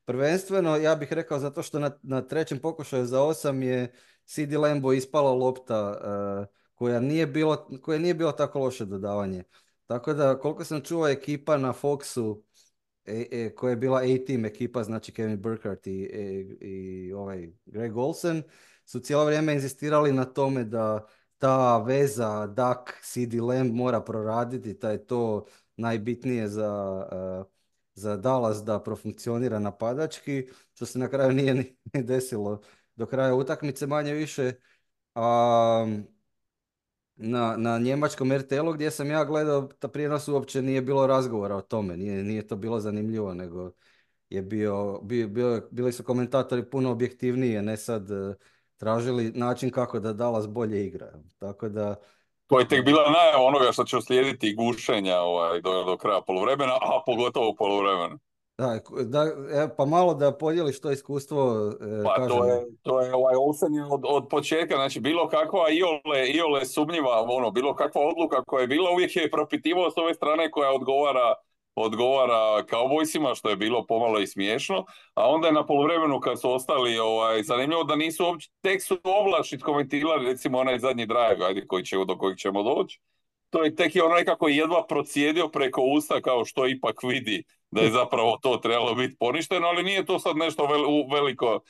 prvenstveno 0.04 0.76
ja 0.76 0.94
bih 0.94 1.12
rekao 1.12 1.38
zato 1.38 1.62
što 1.62 1.78
na, 1.78 1.90
na 2.02 2.22
trećem 2.22 2.58
pokušaju 2.58 3.06
za 3.06 3.22
osam 3.22 3.62
je 3.62 3.92
CD 4.24 4.52
Lambo 4.52 4.92
ispala 4.92 5.32
lopta 5.32 6.00
e, 6.00 6.54
koja, 6.74 7.00
nije 7.00 7.26
bilo, 7.26 7.68
koja 7.82 7.98
nije 7.98 8.14
bilo 8.14 8.32
tako 8.32 8.58
loše 8.58 8.84
dodavanje. 8.84 9.44
Tako 9.86 10.12
da 10.12 10.38
koliko 10.38 10.64
sam 10.64 10.80
čuo 10.80 11.08
ekipa 11.08 11.56
na 11.56 11.72
Foxu 11.72 12.42
e, 13.06 13.26
e, 13.30 13.54
koja 13.54 13.70
je 13.70 13.76
bila 13.76 13.98
A-team 14.00 14.44
ekipa, 14.44 14.82
znači 14.84 15.12
Kevin 15.12 15.42
Burkhardt 15.42 15.86
i, 15.86 16.10
e, 16.12 16.40
i 16.66 17.12
ovaj 17.12 17.48
Greg 17.66 17.96
Olsen, 17.96 18.42
su 18.84 19.00
cijelo 19.00 19.24
vrijeme 19.24 19.54
inzistirali 19.54 20.12
na 20.12 20.24
tome 20.24 20.64
da 20.64 21.06
ta 21.38 21.78
veza 21.78 22.46
Duck, 22.46 23.02
CD 23.02 23.34
Lamb 23.34 23.74
mora 23.74 24.00
proraditi, 24.00 24.74
da 24.74 24.90
je 24.90 25.06
to 25.06 25.46
najbitnije 25.76 26.48
za, 26.48 27.06
uh, 27.12 27.46
za 27.94 28.16
Dallas 28.16 28.64
da 28.64 28.82
profunkcionira 28.82 29.58
napadački, 29.58 30.48
što 30.74 30.86
se 30.86 30.98
na 30.98 31.08
kraju 31.08 31.32
nije 31.32 31.54
ni 31.54 31.76
desilo 32.02 32.60
do 32.96 33.06
kraja 33.06 33.34
utakmice 33.34 33.86
manje 33.86 34.12
više. 34.12 34.52
Um, 35.14 36.13
na, 37.16 37.56
na 37.56 37.78
njemačkom 37.78 38.32
RTL-u 38.32 38.72
gdje 38.72 38.90
sam 38.90 39.10
ja 39.10 39.24
gledao, 39.24 39.68
ta 39.78 39.88
prijenos 39.88 40.28
uopće 40.28 40.62
nije 40.62 40.82
bilo 40.82 41.06
razgovora 41.06 41.56
o 41.56 41.60
tome, 41.60 41.96
nije, 41.96 42.24
nije 42.24 42.46
to 42.46 42.56
bilo 42.56 42.80
zanimljivo, 42.80 43.34
nego 43.34 43.70
je 44.30 44.42
bio, 44.42 45.00
bio, 45.02 45.28
bio, 45.28 45.68
bili 45.70 45.92
su 45.92 46.04
komentatori 46.04 46.70
puno 46.70 46.90
objektivnije, 46.90 47.62
ne 47.62 47.76
sad 47.76 48.10
uh, 48.10 48.34
tražili 48.76 49.32
način 49.34 49.70
kako 49.70 50.00
da 50.00 50.12
Dallas 50.12 50.48
bolje 50.48 50.86
igra. 50.86 51.12
Tako 51.38 51.68
da... 51.68 51.96
To 52.46 52.58
je 52.58 52.68
tek 52.68 52.84
bila 52.84 53.10
najava 53.10 53.44
onoga 53.44 53.72
što 53.72 53.84
će 53.84 53.96
uslijediti 53.96 54.54
gušenja 54.54 55.20
ovaj, 55.20 55.60
do, 55.60 55.84
do 55.84 55.96
kraja 55.96 56.20
polovremena, 56.20 56.72
a 56.72 57.02
pogotovo 57.06 57.54
polovremena. 57.54 58.18
Da, 58.58 58.80
da, 59.04 59.22
e, 59.22 59.76
pa 59.76 59.84
malo 59.84 60.14
da 60.14 60.32
podijeliš 60.32 60.80
to 60.80 60.90
iskustvo. 60.90 61.72
e, 61.80 62.04
Pa 62.04 62.14
kažem, 62.14 62.38
to 62.38 62.44
je, 62.44 62.64
to 62.82 63.00
je 63.00 63.14
ovaj 63.14 63.34
Olsen 63.36 63.74
je 63.74 63.84
od, 63.84 64.00
od 64.04 64.28
početka, 64.28 64.74
znači 64.74 65.00
bilo 65.00 65.28
kakva 65.28 65.70
iole, 65.70 66.28
iole 66.28 66.64
sumnjiva, 66.64 67.24
ono, 67.28 67.50
bilo 67.50 67.74
kakva 67.74 68.02
odluka 68.02 68.44
koja 68.44 68.60
je 68.60 68.66
bila, 68.66 68.90
uvijek 68.90 69.16
je 69.16 69.30
propitivao 69.30 69.90
s 69.90 69.96
ove 69.96 70.14
strane 70.14 70.50
koja 70.50 70.70
odgovara 70.70 71.34
odgovara 71.76 72.62
Cowboysima, 72.70 73.34
što 73.34 73.48
je 73.50 73.56
bilo 73.56 73.86
pomalo 73.86 74.18
i 74.20 74.26
smiješno, 74.26 74.84
a 75.14 75.28
onda 75.28 75.46
je 75.46 75.52
na 75.52 75.66
poluvremenu 75.66 76.20
kad 76.20 76.40
su 76.40 76.52
ostali, 76.52 76.98
ovaj, 76.98 77.42
zanimljivo 77.42 77.84
da 77.84 77.96
nisu 77.96 78.24
uopće, 78.24 78.50
tek 78.60 78.82
su 78.82 78.98
ovlašit 79.04 79.62
komentirali 79.62 80.26
recimo 80.26 80.58
onaj 80.58 80.78
zadnji 80.78 81.06
drive, 81.06 81.46
ajde, 81.46 81.66
koji 81.66 81.84
će, 81.84 81.96
do 82.08 82.18
kojeg 82.18 82.38
ćemo 82.38 82.62
doći, 82.62 83.00
to 83.50 83.64
je 83.64 83.74
tek 83.74 83.96
je 83.96 84.02
ono 84.02 84.14
nekako 84.14 84.48
jedva 84.48 84.86
procijedio 84.86 85.48
preko 85.48 85.82
usta 85.82 86.20
kao 86.20 86.44
što 86.44 86.66
ipak 86.66 87.02
vidi 87.02 87.44
da 87.74 87.80
je 87.80 87.90
zapravo 87.90 88.38
to 88.42 88.56
trebalo 88.56 88.94
biti 88.94 89.16
poništeno, 89.18 89.66
ali 89.66 89.82
nije 89.82 90.04
to 90.04 90.18
sad 90.18 90.36
nešto 90.36 90.66
vel, 90.66 90.84
veliko 91.12 91.60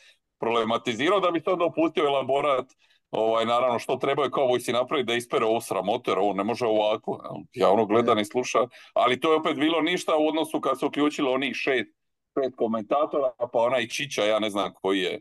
problematizirao 0.40 1.20
da 1.20 1.30
bi 1.30 1.42
to 1.42 1.56
dopustio 1.56 2.04
elaborat 2.04 2.66
ovaj, 3.10 3.46
naravno 3.46 3.78
što 3.78 3.96
trebaju 3.96 4.30
kao 4.30 4.58
si 4.58 4.72
napraviti 4.72 5.06
da 5.06 5.14
ispere 5.14 5.44
ovo 5.44 5.60
sramote, 5.60 6.10
jer 6.10 6.18
ovo 6.18 6.32
ne 6.32 6.44
može 6.44 6.66
ovako, 6.66 7.22
ja 7.52 7.70
ono 7.70 7.86
gleda 7.86 8.14
ni 8.14 8.24
sluša, 8.24 8.58
ali 8.92 9.20
to 9.20 9.32
je 9.32 9.38
opet 9.38 9.56
bilo 9.56 9.80
ništa 9.80 10.16
u 10.16 10.28
odnosu 10.28 10.60
kad 10.60 10.78
su 10.78 10.86
uključilo 10.86 11.32
onih 11.32 11.54
šest, 11.54 11.90
pet 12.34 12.56
komentatora, 12.56 13.32
pa 13.52 13.58
onaj 13.58 13.88
Čića, 13.88 14.24
ja 14.24 14.38
ne 14.38 14.50
znam 14.50 14.72
koji 14.74 15.00
je, 15.00 15.20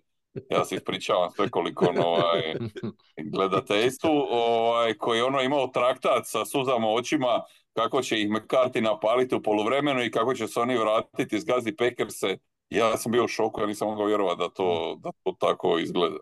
ja 0.50 0.65
se 0.65 0.76
ispričavam 0.76 1.32
sve 1.32 1.50
koliko 1.50 1.86
on, 1.86 1.98
ovaj, 1.98 2.41
gledateljstvu, 3.34 4.28
ovaj, 4.30 4.93
koji 4.93 5.17
je 5.17 5.24
ono 5.24 5.41
imao 5.41 5.67
traktat 5.67 6.24
sa 6.26 6.46
suzama 6.46 6.88
očima 6.88 7.41
kako 7.73 8.01
će 8.01 8.21
ih 8.21 8.29
McCarthy 8.29 8.81
napaliti 8.81 9.36
u 9.36 9.41
poluvremenu 9.41 10.03
i 10.03 10.12
kako 10.12 10.33
će 10.33 10.47
se 10.47 10.59
oni 10.59 10.77
vratiti 10.77 11.36
iz 11.36 11.43
Gazi 11.43 11.71
Packerse. 11.71 12.38
Ja 12.69 12.97
sam 12.97 13.12
bio 13.12 13.23
u 13.23 13.27
šoku, 13.27 13.62
ja 13.62 13.67
nisam 13.67 13.88
mogao 13.88 14.05
vjerovati 14.05 14.39
da 14.39 14.49
to, 14.49 14.99
da 15.03 15.12
to 15.23 15.36
tako 15.39 15.79
izgleda. 15.79 16.17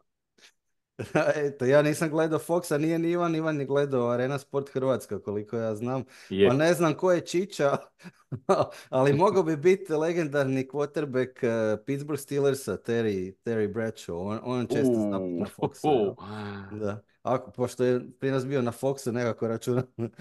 Eto, 1.46 1.66
ja 1.66 1.82
nisam 1.82 2.10
gledao 2.10 2.40
Foxa, 2.40 2.78
nije 2.78 3.00
ni 3.00 3.12
Ivan, 3.12 3.36
Ivan 3.36 3.60
je 3.60 3.66
gledao 3.66 4.10
Arena 4.10 4.40
Sport 4.40 4.70
Hrvatska, 4.70 5.20
koliko 5.20 5.58
ja 5.58 5.76
znam. 5.76 6.04
Je. 6.30 6.48
Pa 6.48 6.54
ne 6.54 6.74
znam 6.74 6.94
ko 6.94 7.12
je 7.12 7.26
Čiča, 7.26 7.78
ali 8.90 9.14
mogao 9.14 9.44
bi 9.44 9.58
biti 9.58 9.94
legendarni 9.94 10.68
quarterback 10.68 11.30
uh, 11.44 11.80
Pittsburgh 11.86 12.22
Steelersa, 12.22 12.78
Terry, 12.78 13.34
Terry 13.46 13.74
Bradshaw. 13.74 14.28
On, 14.28 14.40
on 14.44 14.68
često 14.68 14.94
zna 14.94 15.20
na 15.20 15.46
Foxa. 15.46 16.16
Da. 16.72 17.02
Ako, 17.24 17.52
pošto 17.52 17.84
je 17.84 18.02
prije 18.20 18.32
nas 18.32 18.48
bio 18.48 18.62
na 18.62 18.72
Foxu, 18.72 19.12
nekako 19.12 19.48
računam 19.48 19.84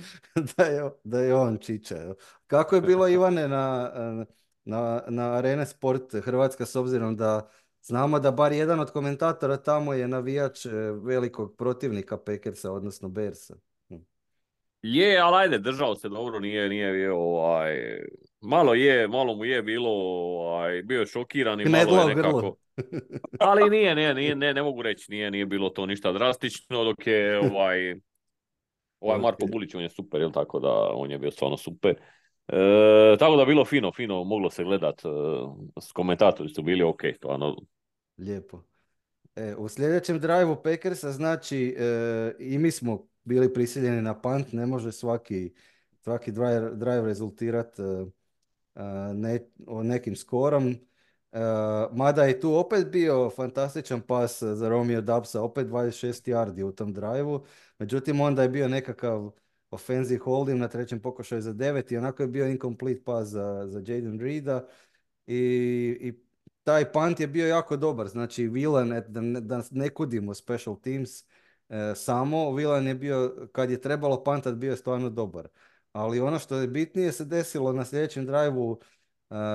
da 0.56 0.64
je, 0.64 0.90
da 1.04 1.20
je 1.20 1.34
on 1.34 1.58
Čiča. 1.58 2.02
evo. 2.02 2.14
Kako 2.46 2.74
je 2.74 2.80
bilo 2.80 3.08
Ivane 3.08 3.48
na, 3.48 3.90
na, 4.64 5.02
na 5.08 5.32
Arena 5.32 5.66
Sport 5.66 6.14
Hrvatska 6.24 6.66
s 6.66 6.76
obzirom 6.76 7.16
da 7.16 7.50
Znamo 7.82 8.18
da 8.18 8.30
bar 8.30 8.52
jedan 8.52 8.80
od 8.80 8.90
komentatora 8.90 9.56
tamo 9.56 9.92
je 9.92 10.08
navijač 10.08 10.66
e, 10.66 10.70
velikog 11.02 11.56
protivnika 11.56 12.16
Packersa, 12.16 12.72
odnosno 12.72 13.08
Bearsa. 13.08 13.54
Hm. 13.88 13.94
Je, 14.82 15.18
ali 15.18 15.36
ajde, 15.36 15.58
držao 15.58 15.94
se 15.94 16.08
dobro, 16.08 16.40
nije, 16.40 16.68
nije, 16.68 16.92
bio, 16.92 17.16
ovaj, 17.16 18.00
malo 18.40 18.74
je, 18.74 19.08
malo 19.08 19.34
mu 19.34 19.44
je 19.44 19.62
bilo, 19.62 19.90
ovaj, 19.90 20.82
bio 20.82 21.00
je 21.00 21.06
šokiran 21.06 21.60
i 21.60 21.64
Knedlo 21.64 21.96
malo 21.96 22.08
je 22.08 22.14
u 22.14 22.18
grlu. 22.18 22.56
Ali 23.40 23.70
nije, 23.70 23.94
nije, 23.94 24.14
nije, 24.14 24.36
ne, 24.36 24.54
ne 24.54 24.62
mogu 24.62 24.82
reći, 24.82 25.10
nije, 25.10 25.30
nije 25.30 25.46
bilo 25.46 25.68
to 25.68 25.86
ništa 25.86 26.12
drastično, 26.12 26.84
dok 26.84 27.06
je 27.06 27.38
ovaj, 27.52 27.94
ovaj 29.00 29.18
Marko. 29.18 29.46
Bulić, 29.46 29.74
on 29.74 29.82
je 29.82 29.90
super, 29.90 30.20
jel 30.20 30.32
tako 30.32 30.60
da, 30.60 30.90
on 30.94 31.10
je 31.10 31.18
bio 31.18 31.30
stvarno 31.30 31.56
super. 31.56 31.94
E, 32.48 33.16
tako 33.18 33.36
da 33.36 33.44
bilo 33.44 33.64
fino, 33.64 33.92
fino, 33.92 34.24
moglo 34.24 34.50
se 34.50 34.64
gledat, 34.64 35.04
e, 35.04 35.08
s 35.80 35.92
komentatori 35.92 36.48
su 36.48 36.62
bili 36.62 36.82
ok, 36.82 37.00
stvarno, 37.16 37.56
Lijepo. 38.18 38.62
E, 39.36 39.54
u 39.58 39.68
sljedećem 39.68 40.20
drive 40.20 40.62
Packersa, 40.62 41.12
znači, 41.12 41.76
e, 41.78 42.32
i 42.38 42.58
mi 42.58 42.70
smo 42.70 43.08
bili 43.24 43.52
prisiljeni 43.52 44.02
na 44.02 44.20
punt, 44.20 44.52
ne 44.52 44.66
može 44.66 44.92
svaki, 44.92 45.52
svaki 46.00 46.32
drive, 46.32 46.70
drive 46.74 47.02
rezultirati 47.02 47.82
ne, 49.14 49.40
o 49.66 49.82
nekim 49.82 50.16
skorom. 50.16 50.74
E, 51.32 51.38
mada 51.92 52.24
je 52.24 52.40
tu 52.40 52.54
opet 52.54 52.86
bio 52.90 53.30
fantastičan 53.30 54.00
pas 54.00 54.42
za 54.42 54.68
Romeo 54.68 55.00
Dubsa, 55.00 55.42
opet 55.42 55.66
26 55.66 56.30
yardi 56.30 56.62
u 56.62 56.72
tom 56.72 56.92
drive 56.92 57.38
Međutim, 57.78 58.20
onda 58.20 58.42
je 58.42 58.48
bio 58.48 58.68
nekakav 58.68 59.30
offensive 59.70 60.18
holding 60.18 60.60
na 60.60 60.68
trećem 60.68 61.00
pokušaju 61.00 61.42
za 61.42 61.52
9 61.52 61.92
i 61.92 61.96
onako 61.96 62.22
je 62.22 62.28
bio 62.28 62.46
incomplete 62.48 63.04
pas 63.04 63.28
za, 63.28 63.64
za 63.66 63.78
Jaden 63.78 64.20
Reeda. 64.20 64.66
I, 65.26 65.36
I 66.00 66.12
taj 66.64 66.92
punt 66.92 67.20
je 67.20 67.26
bio 67.26 67.48
jako 67.48 67.76
dobar. 67.76 68.08
Znači, 68.08 68.44
et- 68.44 69.08
da, 69.08 69.40
da 69.40 69.62
ne 69.70 69.88
kudimo 69.88 70.34
special 70.34 70.80
teams, 70.80 71.10
e, 71.68 71.94
samo 71.96 72.52
Vilan 72.54 72.86
je 72.86 72.94
bio, 72.94 73.48
kad 73.52 73.70
je 73.70 73.80
trebalo 73.80 74.24
pantat, 74.24 74.54
bio 74.54 74.70
je 74.70 74.76
stvarno 74.76 75.10
dobar. 75.10 75.48
Ali 75.92 76.20
ono 76.20 76.38
što 76.38 76.56
je 76.56 76.66
bitnije 76.68 77.12
se 77.12 77.24
desilo 77.24 77.72
na 77.72 77.84
sljedećem 77.84 78.26
drive-u 78.26 78.80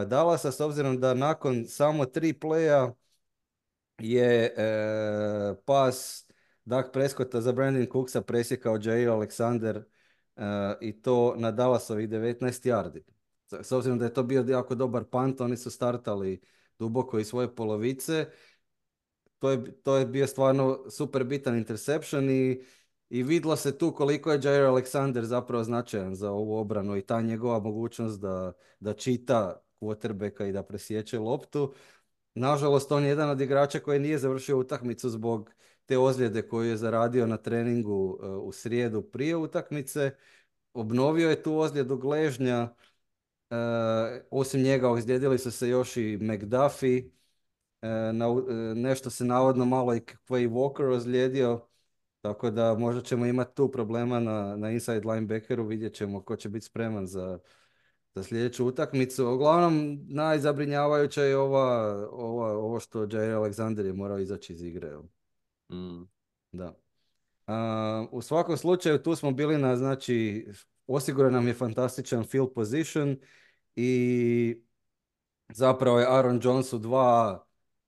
Dallasa, 0.07 0.51
s 0.51 0.59
obzirom 0.59 0.99
da 0.99 1.13
nakon 1.13 1.65
samo 1.67 2.05
tri 2.05 2.33
playa 2.33 2.93
je 3.99 4.53
e, 4.57 5.55
pas 5.65 6.25
Dak 6.65 6.91
Prescotta 6.93 7.41
za 7.41 7.51
Brandon 7.51 7.87
Cooksa 7.91 8.21
presjekao 8.21 8.79
Jair 8.81 9.09
Alexander 9.09 9.83
e, 10.35 10.43
i 10.81 11.01
to 11.01 11.33
na 11.37 11.51
Dallasovih 11.51 12.09
19 12.09 12.69
yardi. 12.69 13.03
S- 13.47 13.67
S 13.67 13.71
obzirom 13.71 13.99
da 13.99 14.05
je 14.05 14.13
to 14.13 14.23
bio 14.23 14.45
jako 14.47 14.75
dobar 14.75 15.03
punt, 15.03 15.41
oni 15.41 15.57
su 15.57 15.71
startali 15.71 16.41
duboko 16.79 17.19
iz 17.19 17.27
svoje 17.27 17.55
polovice. 17.55 18.25
To 19.39 19.49
je, 19.49 19.81
to 19.83 19.95
je 19.95 20.05
bio 20.05 20.27
stvarno 20.27 20.89
super 20.89 21.23
bitan 21.23 21.57
interception 21.57 22.29
i, 22.29 22.61
i 23.09 23.23
vidlo 23.23 23.55
se 23.55 23.77
tu 23.77 23.91
koliko 23.91 24.31
je 24.31 24.39
Jair 24.43 24.61
Alexander 24.63 25.21
zapravo 25.21 25.63
značajan 25.63 26.15
za 26.15 26.31
ovu 26.31 26.57
obranu 26.57 26.97
i 26.97 27.01
ta 27.01 27.21
njegova 27.21 27.59
mogućnost 27.59 28.19
da, 28.21 28.53
da 28.79 28.93
čita 28.93 29.64
quarterbacka 29.85 30.49
i 30.49 30.51
da 30.51 30.63
presječe 30.63 31.19
loptu. 31.19 31.73
Nažalost, 32.35 32.91
on 32.91 33.03
je 33.03 33.09
jedan 33.09 33.29
od 33.29 33.41
igrača 33.41 33.79
koji 33.79 33.99
nije 33.99 34.17
završio 34.17 34.57
utakmicu 34.59 35.09
zbog 35.09 35.51
te 35.85 35.97
ozljede 35.97 36.41
koju 36.47 36.69
je 36.69 36.77
zaradio 36.77 37.27
na 37.27 37.37
treningu 37.37 38.19
e, 38.23 38.27
u 38.27 38.51
srijedu 38.51 39.01
prije 39.01 39.35
utakmice. 39.35 40.11
Obnovio 40.73 41.29
je 41.29 41.43
tu 41.43 41.57
ozljedu 41.57 41.97
gležnja. 41.97 42.73
E, 43.49 43.55
osim 44.31 44.61
njega 44.61 44.89
ozlijedili 44.89 45.37
su 45.39 45.51
se 45.51 45.69
još 45.69 45.97
i 45.97 46.17
McDuffie. 46.21 47.09
E, 47.81 47.87
na, 48.13 48.25
e, 48.49 48.53
nešto 48.75 49.09
se 49.09 49.25
navodno 49.25 49.65
malo 49.65 49.95
i 49.95 49.99
Quay 49.99 50.49
Walker 50.49 50.89
ozlijedio. 50.91 51.67
Tako 52.21 52.51
da 52.51 52.73
možda 52.73 53.01
ćemo 53.01 53.25
imati 53.25 53.55
tu 53.55 53.71
problema 53.71 54.19
na, 54.19 54.55
na 54.55 54.71
inside 54.71 55.01
linebackeru. 55.11 55.65
Vidjet 55.65 55.93
ćemo 55.93 56.21
ko 56.23 56.35
će 56.35 56.49
biti 56.49 56.65
spreman 56.65 57.07
za, 57.07 57.39
za 58.15 58.23
sljedeću 58.23 58.65
utakmicu. 58.65 59.27
Uglavnom, 59.27 59.99
najzabrinjavajuća 60.07 61.23
je 61.23 61.37
ova, 61.37 61.95
ova, 62.11 62.57
ovo 62.57 62.79
što 62.79 62.99
Jair 62.99 63.35
Alexander 63.35 63.85
je 63.85 63.93
morao 63.93 64.19
izaći 64.19 64.53
iz 64.53 64.61
igre. 64.61 64.97
mm, 65.71 66.07
Da. 66.51 66.75
A, 67.47 68.05
u 68.11 68.21
svakom 68.21 68.57
slučaju 68.57 69.03
tu 69.03 69.15
smo 69.15 69.31
bili 69.31 69.57
na, 69.57 69.75
znači, 69.75 70.47
osiguran 70.87 71.33
nam 71.33 71.47
je 71.47 71.53
fantastičan 71.53 72.23
field 72.23 72.53
position 72.53 73.17
i 73.75 74.61
zapravo 75.53 75.99
je 75.99 76.07
Aaron 76.09 76.39
Jones 76.43 76.73
u 76.73 76.77
dva, 76.77 77.45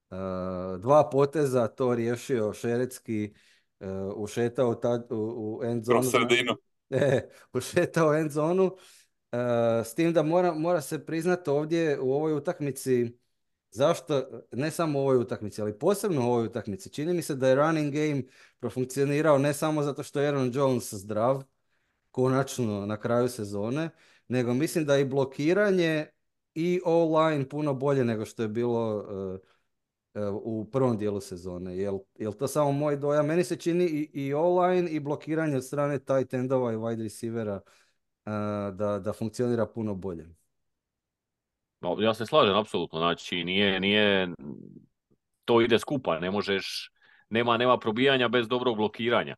a, 0.10 0.78
dva 0.80 1.10
poteza 1.10 1.68
to 1.68 1.96
riješio 1.96 2.54
šeretski, 2.54 3.34
a, 3.80 4.12
ušetao 4.16 4.76
tad, 4.76 5.12
u, 5.12 5.18
u 5.18 5.64
end 5.64 5.84
zonu. 5.84 6.00
Kroz 6.00 6.12
sredinu. 6.12 6.56
E, 6.90 7.30
ušetao 7.54 8.16
end 8.16 8.32
zonu. 8.32 8.76
E, 9.32 9.38
s 9.86 9.96
tim 9.96 10.14
da 10.14 10.24
mora, 10.24 10.54
mora 10.54 10.82
se 10.82 11.06
priznati 11.06 11.50
ovdje 11.50 12.00
u 12.00 12.14
ovoj 12.14 12.34
utakmici 12.34 13.18
zašto, 13.72 14.24
ne 14.52 14.72
samo 14.72 15.00
u 15.00 15.02
ovoj 15.02 15.18
utakmici, 15.18 15.62
ali 15.62 15.80
posebno 15.80 16.22
u 16.22 16.32
ovoj 16.32 16.46
utakmici, 16.46 16.90
čini 16.90 17.14
mi 17.14 17.22
se 17.22 17.36
da 17.36 17.48
je 17.48 17.56
running 17.56 17.94
game 17.94 18.24
profunkcionirao 18.60 19.38
ne 19.38 19.54
samo 19.54 19.84
zato 19.84 20.04
što 20.04 20.20
je 20.20 20.28
Aaron 20.28 20.52
Jones 20.54 20.94
zdrav, 20.94 21.44
konačno 22.12 22.86
na 22.86 22.98
kraju 23.00 23.30
sezone, 23.30 23.90
nego 24.28 24.54
mislim 24.54 24.86
da 24.86 24.96
je 24.96 25.02
i 25.02 25.06
blokiranje 25.06 26.06
i 26.54 26.82
O-line 26.86 27.50
puno 27.50 27.74
bolje 27.74 28.06
nego 28.06 28.26
što 28.26 28.42
je 28.42 28.48
bilo 28.48 29.06
e, 30.16 30.20
e, 30.20 30.28
u 30.30 30.66
prvom 30.72 30.98
dijelu 30.98 31.22
sezone. 31.22 31.78
Jel, 31.78 32.00
jel 32.16 32.34
to 32.34 32.48
samo 32.48 32.72
moj 32.72 32.98
dojam? 32.98 33.26
Meni 33.26 33.44
se 33.44 33.56
čini 33.56 33.86
i, 33.86 34.10
i 34.14 34.34
O-line 34.34 34.92
i 34.92 35.00
blokiranje 35.00 35.58
od 35.58 35.66
strane 35.66 36.00
tight 36.00 36.34
endova 36.34 36.74
i 36.74 36.76
wide 36.76 37.04
receivera 37.04 37.62
da, 38.74 39.00
da 39.00 39.14
funkcionira 39.14 39.66
puno 39.66 39.96
bolje. 39.96 40.26
Ja 42.00 42.14
se 42.14 42.26
slažem, 42.26 42.56
apsolutno. 42.56 43.00
Znači, 43.00 43.44
nije, 43.44 43.80
nije, 43.80 44.30
to 45.46 45.62
ide 45.62 45.80
skupa, 45.80 46.20
ne 46.20 46.32
možeš, 46.32 46.92
nema, 47.30 47.58
nema 47.58 47.78
probijanja 47.78 48.28
bez 48.28 48.48
dobrog 48.48 48.78
blokiranja. 48.78 49.36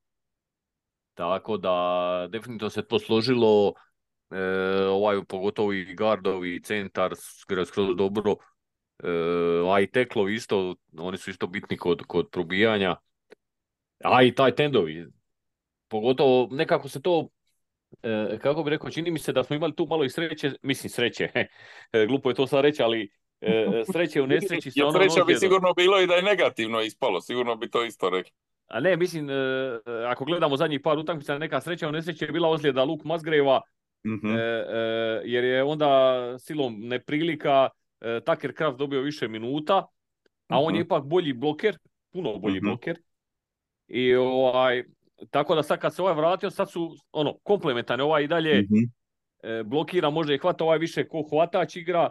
Tako 1.13 1.57
da, 1.57 2.27
definitivno 2.29 2.69
se 2.69 2.87
to 2.87 2.99
složilo 2.99 3.73
ovaj, 4.89 5.23
pogotovo 5.27 5.73
i 5.73 5.95
gardovi 5.95 6.55
i 6.55 6.63
centar 6.63 7.13
skroz 7.15 7.69
dobro, 7.97 8.35
a 9.73 9.79
i 9.79 9.87
teklo 9.91 10.29
isto, 10.29 10.75
oni 10.97 11.17
su 11.17 11.29
isto 11.29 11.47
bitni 11.47 11.77
kod, 11.77 12.03
kod 12.07 12.29
probijanja, 12.31 12.95
a 14.03 14.23
i 14.23 14.35
taj 14.35 14.55
tendovi, 14.55 15.07
pogotovo 15.87 16.47
nekako 16.51 16.89
se 16.89 17.01
to 17.01 17.29
kako 18.41 18.63
bi 18.63 18.69
rekao, 18.69 18.89
čini 18.89 19.11
mi 19.11 19.19
se 19.19 19.33
da 19.33 19.43
smo 19.43 19.55
imali 19.55 19.75
tu 19.75 19.87
malo 19.89 20.03
i 20.03 20.09
sreće, 20.09 20.51
mislim 20.61 20.89
sreće, 20.89 21.29
glupo 22.07 22.29
je 22.29 22.35
to 22.35 22.47
sad 22.47 22.61
reći, 22.61 22.83
ali 22.83 23.09
sreće 23.93 24.21
u 24.21 24.27
nesreći. 24.27 24.71
Ja 24.75 24.91
sreća 24.91 25.23
bi 25.27 25.35
sigurno 25.35 25.73
bilo 25.73 26.01
i 26.01 26.07
da 26.07 26.13
je 26.13 26.23
negativno 26.23 26.81
ispalo, 26.81 27.21
sigurno 27.21 27.55
bi 27.55 27.69
to 27.69 27.85
isto 27.85 28.09
rekli. 28.09 28.31
A 28.67 28.79
ne, 28.79 28.97
mislim, 28.97 29.29
ako 30.07 30.25
gledamo 30.25 30.57
zadnjih 30.57 30.81
par 30.83 30.97
utakmica, 30.97 31.37
neka 31.37 31.61
sreća 31.61 31.87
u 31.87 31.91
nesreći 31.91 32.25
je 32.25 32.31
bila 32.31 32.49
ozljeda 32.49 32.83
Luk 32.83 33.03
Mazgreva, 33.03 33.61
mm 34.05 34.35
jer 35.25 35.43
je 35.43 35.63
onda 35.63 36.13
silom 36.39 36.79
neprilika 36.79 37.69
Taker 38.25 38.55
Kraft 38.55 38.77
dobio 38.77 39.01
više 39.01 39.27
minuta, 39.27 39.87
a 40.47 40.59
on 40.59 40.75
je 40.75 40.79
mhm. 40.79 40.85
ipak 40.85 41.03
bolji 41.03 41.33
bloker, 41.33 41.77
puno 42.11 42.37
bolji 42.37 42.61
mm 42.61 42.65
bloker. 42.65 42.99
I 43.87 44.15
ovaj, 44.15 44.83
tako 45.29 45.55
da 45.55 45.63
sad 45.63 45.79
kad 45.79 45.95
se 45.95 46.01
ovaj 46.01 46.13
vratio, 46.13 46.49
sad 46.49 46.71
su 46.71 46.95
ono, 47.11 47.37
komplementarni, 47.43 48.03
ovaj 48.03 48.23
i 48.23 48.27
dalje 48.27 48.61
mm 48.61 48.99
blokira, 49.65 50.09
može 50.09 50.35
i 50.35 50.37
hvata, 50.37 50.63
ovaj 50.63 50.77
više 50.77 51.07
ko 51.07 51.23
hvatač 51.29 51.75
igra, 51.75 52.09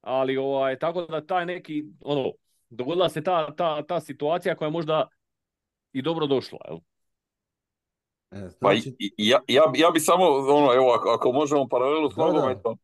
ali 0.00 0.36
ovaj, 0.36 0.78
tako 0.78 1.06
da 1.06 1.26
taj 1.26 1.46
neki, 1.46 1.84
ono, 2.00 2.32
dogodila 2.70 3.08
se 3.08 3.22
ta, 3.22 3.54
ta, 3.54 3.82
ta 3.82 4.00
situacija 4.00 4.56
koja 4.56 4.66
je 4.66 4.72
možda 4.72 5.08
i 5.92 6.02
dobro 6.02 6.26
došla, 6.26 6.58
jel? 6.68 6.78
E, 8.30 8.48
pa 8.60 8.74
znači- 8.74 9.14
ja, 9.16 9.40
ja, 9.48 9.62
ja 9.74 9.90
bi 9.90 10.00
samo, 10.00 10.24
ono, 10.28 10.74
evo, 10.74 10.90
ako 11.14 11.32
možemo 11.32 11.68
paralelu 11.68 12.10
s 12.10 12.16
nogometom, 12.16 12.78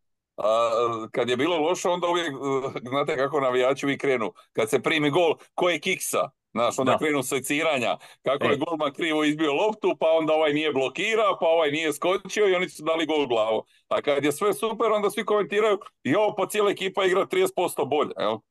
kad 1.11 1.29
je 1.29 1.37
bilo 1.37 1.59
loše, 1.59 1.88
onda 1.88 2.07
uvijek, 2.07 2.33
znate 2.90 3.16
kako 3.16 3.40
navijači 3.40 3.87
vi 3.87 3.99
krenu, 3.99 4.33
kad 4.53 4.71
se 4.71 4.83
primi 4.83 5.11
gol, 5.11 5.35
ko 5.55 5.68
je 5.68 5.81
kiksa? 5.81 6.31
Znaš, 6.53 6.79
onda 6.79 6.93
da. 6.93 6.99
krenu 6.99 7.23
seciranja, 7.23 7.97
kako 8.23 8.45
je 8.45 8.57
golman 8.57 8.93
krivo 8.93 9.25
izbio 9.25 9.55
loptu, 9.55 9.97
pa 10.01 10.07
onda 10.11 10.33
ovaj 10.33 10.53
nije 10.53 10.73
blokirao, 10.73 11.37
pa 11.41 11.47
ovaj 11.47 11.71
nije 11.71 11.93
skočio 11.93 12.49
i 12.49 12.55
oni 12.55 12.69
su 12.69 12.83
dali 12.83 13.07
gol 13.07 13.27
glavu. 13.27 13.63
A 13.89 14.03
kad 14.03 14.25
je 14.25 14.33
sve 14.33 14.55
super, 14.55 14.93
onda 14.93 15.11
svi 15.11 15.25
komentiraju, 15.25 15.79
jo, 16.05 16.35
pa 16.37 16.47
cijela 16.47 16.71
ekipa 16.71 17.05
igra 17.05 17.27
30% 17.27 17.89
bolje. 17.89 18.13
Evo. 18.19 18.43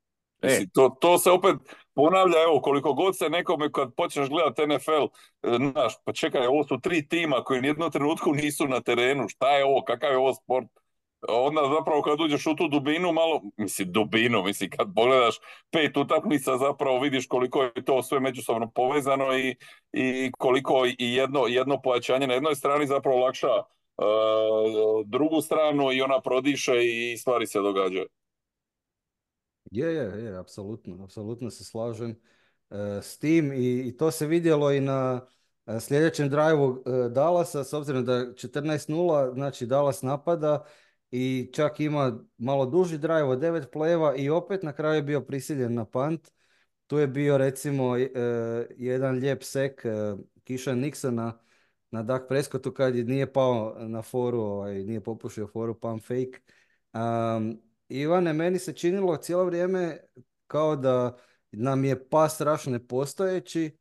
E. 0.41 0.65
to, 0.73 0.97
to 1.01 1.17
se 1.17 1.31
opet 1.31 1.55
ponavlja, 1.93 2.43
evo, 2.43 2.61
koliko 2.61 2.93
god 2.93 3.17
se 3.17 3.29
nekome 3.29 3.71
kad 3.71 3.95
počneš 3.95 4.29
gledati 4.29 4.67
NFL, 4.67 5.03
e, 5.43 5.57
znaš, 5.57 5.93
pa 6.03 6.13
čekaj, 6.13 6.47
ovo 6.47 6.63
su 6.63 6.79
tri 6.81 7.07
tima 7.07 7.43
koji 7.43 7.61
nijednom 7.61 7.91
trenutku 7.91 8.33
nisu 8.33 8.67
na 8.67 8.81
terenu, 8.81 9.29
šta 9.29 9.57
je 9.57 9.65
ovo, 9.65 9.83
kakav 9.83 10.11
je 10.11 10.17
ovo 10.17 10.33
sport? 10.33 10.67
Onda 11.27 11.61
zapravo 11.77 12.01
kad 12.01 12.21
uđeš 12.21 12.47
u 12.47 12.55
tu 12.55 12.67
dubinu 12.67 13.13
malo, 13.13 13.41
mislim 13.57 13.91
dubinu, 13.91 14.43
mislim 14.43 14.69
kad 14.69 14.87
pogledaš 14.95 15.35
pet 15.71 15.97
utakmica 15.97 16.57
zapravo 16.57 16.99
vidiš 16.99 17.27
koliko 17.27 17.63
je 17.63 17.85
to 17.85 18.03
sve 18.03 18.19
međusobno 18.19 18.71
povezano 18.75 19.37
i, 19.37 19.55
i 19.93 20.31
koliko 20.37 20.85
i 20.85 21.13
jedno, 21.13 21.47
jedno 21.47 21.81
pojačanje 21.81 22.27
na 22.27 22.33
jednoj 22.33 22.55
strani 22.55 22.87
zapravo 22.87 23.17
lakša 23.17 23.53
uh, 23.57 25.05
drugu 25.05 25.41
stranu 25.41 25.91
i 25.91 26.01
ona 26.01 26.21
prodiše 26.21 26.73
i 26.85 27.17
stvari 27.17 27.47
se 27.47 27.59
događaju. 27.59 28.07
Je, 29.71 29.95
je, 29.95 30.23
je, 30.23 30.37
apsolutno, 30.37 31.03
apsolutno 31.03 31.49
se 31.49 31.63
slažem 31.63 32.09
uh, 32.69 32.77
s 33.01 33.19
tim 33.19 33.53
i, 33.53 33.87
i 33.87 33.97
to 33.97 34.11
se 34.11 34.27
vidjelo 34.27 34.71
i 34.71 34.79
na 34.79 35.21
uh, 35.65 35.79
sljedećem 35.79 36.29
drajvu 36.29 36.83
Dallasa, 37.11 37.63
s 37.63 37.73
obzirom 37.73 38.05
da 38.05 38.13
14-0, 38.13 39.33
znači 39.33 39.65
Dallas 39.65 40.01
napada, 40.01 40.65
i 41.11 41.49
čak 41.53 41.79
ima 41.79 42.19
malo 42.37 42.65
duži 42.65 42.97
drive 42.97 43.23
od 43.23 43.39
devet 43.39 43.71
pleva 43.71 44.15
i 44.15 44.29
opet 44.29 44.63
na 44.63 44.73
kraju 44.73 44.95
je 44.95 45.01
bio 45.01 45.21
prisiljen 45.21 45.73
na 45.73 45.85
punt. 45.85 46.31
Tu 46.87 46.97
je 46.97 47.07
bio 47.07 47.37
recimo 47.37 47.97
e, 47.97 48.09
jedan 48.77 49.15
lijep 49.15 49.43
sek 49.43 49.85
e, 49.85 50.15
Kiša 50.43 50.71
Nixona 50.71 51.31
na 51.91 52.03
Dak 52.03 52.27
Prescottu 52.27 52.71
kad 52.71 52.95
nije 52.95 53.33
pao 53.33 53.75
na 53.79 54.01
foru, 54.01 54.39
ovaj, 54.39 54.83
nije 54.83 55.03
popušio 55.03 55.47
foru 55.47 55.79
pump 55.79 56.03
fake. 56.03 56.39
Um, 56.93 57.61
Ivane, 57.89 58.33
meni 58.33 58.59
se 58.59 58.73
činilo 58.73 59.17
cijelo 59.17 59.45
vrijeme 59.45 59.97
kao 60.47 60.75
da 60.75 61.17
nam 61.51 61.85
je 61.85 62.09
pas 62.09 62.41
raš 62.41 62.65
nepostojeći 62.65 63.77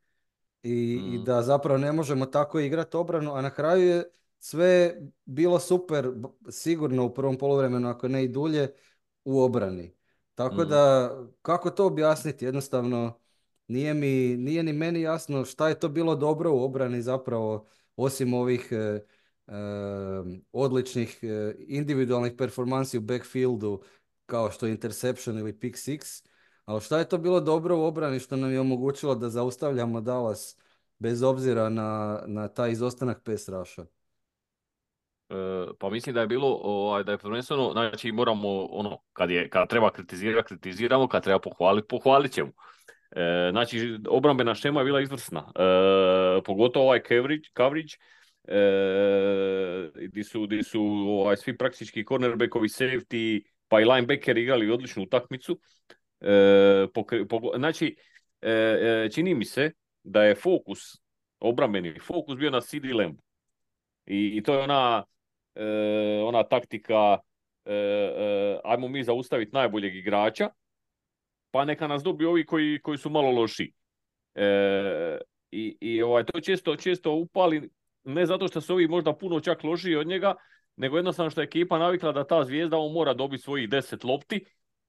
i, 0.63 1.01
i 1.15 1.19
mm. 1.19 1.25
da 1.25 1.43
zapravo 1.43 1.79
ne 1.79 1.93
možemo 1.93 2.27
tako 2.27 2.61
igrati 2.61 2.97
obranu, 2.97 3.35
a 3.35 3.43
na 3.43 3.51
kraju 3.51 3.89
je 3.89 4.05
sve 4.47 4.97
bilo 5.25 5.59
super, 5.59 6.13
sigurno 6.51 7.05
u 7.05 7.15
prvom 7.15 7.39
poluvremenu, 7.39 7.89
ako 7.89 8.09
ne 8.09 8.25
i 8.25 8.29
dulje, 8.29 8.69
u 9.25 9.41
obrani. 9.43 9.95
Tako 10.35 10.63
mm. 10.63 10.69
da, 10.69 11.11
kako 11.43 11.71
to 11.71 11.87
objasniti? 11.87 12.45
Jednostavno, 12.45 13.19
nije, 13.69 13.95
mi, 13.95 14.37
nije 14.37 14.63
ni 14.63 14.73
meni 14.73 15.01
jasno 15.01 15.45
šta 15.45 15.69
je 15.69 15.79
to 15.79 15.89
bilo 15.89 16.15
dobro 16.17 16.53
u 16.53 16.65
obrani 16.65 17.03
zapravo, 17.03 17.67
osim 17.97 18.35
ovih 18.35 18.69
e, 18.71 18.77
e, 18.77 19.03
odličnih 20.53 21.19
e, 21.23 21.55
individualnih 21.59 22.33
performansi 22.39 22.99
u 22.99 23.01
backfieldu, 23.01 23.83
kao 24.27 24.51
što 24.51 24.67
je 24.67 24.73
interception 24.73 25.39
ili 25.39 25.59
pick 25.59 25.77
six. 25.77 26.27
Ali 26.65 26.81
šta 26.81 26.99
je 26.99 27.09
to 27.09 27.19
bilo 27.19 27.41
dobro 27.41 27.79
u 27.79 27.85
obrani 27.85 28.19
što 28.19 28.37
nam 28.37 28.53
je 28.53 28.61
omogućilo 28.61 29.15
da 29.15 29.31
zaustavljamo 29.31 30.01
Dallas 30.01 30.57
bez 30.99 31.23
obzira 31.23 31.69
na, 31.69 32.23
na 32.27 32.49
taj 32.49 32.73
izostanak 32.73 33.23
pes 33.25 33.49
raša? 33.49 33.87
E, 35.29 35.35
pa 35.79 35.91
mislim 35.91 36.15
da 36.15 36.21
je 36.21 36.27
bilo 36.27 36.49
ovaj, 36.63 37.05
da 37.05 37.13
je 37.13 37.19
prvenstveno, 37.19 37.73
znači 37.73 38.13
moramo 38.13 38.65
ono, 38.65 38.99
kad, 39.13 39.31
je, 39.31 39.49
kad 39.49 39.69
treba 39.69 39.91
kritizirati, 39.91 40.49
kritiziramo, 40.49 41.09
kad 41.09 41.25
treba 41.25 41.39
pohvaliti, 41.39 41.89
pohvalit 41.89 42.33
ćemo. 42.33 42.53
E, 43.11 43.49
znači, 43.51 43.99
obrambena 44.09 44.55
šema 44.55 44.81
je 44.81 44.85
bila 44.85 45.01
izvrsna. 45.01 45.53
E, 45.55 46.43
pogotovo 46.45 46.85
ovaj 46.85 47.03
coverage, 47.09 47.49
coverage 47.57 47.95
e, 48.49 50.09
di 50.09 50.25
su, 50.25 50.47
di 50.47 50.63
su 50.63 50.83
ovaj, 51.09 51.37
svi 51.37 51.57
praktički 51.57 52.05
cornerbackovi, 52.05 52.69
safety, 52.69 53.43
pa 53.69 53.81
i 53.81 53.85
linebacker 53.85 54.39
igrali 54.39 54.71
odličnu 54.71 55.03
utakmicu. 55.03 55.59
E, 56.21 56.87
znači, 57.57 57.97
e, 58.43 59.09
čini 59.15 59.35
mi 59.35 59.45
se 59.45 59.71
da 60.03 60.25
je 60.25 60.35
fokus, 60.35 60.79
obrambeni 61.41 61.99
fokus 62.01 62.37
bio 62.37 62.51
na 62.51 62.61
CD 62.61 62.85
Lamb. 62.95 63.19
I, 64.07 64.37
I 64.37 64.43
to 64.43 64.55
je 64.55 64.61
ona 64.61 65.05
ona 66.25 66.43
taktika 66.43 67.19
e, 67.65 67.75
e, 67.75 68.61
ajmo 68.65 68.89
mi 68.89 69.05
zaustaviti 69.05 69.55
najboljeg 69.55 69.97
igrača, 69.97 70.49
pa 71.51 71.65
neka 71.65 71.87
nas 71.87 72.03
dobiju 72.03 72.31
ovi 72.31 72.47
koji, 72.47 72.81
koji 72.83 72.99
su 72.99 73.11
malo 73.11 73.31
loši. 73.31 73.73
I, 75.51 75.77
i 75.81 76.03
ovaj, 76.03 76.25
to 76.25 76.41
često, 76.41 76.77
često 76.77 77.13
upali, 77.13 77.71
ne 78.05 78.27
zato 78.27 78.49
što 78.49 78.61
su 78.61 78.75
ovi 78.75 78.89
možda 78.89 79.13
puno 79.13 79.41
čak 79.41 79.65
lošiji 79.65 79.97
od 79.97 80.07
njega, 80.07 80.35
nego 80.77 80.97
jednostavno 80.97 81.31
što 81.31 81.41
je 81.41 81.45
ekipa 81.45 81.79
navikla 81.79 82.13
da 82.13 82.27
ta 82.27 82.45
zvijezda 82.45 82.79
on 82.79 82.93
mora 82.93 83.15
dobiti 83.15 83.43
svojih 83.43 83.69
deset 83.69 84.05
lopti 84.05 84.45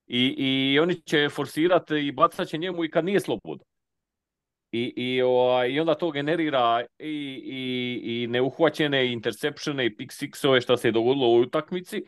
i, 0.08 0.36
i 0.38 0.80
oni 0.80 1.02
će 1.02 1.30
forsirati 1.30 1.96
i 1.96 2.12
bacat 2.12 2.48
će 2.48 2.58
njemu 2.58 2.86
i 2.86 2.92
kad 2.92 3.06
nije 3.06 3.20
slobodan. 3.20 3.66
I, 4.72 4.94
i, 4.96 5.22
ovaj, 5.22 5.70
I 5.70 5.80
onda 5.80 5.96
to 5.96 6.12
generira 6.12 6.86
i, 7.00 7.42
i, 7.46 8.24
i 8.24 8.28
neuhvaćene 8.28 9.12
interceptione 9.12 9.86
i 9.86 9.96
pick 9.96 10.12
sixove 10.12 10.62
što 10.62 10.78
se 10.78 10.88
je 10.88 10.92
dogodilo 10.92 11.28
u 11.28 11.42
utakmici. 11.42 12.04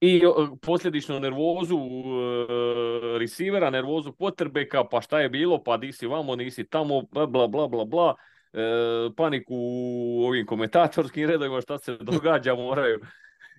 I 0.00 0.22
posljedično 0.62 1.18
nervozu 1.18 1.76
uh, 1.76 2.46
receivera, 3.18 3.70
nervozu 3.70 4.12
quarterbacka, 4.12 4.84
pa 4.90 5.00
šta 5.00 5.20
je 5.20 5.28
bilo, 5.28 5.62
pa 5.62 5.76
di 5.76 5.92
si 5.92 6.06
vamo, 6.06 6.36
nisi 6.36 6.64
tamo, 6.64 7.02
bla 7.02 7.26
bla 7.26 7.48
bla 7.48 7.68
bla 7.68 7.84
bla, 7.84 8.14
e, 8.52 8.58
paniku 9.16 9.54
u 9.54 10.24
ovim 10.26 10.46
komentatorskim 10.46 11.28
redovima 11.28 11.60
šta 11.60 11.78
se 11.78 11.96
događa, 12.10 12.54
moraju. 12.54 13.00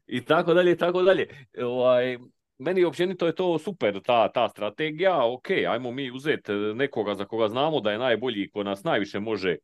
I 0.07 0.25
tako 0.25 0.53
dalje, 0.53 0.71
i 0.71 0.77
tako 0.77 1.01
dalje. 1.01 1.27
Ovaj, 1.61 2.17
meni 2.57 2.83
općenito 2.83 3.27
je 3.27 3.35
to 3.35 3.59
super, 3.59 4.01
ta, 4.01 4.31
ta 4.31 4.49
strategija, 4.49 5.33
ok, 5.33 5.49
ajmo 5.69 5.91
mi 5.91 6.11
uzeti 6.11 6.51
nekoga 6.51 7.15
za 7.15 7.25
koga 7.25 7.47
znamo 7.47 7.79
da 7.79 7.91
je 7.91 7.97
najbolji, 7.97 8.49
ko 8.49 8.63
nas 8.63 8.83
najviše 8.83 9.19
može 9.19 9.55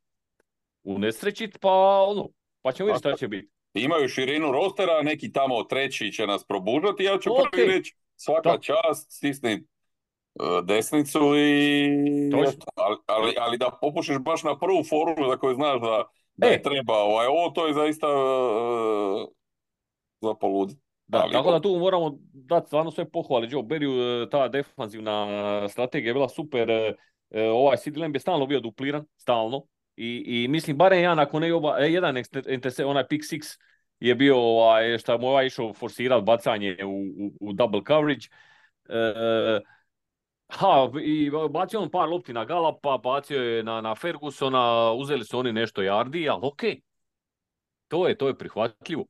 unesrećiti, 0.84 1.60
pa 1.60 1.72
ono, 2.08 2.30
pa 2.62 2.72
ćemo 2.72 2.88
vidjeti 2.88 3.00
šta 3.00 3.18
će 3.18 3.28
biti. 3.28 3.50
Imaju 3.74 4.08
širinu 4.08 4.52
rostera, 4.52 5.02
neki 5.02 5.32
tamo 5.32 5.64
treći 5.64 6.12
će 6.12 6.28
nas 6.28 6.44
probužati, 6.44 7.04
ja 7.04 7.18
ću 7.18 7.30
okay. 7.30 7.52
prvi 7.52 7.68
reći 7.68 7.96
svaka 8.16 8.58
čast, 8.58 9.12
stisni 9.12 9.52
e, 9.52 9.62
desnicu 10.64 11.20
i... 11.38 12.32
Ali, 12.76 12.98
ali, 13.06 13.34
ali, 13.40 13.58
da 13.58 13.78
popušiš 13.82 14.18
baš 14.18 14.44
na 14.44 14.60
prvu 14.60 14.84
formulu 14.84 15.30
za 15.30 15.38
koju 15.38 15.56
znaš 15.56 15.82
da, 15.82 16.04
da 16.36 16.48
e. 16.48 16.52
je 16.52 16.62
treba, 16.62 16.94
ovaj, 16.94 17.28
ovo 17.28 17.50
to 17.50 17.68
je 17.68 17.74
zaista 17.74 18.08
uh, 18.08 19.28
za 20.22 20.34
poluditi. 20.34 20.89
Da, 21.10 21.26
tako 21.32 21.52
da 21.52 21.60
tu 21.60 21.78
moramo 21.80 22.18
dati 22.34 22.68
stvarno 22.68 22.92
sve 22.92 23.10
pohvale 23.10 23.48
Joe 23.50 23.64
Berry, 23.64 24.30
ta 24.30 24.48
defanzivna 24.48 25.70
strategija 25.70 26.10
je 26.10 26.14
bila 26.14 26.30
super, 26.30 26.70
e, 26.70 26.96
e, 27.30 27.50
ovaj 27.50 27.78
CD 27.78 27.98
Lamb 27.98 28.16
je 28.16 28.20
stalno 28.20 28.46
bio 28.46 28.60
dupliran, 28.60 29.06
stalno, 29.18 29.66
i, 29.96 30.24
i 30.28 30.48
mislim 30.48 30.78
barem 30.78 31.04
ja 31.04 31.16
nakon 31.16 31.42
ne 31.42 31.54
oba, 31.54 31.78
e, 31.80 31.92
jedan 31.92 32.16
onaj 32.86 33.08
pick 33.08 33.24
six 33.24 33.60
je 34.00 34.16
bio 34.16 34.38
ovaj, 34.38 34.98
što 34.98 35.18
mu 35.18 35.28
ovaj 35.28 35.46
išao 35.46 35.74
forsirati 35.74 36.24
bacanje 36.26 36.78
u, 36.86 36.90
u, 36.90 37.50
u 37.50 37.54
double 37.54 37.82
coverage. 37.88 38.28
E, 38.90 39.62
ha, 40.50 40.90
i 41.04 41.32
bacio 41.50 41.82
on 41.82 41.90
par 41.90 42.10
lopti 42.10 42.34
na 42.34 42.46
Galapa, 42.46 42.98
bacio 42.98 43.44
je 43.44 43.64
na, 43.64 43.82
na 43.82 43.96
Fergusona, 43.96 44.92
uzeli 44.92 45.26
su 45.26 45.40
oni 45.40 45.54
nešto 45.54 45.82
jardi, 45.82 46.30
ali 46.30 46.40
ok. 46.44 46.62
To 47.88 48.08
je, 48.08 48.18
to 48.18 48.28
je 48.28 48.38
prihvatljivo. 48.38 49.06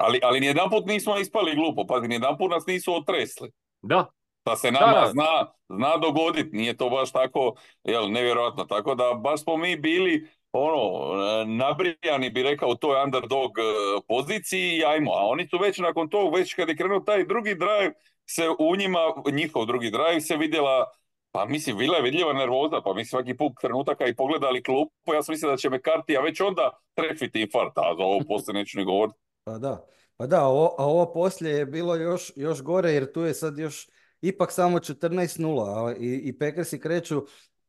Ali, 0.00 0.20
ali 0.22 0.40
nijedan 0.40 0.70
put 0.70 0.86
nismo 0.86 1.18
ispali 1.18 1.54
glupo, 1.54 1.86
pa 1.86 2.00
nijedan 2.00 2.38
put 2.38 2.50
nas 2.50 2.66
nisu 2.66 2.94
otresli. 2.94 3.50
Da, 3.82 4.06
Da 4.44 4.56
se 4.56 4.70
nama 4.70 5.06
zna, 5.12 5.46
zna 5.68 5.96
dogoditi, 5.96 6.56
nije 6.56 6.76
to 6.76 6.90
baš 6.90 7.12
tako, 7.12 7.54
jel, 7.84 8.10
nevjerojatno. 8.10 8.64
Tako 8.64 8.94
da 8.94 9.14
baš 9.14 9.42
smo 9.42 9.56
mi 9.56 9.76
bili 9.76 10.28
ono, 10.52 11.14
nabrijani 11.46 12.30
bi 12.30 12.42
rekao 12.42 12.68
u 12.68 12.74
toj 12.74 13.02
underdog 13.04 13.58
e, 13.58 13.62
poziciji 14.08 14.76
i 14.76 14.84
ajmo, 14.84 15.12
a 15.12 15.26
oni 15.26 15.48
su 15.48 15.58
već 15.58 15.78
nakon 15.78 16.08
tog, 16.08 16.34
već 16.34 16.54
kad 16.54 16.68
je 16.68 16.76
krenuo 16.76 17.00
taj 17.00 17.26
drugi 17.26 17.54
drive, 17.54 17.92
se 18.26 18.48
u 18.58 18.76
njima, 18.76 18.98
njihov 19.32 19.66
drugi 19.66 19.90
drive 19.90 20.20
se 20.20 20.36
vidjela, 20.36 20.86
pa 21.32 21.44
mislim, 21.44 21.78
bila 21.78 21.96
je 21.96 22.02
vidljiva 22.02 22.32
nervoza, 22.32 22.80
pa 22.84 22.94
mi 22.94 23.04
svaki 23.04 23.36
put 23.36 23.52
trenutaka 23.60 24.06
i 24.06 24.16
pogledali 24.16 24.62
klupu, 24.62 25.14
ja 25.14 25.22
sam 25.22 25.32
mislio 25.32 25.50
da 25.50 25.56
će 25.56 25.70
me 25.70 25.82
Kartija 25.82 26.20
već 26.20 26.40
onda 26.40 26.70
trefiti 26.94 27.40
infarkt, 27.40 27.78
a 27.78 27.94
za 27.96 28.02
ovo 28.04 28.20
poslije 28.28 28.54
neću 28.54 28.78
ni 28.78 28.84
govoriti. 28.84 29.18
Pa 29.50 29.58
da, 29.58 29.86
pa 30.16 30.26
da, 30.26 30.44
ovo, 30.44 30.74
a 30.78 30.84
ovo 30.84 31.12
poslije 31.12 31.54
je 31.56 31.66
bilo 31.66 31.94
još, 31.96 32.32
još 32.36 32.62
gore 32.62 32.92
jer 32.92 33.12
tu 33.12 33.20
je 33.22 33.34
sad 33.34 33.58
još 33.58 33.88
ipak 34.20 34.52
samo 34.52 34.78
14-0 34.78 35.96
i, 35.98 36.14
i 36.28 36.38
Packersi 36.38 36.80
kreću 36.80 37.26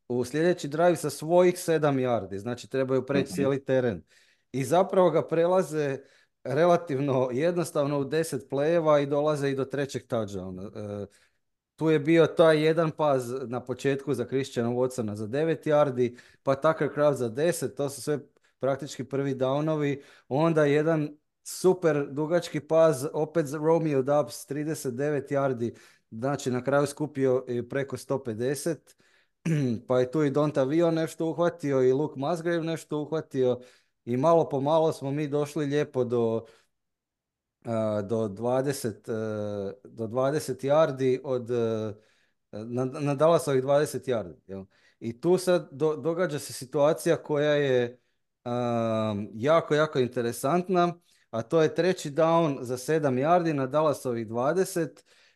u 0.08 0.26
sljedeći 0.26 0.68
drive 0.68 0.96
sa 0.96 1.10
svojih 1.10 1.56
7 1.56 1.80
yardi, 1.80 2.38
znači 2.38 2.70
trebaju 2.70 3.06
preći 3.06 3.24
Mhm. 3.28 3.34
cijeli 3.34 3.66
teren. 3.66 4.04
I 4.52 4.64
zapravo 4.64 5.10
ga 5.10 5.28
prelaze 5.28 5.98
relativno 6.44 7.30
jednostavno 7.32 8.00
u 8.00 8.06
10 8.06 8.50
plejeva 8.50 9.00
i 9.00 9.06
dolaze 9.06 9.50
i 9.50 9.56
do 9.56 9.66
trećeg 9.66 10.04
touchdowna. 10.10 10.72
E, 11.04 11.08
tu 11.76 11.90
je 11.90 12.00
bio 12.00 12.28
taj 12.28 12.66
jedan 12.66 12.92
paz 12.92 13.34
na 13.48 13.66
početku 13.66 14.14
za 14.14 14.26
Christiana 14.26 14.70
Watsona 14.70 15.14
za 15.14 15.28
9 15.28 15.68
yardi, 15.70 16.18
pa 16.44 16.56
Tucker 16.56 16.94
Kraft 16.94 17.18
za 17.20 17.30
10, 17.30 17.76
to 17.76 17.90
su 17.90 18.02
sve 18.02 18.20
praktički 18.60 19.04
prvi 19.04 19.36
downovi. 19.36 20.02
Onda 20.28 20.66
jedan 20.66 21.18
super 21.44 22.08
dugački 22.10 22.60
paz, 22.60 23.06
opet 23.14 23.46
Romeo 23.54 24.02
Dubs 24.02 24.48
39 24.48 25.32
yardi, 25.32 25.76
znači 26.12 26.52
na 26.52 26.64
kraju 26.64 26.88
skupio 26.88 27.46
preko 27.70 27.98
150. 27.98 28.76
pa 29.88 30.00
je 30.00 30.12
tu 30.12 30.24
i 30.24 30.30
Donta 30.30 30.64
Vio 30.64 30.92
nešto 30.92 31.26
uhvatio 31.26 31.84
i 31.84 31.92
Luke 31.92 32.20
Musgrave 32.20 32.64
nešto 32.64 33.00
uhvatio 33.00 33.60
i 34.06 34.18
malo 34.18 34.50
po 34.50 34.62
malo 34.62 34.94
smo 34.94 35.12
mi 35.12 35.28
došli 35.28 35.66
lijepo 35.66 36.04
do, 36.04 36.46
do 38.04 38.28
20, 38.28 38.88
e, 38.88 39.74
do 39.84 40.08
20 40.08 40.68
yardi 40.68 41.20
od 41.24 41.52
e, 41.52 41.94
na, 42.52 42.86
na 42.86 43.16
Dallasovih 43.16 43.64
20 43.64 44.10
yardi. 44.10 44.36
Jel? 44.48 44.66
I 45.00 45.22
tu 45.22 45.38
sad 45.38 45.70
do- 45.72 45.96
događa 45.96 46.40
se 46.40 46.54
situacija 46.54 47.24
koja 47.24 47.52
je 47.52 47.98
jako, 49.34 49.76
jako 49.76 50.00
interesantna, 50.00 50.94
a 51.32 51.42
to 51.42 51.62
je 51.62 51.76
treći 51.76 52.12
down 52.12 52.58
za 52.62 52.78
7 52.78 53.20
yardi 53.20 53.54
na 53.54 53.68
Dallasovih 53.68 54.28
20, 54.28 54.90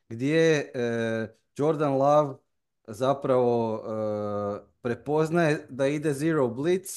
gdje 0.10 0.72
e, 0.74 1.36
Jordan 1.58 1.94
Love 1.94 2.36
zapravo 2.88 3.76
e, 3.78 4.76
prepoznaje 4.82 5.66
da 5.70 5.88
ide 5.88 6.14
zero 6.14 6.48
blitz, 6.48 6.90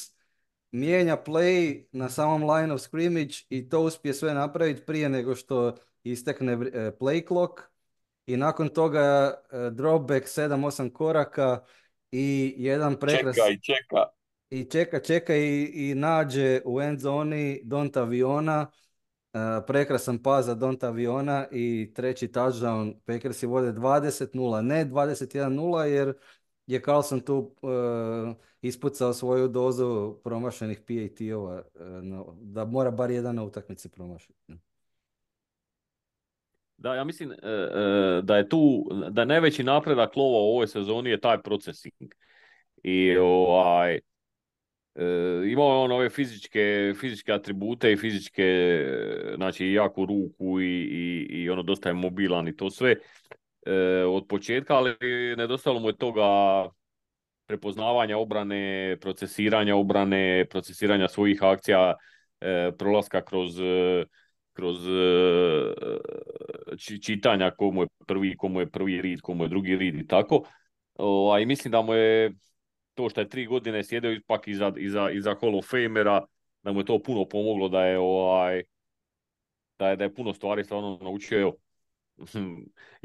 mijenja 0.71 1.17
play 1.27 1.87
na 1.93 2.09
samom 2.09 2.51
line 2.51 2.75
of 2.75 2.81
scrimmage 2.81 3.35
i 3.49 3.69
to 3.69 3.81
uspije 3.81 4.15
sve 4.15 4.35
napraviti 4.35 4.87
prije 4.87 5.09
nego 5.09 5.35
što 5.35 5.75
istekne 6.03 6.53
e, 6.53 6.57
play 7.01 7.29
clock 7.29 7.61
i 8.27 8.37
nakon 8.37 8.69
toga 8.69 9.35
e, 9.51 9.71
dropback 9.71 10.27
7-8 10.27 10.93
koraka 10.93 11.65
i 12.13 12.55
jedan 12.59 12.97
prekras 12.97 13.37
Čeka 13.37 13.49
i 13.51 13.61
čeka. 13.61 14.05
i 14.51 14.65
čeka, 14.65 15.01
čeka 15.01 15.37
i, 15.37 15.71
i 15.75 15.95
nađe 15.95 16.61
u 16.65 16.81
end 16.81 17.01
zoni 17.01 17.61
Donta 17.65 18.01
Aviona, 18.01 18.71
prekrasan 19.67 20.23
pas 20.23 20.47
za 20.47 20.55
Donta 20.55 20.89
Aviona 20.89 21.47
i 21.53 21.93
treći 21.95 22.29
touchdown, 22.29 22.95
Packersi 23.07 23.47
vode 23.47 23.73
20-0, 23.73 24.63
ne 24.63 24.87
21-0 24.87 25.83
jer 25.83 26.15
je 26.67 26.81
Carlson 26.81 27.21
tu 27.21 27.55
e, 27.63 28.35
ispucao 28.63 29.13
svoju 29.13 29.49
dozu 29.49 30.17
promašenih 30.25 30.81
PAT-ova, 30.81 31.63
e, 31.81 31.85
no, 32.03 32.37
da 32.41 32.65
mora 32.65 32.91
bar 32.91 33.11
jedan 33.11 33.37
na 33.37 33.45
utakmici 33.45 33.89
promašiti. 33.89 34.55
Da, 36.77 36.95
ja 36.95 37.05
mislim 37.05 37.33
e, 37.33 37.37
e, 37.43 38.21
da 38.23 38.37
je 38.37 38.49
tu, 38.49 38.89
da 39.11 39.25
najveći 39.25 39.65
napredak 39.65 40.17
lova 40.17 40.39
u 40.39 40.51
ovoj 40.51 40.67
sezoni 40.67 41.11
je 41.11 41.21
taj 41.21 41.43
procesing. 41.43 42.15
I 42.83 43.17
ovaj, 43.17 43.95
e, 43.95 44.01
imao 45.47 45.71
je 45.71 45.79
on 45.79 45.93
ove 45.93 46.11
fizičke, 46.11 46.95
fizičke 47.01 47.33
atribute 47.33 47.93
i 47.93 47.97
fizičke, 47.97 48.43
e, 48.43 49.33
znači 49.37 49.67
i 49.67 49.73
jaku 49.73 50.07
ruku 50.07 50.61
i, 50.61 50.83
i, 50.83 51.27
i 51.43 51.51
ono 51.51 51.63
dosta 51.63 51.89
je 51.89 51.95
mobilan 51.95 52.49
i 52.49 52.57
to 52.57 52.71
sve 52.71 52.97
e, 53.67 53.75
od 54.05 54.27
početka, 54.29 54.75
ali 54.75 54.97
nedostalo 55.37 55.81
mu 55.81 55.89
je 55.89 55.97
toga 55.97 56.25
prepoznavanja 57.47 58.19
obrane, 58.19 58.97
procesiranja 59.01 59.77
obrane, 59.77 60.47
procesiranja 60.51 61.09
svojih 61.09 61.43
akcija, 61.43 61.95
e, 62.41 62.73
prolaska 62.79 63.25
kroz 63.25 63.61
e, 63.61 64.05
kroz 64.53 64.89
e, 64.89 65.75
či- 66.77 67.03
čitanja 67.03 67.51
komu 67.51 67.83
je 67.83 67.89
prvi, 68.07 68.37
komu 68.37 68.61
je 68.61 68.71
prvi 68.71 69.03
rid, 69.03 69.21
komu 69.21 69.45
je 69.45 69.49
drugi 69.49 69.77
rid 69.77 69.95
i 69.95 70.07
tako. 70.07 70.43
Ovaj, 70.95 71.47
mislim 71.47 71.73
da 71.73 71.83
mu 71.83 71.95
je 71.95 72.33
to 72.99 73.09
što 73.09 73.21
je 73.21 73.29
tri 73.29 73.47
godine 73.47 73.85
sjedio 73.85 74.13
ipak 74.13 74.49
iza, 74.49 74.73
iza, 74.77 75.11
iza 75.11 75.35
Hall 75.41 75.59
of 75.59 75.71
Famera, 75.71 76.27
da 76.63 76.73
mu 76.73 76.81
je 76.81 76.85
to 76.85 77.03
puno 77.03 77.29
pomoglo, 77.29 77.69
da 77.69 77.85
je 77.85 77.99
ovaj, 77.99 78.63
da 79.79 79.89
je, 79.89 79.97
da 79.97 80.05
je 80.05 80.15
puno 80.15 80.35
stvari 80.35 80.65
stvarno 80.65 80.99
naučio. 81.03 81.53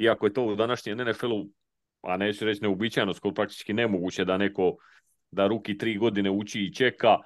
Iako 0.04 0.26
je 0.26 0.34
to 0.34 0.46
u 0.46 0.56
današnjem 0.56 0.98
NFL-u, 0.98 1.50
a 2.02 2.18
neću 2.18 2.46
reći 2.46 2.62
neuobičajeno, 2.62 3.14
skoro 3.14 3.34
praktički 3.34 3.74
nemoguće 3.74 4.26
da 4.26 4.38
neko 4.38 4.76
da 5.32 5.48
ruki 5.48 5.78
tri 5.78 5.98
godine 5.98 6.32
uči 6.32 6.62
i 6.62 6.74
čeka, 6.74 7.18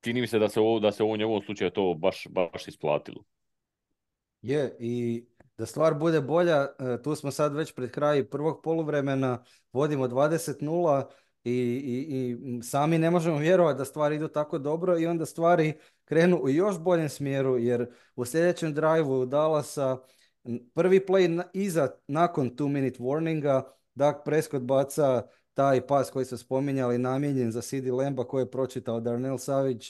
čini 0.00 0.20
mi 0.20 0.26
se 0.26 0.38
da 0.38 0.48
se 0.48 0.60
ovo, 0.60 0.80
da 0.80 0.92
se 0.92 1.04
u 1.04 1.16
njegovom 1.16 1.42
slučaju 1.42 1.70
to 1.70 1.94
baš, 1.94 2.26
baš 2.30 2.68
isplatilo. 2.68 3.24
Je, 4.42 4.76
i 4.78 5.24
da 5.58 5.66
stvar 5.66 5.94
bude 5.94 6.20
bolja, 6.20 6.62
e, 6.62 7.02
tu 7.02 7.14
smo 7.14 7.30
sad 7.30 7.54
već 7.54 7.74
pred 7.74 7.90
kraj 7.90 8.28
prvog 8.28 8.60
poluvremena, 8.62 9.44
vodimo 9.72 10.08
20-0 10.08 11.04
i, 11.44 11.52
i, 11.52 12.36
i 12.58 12.62
sami 12.62 12.98
ne 12.98 13.10
možemo 13.10 13.38
vjerovati 13.38 13.78
da 13.78 13.84
stvari 13.84 14.16
idu 14.16 14.28
tako 14.28 14.58
dobro 14.58 14.98
i 14.98 15.06
onda 15.06 15.26
stvari 15.26 15.72
krenu 16.04 16.36
u 16.42 16.48
još 16.48 16.78
boljem 16.78 17.08
smjeru 17.08 17.58
jer 17.58 17.90
u 18.16 18.24
sljedećem 18.24 18.74
drive-u 18.74 19.26
Dallasa 19.26 19.98
prvi 20.74 21.00
play 21.00 21.42
iza, 21.52 21.88
nakon 22.08 22.50
two 22.50 22.68
minute 22.68 22.98
warninga, 22.98 23.62
Dak 23.94 24.24
Prescott 24.24 24.64
baca 24.64 25.22
taj 25.54 25.86
pas 25.86 26.10
koji 26.10 26.24
ste 26.24 26.36
spominjali 26.36 26.98
namijenjen 26.98 27.52
za 27.52 27.60
CD 27.60 27.86
Lemba 27.86 28.24
koji 28.24 28.42
je 28.42 28.50
pročitao 28.50 29.00
Darnell 29.00 29.38
Savage, 29.38 29.84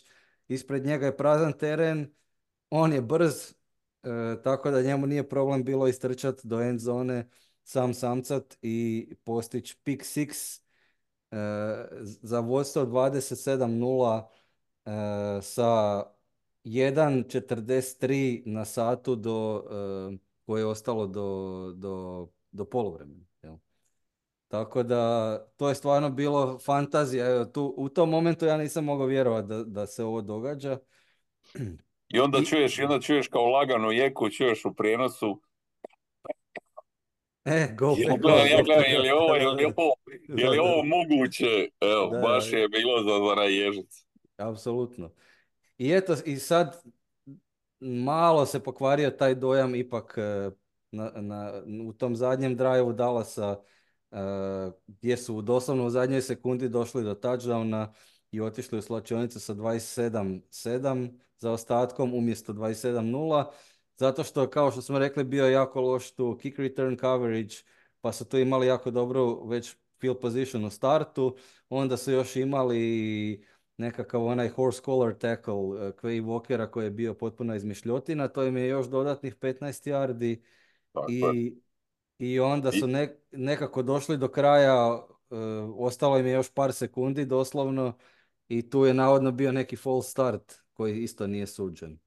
ispred 0.48 0.86
njega 0.86 1.06
je 1.06 1.16
prazan 1.16 1.52
teren, 1.52 2.14
on 2.70 2.92
je 2.92 3.00
brz, 3.00 3.54
E, 4.02 4.42
tako 4.42 4.70
da 4.70 4.82
njemu 4.82 5.06
nije 5.06 5.28
problem 5.28 5.64
bilo 5.64 5.88
istrčati 5.88 6.48
do 6.48 6.60
end 6.60 6.80
zone 6.80 7.28
sam 7.64 7.94
samcat 7.94 8.58
i 8.62 9.08
postići 9.24 9.76
pick 9.84 10.02
six 10.02 10.60
za 12.22 12.40
vodstvo 12.40 12.82
27-0 12.82 14.22
e, 14.84 15.42
sa 15.42 16.02
1.43 16.64 18.42
na 18.46 18.64
satu 18.64 19.16
do, 19.16 19.64
e, 19.70 20.16
koje 20.46 20.60
je 20.60 20.66
ostalo 20.66 21.06
do, 21.06 21.72
do, 21.76 22.26
do 22.52 22.64
poluvremena. 22.64 23.24
jel? 23.42 23.56
Tako 24.48 24.82
da 24.82 25.38
to 25.56 25.68
je 25.68 25.74
stvarno 25.74 26.10
bilo 26.10 26.58
fantazija. 26.58 27.30
Evo, 27.30 27.44
tu, 27.44 27.74
u 27.76 27.88
tom 27.88 28.10
momentu 28.10 28.46
ja 28.46 28.56
nisam 28.56 28.84
mogao 28.84 29.06
vjerovati 29.06 29.48
da, 29.48 29.64
da 29.64 29.86
se 29.86 30.04
ovo 30.04 30.22
događa. 30.22 30.78
I 32.14 32.20
onda 32.20 32.42
čuješ, 32.44 32.78
i 32.78 32.82
onda 32.82 33.00
čuješ 33.00 33.28
kao 33.28 33.46
laganu 33.46 33.92
jeku, 33.92 34.30
čuješ 34.30 34.64
u 34.64 34.74
prijenosu. 34.74 35.42
E, 37.44 37.68
go 37.78 37.94
Ja 37.98 38.16
gledam, 38.16 38.46
ja 38.46 38.86
je 38.86 38.98
li 38.98 39.10
ovo, 39.10 39.34
je 39.34 39.48
li 39.48 39.64
ovo, 39.76 39.94
je 40.28 40.50
li 40.50 40.58
ovo 40.58 40.84
moguće? 40.84 41.68
Evo, 41.80 42.08
Da, 42.12 42.20
baš 42.20 42.52
je 42.52 42.68
bilo 42.68 43.02
za, 43.02 43.28
za 43.28 43.34
naježit. 43.34 43.88
Apsolutno. 44.36 45.10
I 45.78 45.92
eto, 45.92 46.16
i 46.24 46.36
sad 46.36 46.82
malo 47.80 48.46
se 48.46 48.62
pokvario 48.62 49.10
taj 49.10 49.34
dojam 49.34 49.74
ipak 49.74 50.14
e, 50.18 50.50
na, 50.90 51.12
na, 51.16 51.62
u 51.86 51.92
tom 51.92 52.16
zadnjem 52.16 52.56
drive 52.56 52.92
Dallasa 52.92 53.56
e, 54.10 54.16
gdje 54.86 55.16
su 55.16 55.42
doslovno 55.42 55.86
u 55.86 55.90
zadnjoj 55.90 56.22
sekundi 56.22 56.68
došli 56.68 57.04
do 57.04 57.14
touchdowna 57.14 57.92
i 58.30 58.40
otišli 58.40 58.78
u 58.78 58.82
slačionicu 58.82 59.40
sa 59.40 59.54
27-7 59.54 61.18
za 61.38 61.52
ostatkom 61.52 62.14
umjesto 62.14 62.52
27-0, 62.52 63.44
zato 64.00 64.24
što, 64.24 64.50
kao 64.50 64.70
što 64.70 64.82
smo 64.82 64.98
rekli, 64.98 65.24
bio 65.24 65.44
je 65.44 65.52
jako 65.52 65.80
loš 65.80 66.10
tu 66.12 66.38
kick 66.40 66.58
return 66.58 66.96
coverage, 66.96 67.54
pa 68.00 68.12
su 68.12 68.24
tu 68.24 68.38
imali 68.38 68.66
jako 68.66 68.90
dobru 68.90 69.46
već 69.46 69.76
field 70.00 70.18
position 70.20 70.64
u 70.64 70.70
startu, 70.70 71.36
onda 71.68 71.96
su 71.96 72.12
još 72.12 72.36
imali 72.36 73.44
nekakav 73.76 74.24
onaj 74.24 74.48
horse 74.48 74.82
collar 74.84 75.14
tackle 75.14 75.54
uh, 75.54 75.74
Quay 75.76 76.24
Walkera 76.24 76.70
koji 76.70 76.84
je 76.84 76.90
bio 76.90 77.14
potpuno 77.14 77.54
izmišljotina, 77.54 78.28
to 78.28 78.44
im 78.44 78.56
je 78.56 78.68
još 78.68 78.86
dodatnih 78.86 79.36
15 79.36 79.90
yardi. 79.90 80.42
I, 81.06 81.54
i 82.18 82.40
onda 82.40 82.72
su 82.72 82.86
nekako 83.30 83.82
došli 83.82 84.16
do 84.18 84.28
kraja, 84.28 84.94
uh, 84.94 85.06
ostalo 85.76 86.18
im 86.18 86.26
je 86.26 86.32
još 86.32 86.50
par 86.50 86.72
sekundi 86.72 87.24
doslovno 87.24 87.92
i 88.48 88.70
tu 88.70 88.84
je 88.84 88.94
navodno 88.94 89.32
bio 89.32 89.52
neki 89.52 89.76
false 89.76 90.10
start 90.10 90.62
koji 90.72 91.02
isto 91.02 91.26
nije 91.26 91.46
suđen. 91.46 91.98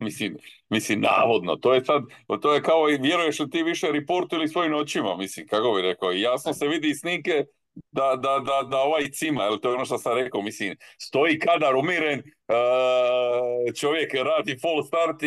Mislim, 0.00 0.36
mislim, 0.68 1.00
navodno, 1.00 1.56
to 1.56 1.74
je 1.74 1.84
sad, 1.84 2.02
to 2.42 2.54
je 2.54 2.62
kao 2.62 2.90
i 2.90 2.98
vjeruješ 2.98 3.38
li 3.38 3.50
ti 3.50 3.62
više 3.62 3.92
reportu 3.92 4.36
ili 4.36 4.48
svojim 4.48 4.74
očima, 4.74 5.16
mislim, 5.16 5.46
kako 5.46 5.72
bi 5.72 5.82
rekao, 5.82 6.12
jasno 6.12 6.52
se 6.52 6.68
vidi 6.68 6.94
snike 6.94 7.44
da, 7.74 8.16
da, 8.16 8.38
da, 8.38 8.68
da 8.68 8.78
ovaj 8.78 9.10
cima, 9.12 9.44
jel, 9.44 9.58
to 9.58 9.68
je 9.68 9.74
ono 9.74 9.84
što 9.84 9.98
sam 9.98 10.18
rekao, 10.18 10.42
mislim, 10.42 10.76
stoji 10.98 11.38
kadar 11.38 11.76
umiren, 11.76 12.18
uh, 12.18 13.74
čovjek 13.80 14.14
radi 14.14 14.58
full 14.60 14.82
start 14.82 15.22
i, 15.22 15.26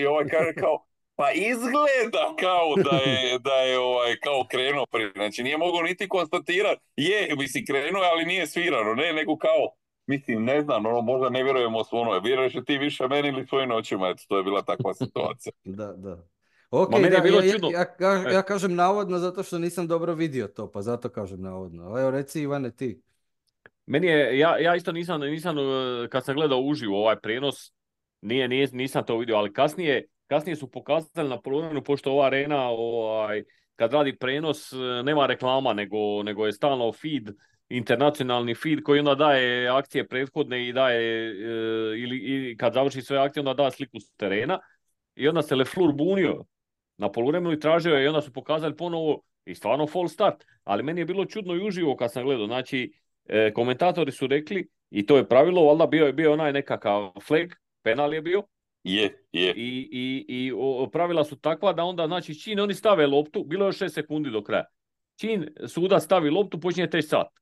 i 0.00 0.06
ovaj 0.06 0.26
kaže 0.26 0.54
kao, 0.54 0.86
pa 1.16 1.32
izgleda 1.32 2.34
kao 2.40 2.74
da 2.76 2.96
je, 2.96 3.38
da 3.38 3.54
je 3.54 3.78
ovaj, 3.78 4.16
kao 4.16 4.46
krenuo 4.50 4.86
prije, 4.86 5.12
znači 5.14 5.42
nije 5.42 5.58
mogao 5.58 5.82
niti 5.82 6.08
konstatirati, 6.08 6.80
je, 6.96 7.34
mislim, 7.36 7.66
krenuo 7.66 8.02
ali 8.02 8.26
nije 8.26 8.46
svirano, 8.46 8.94
ne, 8.94 9.12
nego 9.12 9.36
kao, 9.36 9.74
mislim, 10.06 10.44
ne 10.44 10.60
znam, 10.60 10.86
ono, 10.86 11.00
možda 11.00 11.28
ne 11.28 11.42
vjerujemo 11.42 11.84
s 11.84 11.88
ono, 11.92 12.20
vjeruješ 12.20 12.52
ti 12.66 12.78
više 12.78 13.08
meni 13.08 13.28
ili 13.28 13.46
svojim 13.46 13.70
očima, 13.70 14.08
eto, 14.08 14.22
to 14.28 14.36
je 14.36 14.42
bila 14.42 14.62
takva 14.62 14.94
situacija. 15.04 15.52
da, 15.64 15.92
da. 15.92 16.24
Ok, 16.70 16.90
da, 16.90 17.20
bilo 17.20 17.40
ja, 17.40 17.54
ja, 17.72 17.86
ja, 18.00 18.30
ja, 18.32 18.42
kažem 18.42 18.74
navodno 18.74 19.18
zato 19.18 19.42
što 19.42 19.58
nisam 19.58 19.86
dobro 19.86 20.14
vidio 20.14 20.46
to, 20.48 20.70
pa 20.70 20.82
zato 20.82 21.08
kažem 21.08 21.42
navodno. 21.42 22.00
Evo 22.00 22.10
reci 22.10 22.40
Ivane 22.40 22.70
ti. 22.76 23.02
Meni 23.86 24.06
je, 24.06 24.38
ja, 24.38 24.58
ja 24.58 24.76
isto 24.76 24.92
nisam, 24.92 25.20
nisam, 25.20 25.58
e, 25.58 26.08
kad 26.08 26.24
sam 26.24 26.34
gledao 26.34 26.60
uživo 26.60 27.00
ovaj 27.00 27.16
prijenos, 27.16 27.72
nije, 28.20 28.48
nije, 28.48 28.68
nisam 28.72 29.04
to 29.06 29.18
vidio, 29.18 29.36
ali 29.36 29.52
kasnije, 29.52 30.06
kasnije 30.26 30.56
su 30.56 30.70
pokazali 30.70 31.28
na 31.28 31.40
polovremenu, 31.40 31.82
pošto 31.82 32.12
ova 32.12 32.26
arena, 32.26 32.68
ovaj, 32.68 33.44
kad 33.76 33.92
radi 33.92 34.16
prenos, 34.16 34.72
e, 34.72 34.76
nema 35.04 35.26
reklama, 35.26 35.72
nego, 35.72 36.22
nego 36.22 36.46
je 36.46 36.52
stalno 36.52 36.92
feed, 36.92 37.30
internacionalni 37.68 38.54
feed 38.54 38.82
koji 38.82 38.98
onda 38.98 39.14
daje 39.14 39.68
akcije 39.68 40.08
prethodne 40.08 40.68
i 40.68 40.72
daje, 40.72 41.30
e, 41.30 41.34
ili, 41.98 42.16
i 42.16 42.56
kad 42.56 42.72
završi 42.72 43.02
sve 43.02 43.18
akcije, 43.18 43.40
onda 43.40 43.54
da 43.54 43.70
sliku 43.70 44.00
s 44.00 44.10
terena. 44.16 44.58
I 45.14 45.28
onda 45.28 45.42
se 45.42 45.56
Leflur 45.56 45.92
bunio 45.92 46.44
na 46.96 47.12
poluvremenu 47.12 47.52
i 47.52 47.60
tražio 47.60 47.94
je 47.94 48.04
i 48.04 48.08
onda 48.08 48.20
su 48.20 48.32
pokazali 48.32 48.76
ponovo 48.76 49.22
i 49.44 49.54
stvarno 49.54 49.86
full 49.86 50.08
start. 50.08 50.44
Ali 50.64 50.82
meni 50.82 51.00
je 51.00 51.04
bilo 51.04 51.24
čudno 51.24 51.54
i 51.54 51.66
uživo 51.66 51.96
kad 51.96 52.12
sam 52.12 52.24
gledao. 52.24 52.46
Znači, 52.46 52.92
e, 53.28 53.52
komentatori 53.52 54.12
su 54.12 54.26
rekli, 54.26 54.68
i 54.90 55.06
to 55.06 55.16
je 55.16 55.28
pravilo, 55.28 55.64
valjda 55.64 55.86
bio 55.86 56.06
je 56.06 56.12
bio 56.12 56.32
onaj 56.32 56.52
nekakav 56.52 57.12
flag, 57.26 57.48
penal 57.82 58.14
je 58.14 58.22
bio. 58.22 58.42
Je, 58.84 59.26
je. 59.32 59.54
I, 59.56 59.88
i, 59.92 60.24
i 60.28 60.52
o, 60.56 60.88
pravila 60.92 61.24
su 61.24 61.36
takva 61.36 61.72
da 61.72 61.84
onda, 61.84 62.06
znači, 62.06 62.40
čim 62.40 62.58
oni 62.58 62.74
stave 62.74 63.06
loptu, 63.06 63.44
bilo 63.44 63.64
je 63.64 63.68
još 63.68 63.78
6 63.78 63.88
sekundi 63.88 64.30
do 64.30 64.42
kraja. 64.42 64.64
Čim 65.16 65.46
suda 65.66 66.00
stavi 66.00 66.30
loptu, 66.30 66.60
počinje 66.60 66.90
teći 66.90 67.08
sat. 67.08 67.41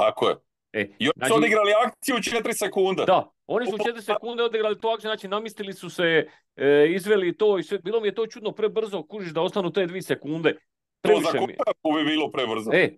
Tako 0.00 0.28
je. 0.28 0.36
E, 0.72 0.80
I 0.98 1.06
oni 1.06 1.12
znači, 1.16 1.30
su 1.30 1.36
odigrali 1.36 1.72
akciju 1.86 2.16
u 2.16 2.18
4 2.18 2.58
sekunde. 2.58 3.04
Da, 3.06 3.30
oni 3.46 3.66
su 3.66 3.74
u 3.74 3.78
4 3.78 4.00
sekunde 4.00 4.42
odigrali 4.42 4.80
tu 4.80 4.88
akciju, 4.88 5.08
znači 5.08 5.28
namistili 5.28 5.72
su 5.72 5.90
se, 5.90 6.28
e, 6.56 6.86
izveli 6.88 7.36
to 7.36 7.58
i 7.58 7.62
sve. 7.62 7.78
Bilo 7.78 8.00
mi 8.00 8.08
je 8.08 8.14
to 8.14 8.26
čudno 8.26 8.52
prebrzo, 8.52 9.02
kužiš 9.02 9.32
da 9.32 9.42
ostanu 9.42 9.72
te 9.72 9.86
2 9.86 10.00
sekunde. 10.00 10.56
Previše 11.00 11.24
to 11.32 11.46
za 11.92 11.98
bi 11.98 12.04
bilo 12.04 12.30
prebrzo. 12.30 12.70
E, 12.72 12.96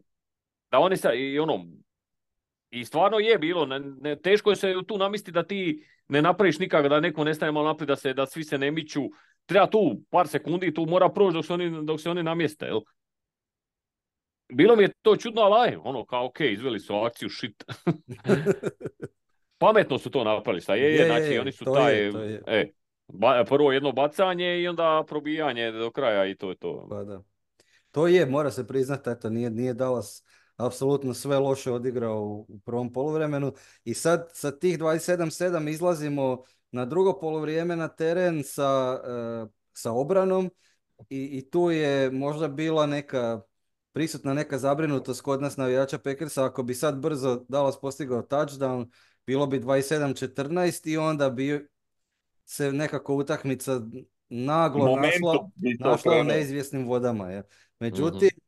da 0.71 0.79
oni 0.79 0.97
sa, 0.97 1.13
i 1.13 1.39
ono, 1.39 1.65
i 2.71 2.85
stvarno 2.85 3.19
je 3.19 3.39
bilo, 3.39 3.67
ne, 3.67 3.81
ne, 4.01 4.17
teško 4.17 4.51
je 4.51 4.57
se 4.57 4.75
tu 4.89 4.99
namisti 4.99 5.33
da 5.33 5.43
ti 5.43 5.87
ne 6.09 6.23
napraviš 6.23 6.59
nikako, 6.59 6.89
da 6.89 7.01
neko 7.01 7.25
ne 7.25 7.35
staje 7.35 7.53
malo 7.53 7.69
naprijed, 7.69 7.89
da, 7.89 7.97
se, 7.97 8.15
da 8.15 8.27
svi 8.27 8.45
se 8.45 8.59
ne 8.59 8.71
miću. 8.71 9.03
Treba 9.47 9.67
tu 9.67 10.03
par 10.11 10.29
sekundi, 10.29 10.75
tu 10.75 10.87
mora 10.87 11.09
proći 11.09 11.35
dok 11.35 11.47
se 11.47 11.53
oni, 11.53 11.85
dok 11.85 12.01
se 12.01 12.11
oni 12.11 12.23
namjeste. 12.23 12.67
Jel? 12.67 12.81
Bilo 14.55 14.77
mi 14.77 14.83
je 14.83 14.93
to 15.03 15.17
čudno, 15.17 15.43
ali 15.43 15.79
ono, 15.85 16.05
kao 16.05 16.27
ok, 16.27 16.41
izveli 16.41 16.81
su 16.81 16.95
akciju, 16.95 17.29
shit. 17.29 17.65
Pametno 19.59 19.99
su 19.99 20.11
to 20.11 20.25
napravili, 20.25 20.61
sa 20.61 20.75
je, 20.75 20.95
je, 20.95 21.07
znači 21.07 21.39
oni 21.39 21.53
su 21.53 21.65
taj, 21.65 22.11
E, 22.47 22.73
prvo 23.49 23.73
jedno 23.73 23.93
bacanje 23.93 24.61
i 24.61 24.69
onda 24.69 25.05
probijanje 25.09 25.73
do 25.73 25.91
kraja 25.91 26.27
i 26.27 26.35
to 26.35 26.51
je 26.51 26.57
to. 26.57 26.87
Pa 26.91 27.05
da. 27.05 27.23
To 27.91 28.07
je, 28.07 28.27
mora 28.27 28.51
se 28.51 28.67
priznati, 28.67 29.11
eto, 29.11 29.31
nije, 29.31 29.51
nije 29.51 29.75
Dallas 29.75 30.25
apsolutno 30.57 31.15
sve 31.15 31.39
loše 31.39 31.73
odigrao 31.73 32.23
u, 32.23 32.59
prvom 32.65 32.93
poluvremenu 32.93 33.53
i 33.85 33.95
sad 33.95 34.29
sa 34.33 34.59
tih 34.59 34.79
27-7 34.79 35.71
izlazimo 35.71 36.43
na 36.71 36.85
drugo 36.85 37.19
poluvrijeme 37.21 37.77
na 37.77 37.89
teren 37.89 38.43
sa, 38.45 39.01
uh, 39.05 39.51
sa 39.73 39.93
obranom 39.93 40.51
i, 41.09 41.39
i 41.39 41.51
tu 41.51 41.71
je 41.71 42.11
možda 42.11 42.49
bila 42.49 42.87
neka 42.87 43.41
prisutna 43.93 44.35
neka 44.35 44.59
zabrinutost 44.59 45.21
kod 45.21 45.43
nas 45.43 45.57
navijača 45.57 45.99
Packersa, 45.99 46.45
ako 46.45 46.63
bi 46.63 46.75
sad 46.75 46.99
brzo 46.99 47.45
Dallas 47.49 47.81
postigao 47.81 48.23
touchdown, 48.23 48.91
bilo 49.27 49.47
bi 49.47 49.61
27-14 49.61 50.91
i 50.91 50.97
onda 50.97 51.31
bi 51.31 51.69
se 52.45 52.73
nekako 52.73 53.15
utakmica 53.15 53.81
naglo 54.29 54.97
našla, 54.97 55.51
našla 55.81 56.21
u 56.21 56.25
neizvjesnim 56.25 56.89
vodama. 56.89 57.31
Je. 57.31 57.43
Međutim, 57.81 58.31
mhm. 58.33 58.41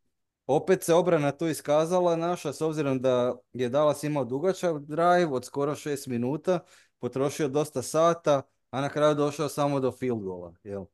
opet 0.47 0.82
se 0.82 0.95
obrana 0.95 1.32
tu 1.32 1.47
iskazala 1.47 2.16
naša, 2.16 2.53
s 2.53 2.61
obzirom 2.61 3.01
da 3.01 3.34
je 3.53 3.68
Dallas 3.68 4.03
imao 4.03 4.24
dugačak 4.24 4.78
drive 4.78 5.26
od 5.30 5.45
skoro 5.45 5.74
6 5.74 6.09
minuta, 6.09 6.61
potrošio 6.99 7.49
dosta 7.49 7.82
sata, 7.82 8.42
a 8.70 8.80
na 8.80 8.88
kraju 8.88 9.14
došao 9.14 9.49
samo 9.49 9.80
do 9.80 9.92
field 9.92 10.22
goala. 10.22 10.55
Jel? 10.64 10.84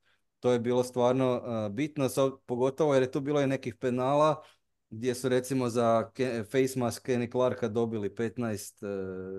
To 0.41 0.53
je 0.53 0.59
bilo 0.59 0.85
stvarno 0.85 1.35
uh, 1.37 1.73
bitno, 1.73 2.09
pogotovo 2.47 2.95
jer 2.95 3.03
je 3.03 3.11
tu 3.11 3.21
bilo 3.21 3.41
i 3.41 3.47
nekih 3.47 3.75
penala 3.75 4.43
gdje 4.91 5.15
su 5.15 5.29
recimo 5.29 5.69
za 5.69 6.11
face 6.53 6.79
mask 6.79 7.09
Kenny 7.09 7.31
Clarka 7.31 7.69
dobili 7.69 8.09
15, 8.11 8.85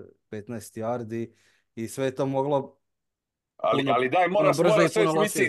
uh, 0.00 0.04
15 0.30 0.80
yardi 0.80 1.32
i 1.74 1.88
sve 1.88 2.04
je 2.04 2.14
to 2.14 2.26
moglo 2.26 2.78
ali, 3.56 3.84
ali 3.90 4.08
daj, 4.08 4.28
moraš, 4.28 4.58
moraš, 4.58 4.76
reći, 4.78 5.48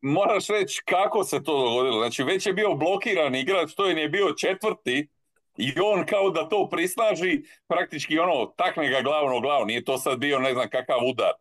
moraš 0.00 0.46
reći 0.46 0.82
kako 0.84 1.24
se 1.24 1.42
to 1.42 1.64
dogodilo. 1.64 1.98
Znači, 1.98 2.22
već 2.22 2.46
je 2.46 2.52
bio 2.52 2.74
blokiran 2.74 3.34
igrač, 3.34 3.74
to 3.74 3.86
je 3.86 3.94
nije 3.94 4.08
bio 4.08 4.32
četvrti 4.32 5.08
i 5.56 5.72
on 5.84 6.06
kao 6.06 6.30
da 6.30 6.48
to 6.48 6.68
prisnaži, 6.70 7.42
praktički 7.68 8.18
ono, 8.18 8.46
takne 8.46 8.90
ga 8.90 9.00
glavno 9.02 9.40
glavu. 9.40 9.66
Nije 9.66 9.84
to 9.84 9.98
sad 9.98 10.18
bio 10.18 10.38
ne 10.38 10.52
znam 10.52 10.68
kakav 10.70 10.98
udar 11.10 11.32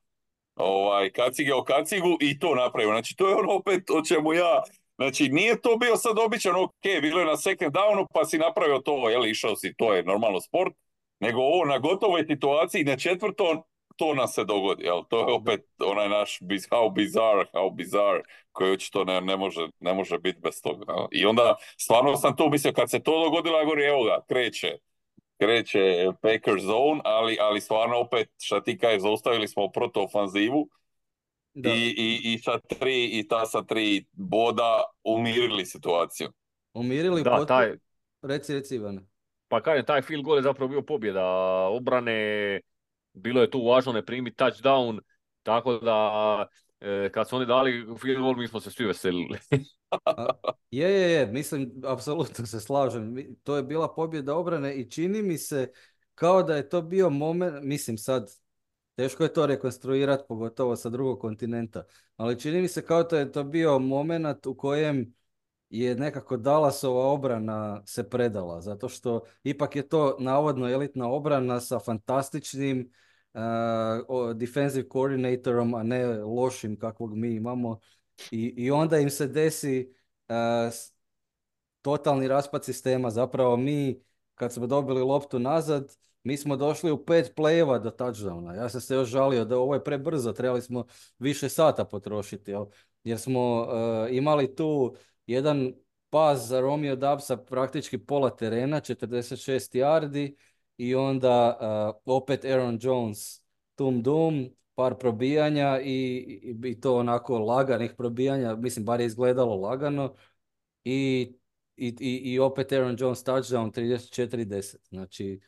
ovaj, 0.59 1.09
kacige 1.09 1.53
o 1.53 1.63
kacigu 1.63 2.17
i 2.21 2.39
to 2.39 2.55
napravio. 2.55 2.91
Znači, 2.91 3.15
to 3.15 3.29
je 3.29 3.35
ono 3.35 3.53
opet 3.53 3.89
o 3.89 4.05
čemu 4.05 4.33
ja... 4.33 4.61
Znači, 4.95 5.29
nije 5.29 5.61
to 5.61 5.77
bio 5.77 5.95
sad 5.95 6.19
običan, 6.19 6.55
ok, 6.55 7.01
bilo 7.01 7.19
je 7.19 7.25
na 7.25 7.37
second 7.37 7.73
downu, 7.73 8.05
pa 8.13 8.25
si 8.25 8.37
napravio 8.37 8.79
to, 8.79 9.09
jel, 9.09 9.25
išao 9.25 9.55
si, 9.55 9.73
to 9.77 9.93
je 9.93 10.03
normalno 10.03 10.41
sport, 10.41 10.73
nego 11.19 11.41
ovo 11.41 11.65
na 11.65 11.77
gotovoj 11.77 12.25
situaciji, 12.27 12.83
na 12.83 12.97
četvrtom, 12.97 13.61
to 13.95 14.13
nas 14.13 14.35
se 14.35 14.43
dogodi, 14.43 14.83
jel, 14.83 15.03
to 15.09 15.19
je 15.19 15.33
opet 15.33 15.61
onaj 15.85 16.09
naš 16.09 16.39
how 16.41 16.93
bizarre, 16.93 17.45
how 17.53 17.75
bizarre, 17.75 18.21
koji 18.51 18.71
očito 18.71 19.03
ne, 19.03 19.21
ne, 19.21 19.37
može, 19.37 19.67
ne 19.79 19.93
može 19.93 20.19
biti 20.19 20.39
bez 20.39 20.61
toga. 20.61 21.07
I 21.11 21.25
onda, 21.25 21.55
stvarno 21.77 22.17
sam 22.17 22.35
tu 22.35 22.49
mislio, 22.49 22.73
kad 22.73 22.89
se 22.89 22.99
to 22.99 23.23
dogodilo, 23.23 23.57
ja 23.57 23.63
govorim, 23.63 23.89
evo 23.89 24.03
ga, 24.03 24.21
kreće, 24.27 24.77
kreće 25.39 26.07
Packers 26.21 26.63
zone, 26.63 27.01
ali, 27.03 27.37
ali 27.41 27.61
stvarno 27.61 27.99
opet 27.99 28.29
šta 28.41 28.63
ti 28.63 28.77
kaj, 28.77 28.99
zaustavili 28.99 29.47
smo 29.47 29.69
protuofanzivu 29.71 30.69
i, 31.53 31.95
i, 31.97 32.33
i, 32.33 32.37
sa 32.37 32.59
tri, 32.59 33.05
i 33.19 33.27
ta 33.27 33.45
sa 33.45 33.63
tri 33.63 34.05
boda 34.11 34.83
umirili 35.03 35.65
situaciju. 35.65 36.29
Umirili 36.73 37.23
da, 37.23 37.45
taj... 37.45 37.73
Reci, 38.21 38.53
reci 38.53 38.75
Ivane. 38.75 39.01
Pa 39.47 39.61
kažem, 39.61 39.85
taj 39.85 40.01
field 40.01 40.23
goal 40.23 40.37
je 40.37 40.41
zapravo 40.43 40.69
bio 40.69 40.81
pobjeda 40.81 41.25
obrane, 41.71 42.61
bilo 43.13 43.41
je 43.41 43.51
tu 43.51 43.65
važno 43.65 43.93
ne 43.93 44.05
primiti 44.05 44.43
touchdown, 44.43 44.99
tako 45.43 45.77
da 45.77 46.47
e, 46.79 47.09
kad 47.13 47.29
su 47.29 47.35
oni 47.35 47.45
dali 47.45 47.85
field 48.01 48.21
goal 48.21 48.35
mi 48.35 48.47
smo 48.47 48.59
se 48.59 48.71
svi 48.71 48.85
veselili. 48.85 49.39
je, 50.71 50.89
je, 50.91 51.11
je, 51.11 51.27
mislim, 51.27 51.71
apsolutno 51.85 52.45
se 52.45 52.59
slažem. 52.59 53.15
To 53.43 53.55
je 53.55 53.63
bila 53.63 53.93
pobjeda 53.95 54.35
obrane 54.35 54.75
i 54.75 54.91
čini 54.91 55.21
mi 55.21 55.37
se 55.37 55.71
kao 56.15 56.43
da 56.43 56.55
je 56.55 56.69
to 56.69 56.81
bio 56.81 57.09
moment, 57.09 57.55
mislim 57.63 57.97
sad, 57.97 58.31
teško 58.95 59.23
je 59.23 59.33
to 59.33 59.45
rekonstruirati, 59.45 60.23
pogotovo 60.27 60.75
sa 60.75 60.89
drugog 60.89 61.19
kontinenta, 61.19 61.83
ali 62.15 62.39
čini 62.39 62.61
mi 62.61 62.67
se 62.67 62.85
kao 62.85 63.03
da 63.03 63.19
je 63.19 63.31
to 63.31 63.43
bio 63.43 63.79
moment 63.79 64.45
u 64.45 64.57
kojem 64.57 65.13
je 65.69 65.95
nekako 65.95 66.37
Dallasova 66.37 67.05
obrana 67.05 67.81
se 67.85 68.09
predala, 68.09 68.61
zato 68.61 68.89
što 68.89 69.21
ipak 69.43 69.75
je 69.75 69.87
to 69.87 70.17
navodno 70.19 70.69
elitna 70.69 71.09
obrana 71.09 71.59
sa 71.59 71.79
fantastičnim 71.79 72.91
uh, 73.33 74.35
defensive 74.35 74.89
coordinatorom, 74.89 75.73
a 75.73 75.83
ne 75.83 76.07
lošim 76.23 76.79
kakvog 76.79 77.17
mi 77.17 77.35
imamo. 77.35 77.79
I, 78.31 78.53
i 78.57 78.71
onda 78.71 78.97
im 78.97 79.09
se 79.09 79.27
desi 79.27 79.93
uh, 80.27 80.73
totalni 81.81 82.27
raspad 82.27 82.65
sistema. 82.65 83.09
Zapravo 83.09 83.57
mi, 83.57 84.03
kad 84.35 84.53
smo 84.53 84.67
dobili 84.67 85.01
loptu 85.01 85.39
nazad, 85.39 85.95
mi 86.23 86.37
smo 86.37 86.55
došli 86.55 86.91
u 86.91 87.05
pet 87.05 87.33
play 87.35 87.81
do 87.83 87.89
touchdowna. 87.89 88.55
Ja 88.55 88.69
sam 88.69 88.81
se 88.81 88.95
još 88.95 89.09
žalio 89.09 89.45
da 89.45 89.57
ovo 89.57 89.73
je 89.73 89.83
prebrzo, 89.83 90.31
trebali 90.31 90.61
smo 90.61 90.85
više 91.19 91.49
sata 91.49 91.85
potrošiti, 91.85 92.51
jel? 92.51 92.65
jer 93.03 93.19
smo 93.19 93.61
uh, 93.61 94.15
imali 94.15 94.55
tu 94.55 94.95
jedan 95.27 95.73
pas 96.09 96.47
za 96.47 96.61
Romeo 96.61 96.95
Dubsa 96.95 97.37
praktički 97.37 97.97
pola 97.97 98.29
terena, 98.29 98.81
46 98.81 99.79
yardi 99.79 100.35
i 100.77 100.95
onda 100.95 101.57
uh, 102.05 102.15
opet 102.15 102.45
Aaron 102.45 102.79
Jones, 102.81 103.41
tum 103.75 104.03
dum, 104.03 104.49
par 104.79 104.95
probijanja 104.95 105.79
i, 105.83 106.55
i, 106.63 106.79
to 106.81 106.95
onako 106.95 107.39
laganih 107.39 107.93
probijanja, 107.97 108.55
mislim 108.55 108.85
bar 108.85 108.99
je 108.99 109.05
izgledalo 109.05 109.55
lagano 109.55 110.13
i, 110.83 111.31
i, 111.75 111.95
i 112.23 112.39
opet 112.39 112.71
Aaron 112.71 112.95
Jones 112.99 113.23
touchdown 113.25 113.71
34-10. 113.71 114.75
Znači 114.89 115.39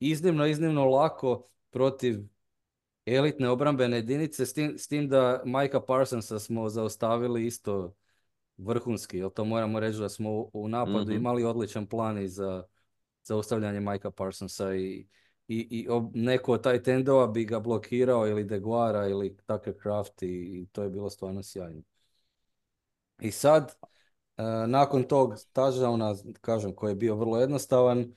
iznimno, 0.00 0.46
iznimno 0.46 0.84
lako 0.84 1.44
protiv 1.70 2.18
elitne 3.06 3.48
obrambene 3.48 3.96
jedinice 3.96 4.46
s 4.46 4.52
tim, 4.52 4.78
s 4.78 4.88
tim 4.88 5.08
da 5.08 5.42
Majka 5.44 5.80
Parsonsa 5.80 6.38
smo 6.38 6.68
zaustavili 6.68 7.46
isto 7.46 7.94
vrhunski, 8.56 9.18
jer 9.18 9.30
to 9.30 9.44
moramo 9.44 9.80
reći 9.80 9.98
da 9.98 10.08
smo 10.08 10.50
u, 10.52 10.68
napadu 10.68 10.98
mm-hmm. 10.98 11.16
imali 11.16 11.44
odličan 11.44 11.86
plan 11.86 12.18
i 12.18 12.28
za 12.28 12.64
zaustavljanje 13.22 13.80
Majka 13.80 14.10
Parsonsa 14.10 14.74
i, 14.74 15.06
i, 15.48 15.58
i 15.70 15.88
neko 16.14 16.52
od 16.52 16.62
taj 16.62 16.82
tendova 16.82 17.26
bi 17.26 17.44
ga 17.44 17.60
blokirao 17.60 18.28
ili 18.28 18.44
Deguara 18.44 19.08
ili 19.08 19.36
Tucker 19.36 19.74
Craft 19.82 20.22
i, 20.22 20.66
to 20.72 20.82
je 20.82 20.90
bilo 20.90 21.10
stvarno 21.10 21.42
sjajno. 21.42 21.82
I 23.20 23.30
sad, 23.30 23.76
uh, 23.82 24.44
nakon 24.66 25.02
tog 25.02 25.34
tažavna, 25.52 26.14
kažem, 26.40 26.74
koji 26.74 26.90
je 26.90 26.94
bio 26.94 27.14
vrlo 27.14 27.40
jednostavan, 27.40 28.14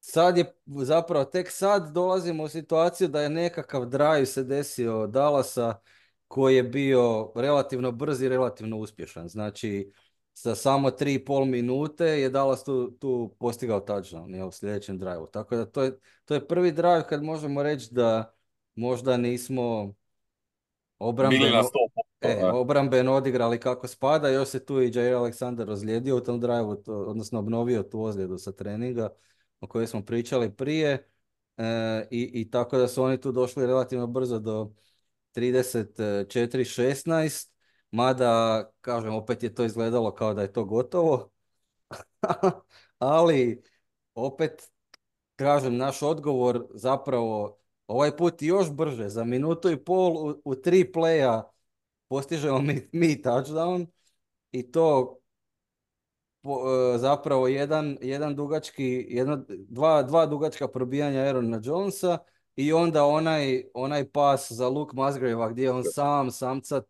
sad 0.00 0.38
je 0.38 0.54
zapravo 0.66 1.24
tek 1.24 1.50
sad 1.50 1.92
dolazimo 1.92 2.42
u 2.42 2.48
situaciju 2.48 3.08
da 3.08 3.20
je 3.20 3.30
nekakav 3.30 3.86
drive 3.86 4.26
se 4.26 4.44
desio 4.44 5.06
Dallasa 5.06 5.80
koji 6.28 6.56
je 6.56 6.62
bio 6.62 7.32
relativno 7.36 7.92
brz 7.92 8.22
i 8.22 8.28
relativno 8.28 8.76
uspješan. 8.76 9.28
Znači, 9.28 9.92
sa 10.38 10.54
samo 10.54 10.90
3,5 10.90 11.44
minute 11.44 12.04
je 12.04 12.30
Dallas 12.30 12.64
tu, 12.64 12.90
tu 12.90 13.36
postigao 13.38 13.80
touchdown 13.80 14.48
u 14.48 14.52
sljedećem 14.52 14.98
drive 14.98 15.26
Tako 15.32 15.56
da 15.56 15.66
to 15.66 15.82
je, 15.82 15.98
to 16.24 16.34
je 16.34 16.48
prvi 16.48 16.72
drive 16.72 17.06
kad 17.08 17.22
možemo 17.22 17.62
reći 17.62 17.94
da 17.94 18.34
možda 18.74 19.16
nismo 19.16 19.94
obrambeno, 20.98 21.62
e, 23.12 23.16
odigrali 23.16 23.60
kako 23.60 23.88
spada. 23.88 24.28
Još 24.28 24.48
se 24.48 24.64
tu 24.64 24.82
i 24.82 24.92
Jair 24.94 25.14
Alexander 25.14 25.66
razlijedio 25.66 26.16
u 26.16 26.20
tom 26.20 26.40
drive 26.40 26.76
odnosno 26.86 27.38
obnovio 27.38 27.82
tu 27.82 28.02
ozljedu 28.02 28.38
sa 28.38 28.52
treninga 28.52 29.08
o 29.60 29.66
kojoj 29.66 29.86
smo 29.86 30.04
pričali 30.04 30.56
prije. 30.56 31.10
E, 31.56 32.06
i, 32.10 32.30
I 32.34 32.50
tako 32.50 32.78
da 32.78 32.88
su 32.88 33.02
oni 33.02 33.20
tu 33.20 33.32
došli 33.32 33.66
relativno 33.66 34.06
brzo 34.06 34.38
do 34.38 34.72
34-16, 35.34 37.55
mada, 37.96 38.64
kažem, 38.80 39.14
opet 39.14 39.42
je 39.42 39.54
to 39.54 39.64
izgledalo 39.64 40.14
kao 40.14 40.34
da 40.34 40.42
je 40.42 40.52
to 40.52 40.64
gotovo, 40.64 41.30
ali 42.98 43.62
opet, 44.14 44.70
kažem, 45.36 45.76
naš 45.76 46.02
odgovor 46.02 46.66
zapravo 46.74 47.58
ovaj 47.86 48.16
put 48.16 48.42
još 48.42 48.70
brže, 48.72 49.08
za 49.08 49.24
minutu 49.24 49.70
i 49.70 49.84
pol 49.84 50.28
u, 50.28 50.42
u 50.44 50.54
tri 50.54 50.92
playa 50.94 51.42
postižemo 52.08 52.58
mi, 52.58 52.88
mi 52.92 53.22
touchdown 53.22 53.86
i 54.52 54.72
to 54.72 55.16
E, 56.46 56.98
zapravo 56.98 57.48
jedan, 57.48 57.98
jedan 58.00 58.36
dugački, 58.36 59.06
jedna, 59.08 59.44
dva, 59.48 60.02
dva 60.02 60.26
dugačka 60.26 60.68
probijanja 60.68 61.20
Aarona 61.20 61.60
Jonesa 61.62 62.18
i 62.56 62.72
onda 62.72 63.04
onaj, 63.04 63.64
onaj 63.74 64.08
pas 64.10 64.52
za 64.52 64.68
Luke 64.68 64.96
Musgrave 64.96 65.52
gdje 65.52 65.70
on 65.70 65.84
sam, 65.84 66.30
samcat, 66.30 66.84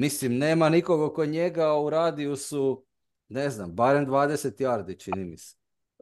mislim, 0.00 0.38
nema 0.38 0.68
nikog 0.68 1.00
oko 1.00 1.26
njega 1.26 1.74
u 1.74 1.90
radijusu, 1.90 2.84
ne 3.28 3.50
znam, 3.50 3.72
barem 3.72 4.06
20 4.06 4.62
yardi 4.62 5.04
čini 5.04 5.24
mi 5.24 5.36
se. 5.36 5.56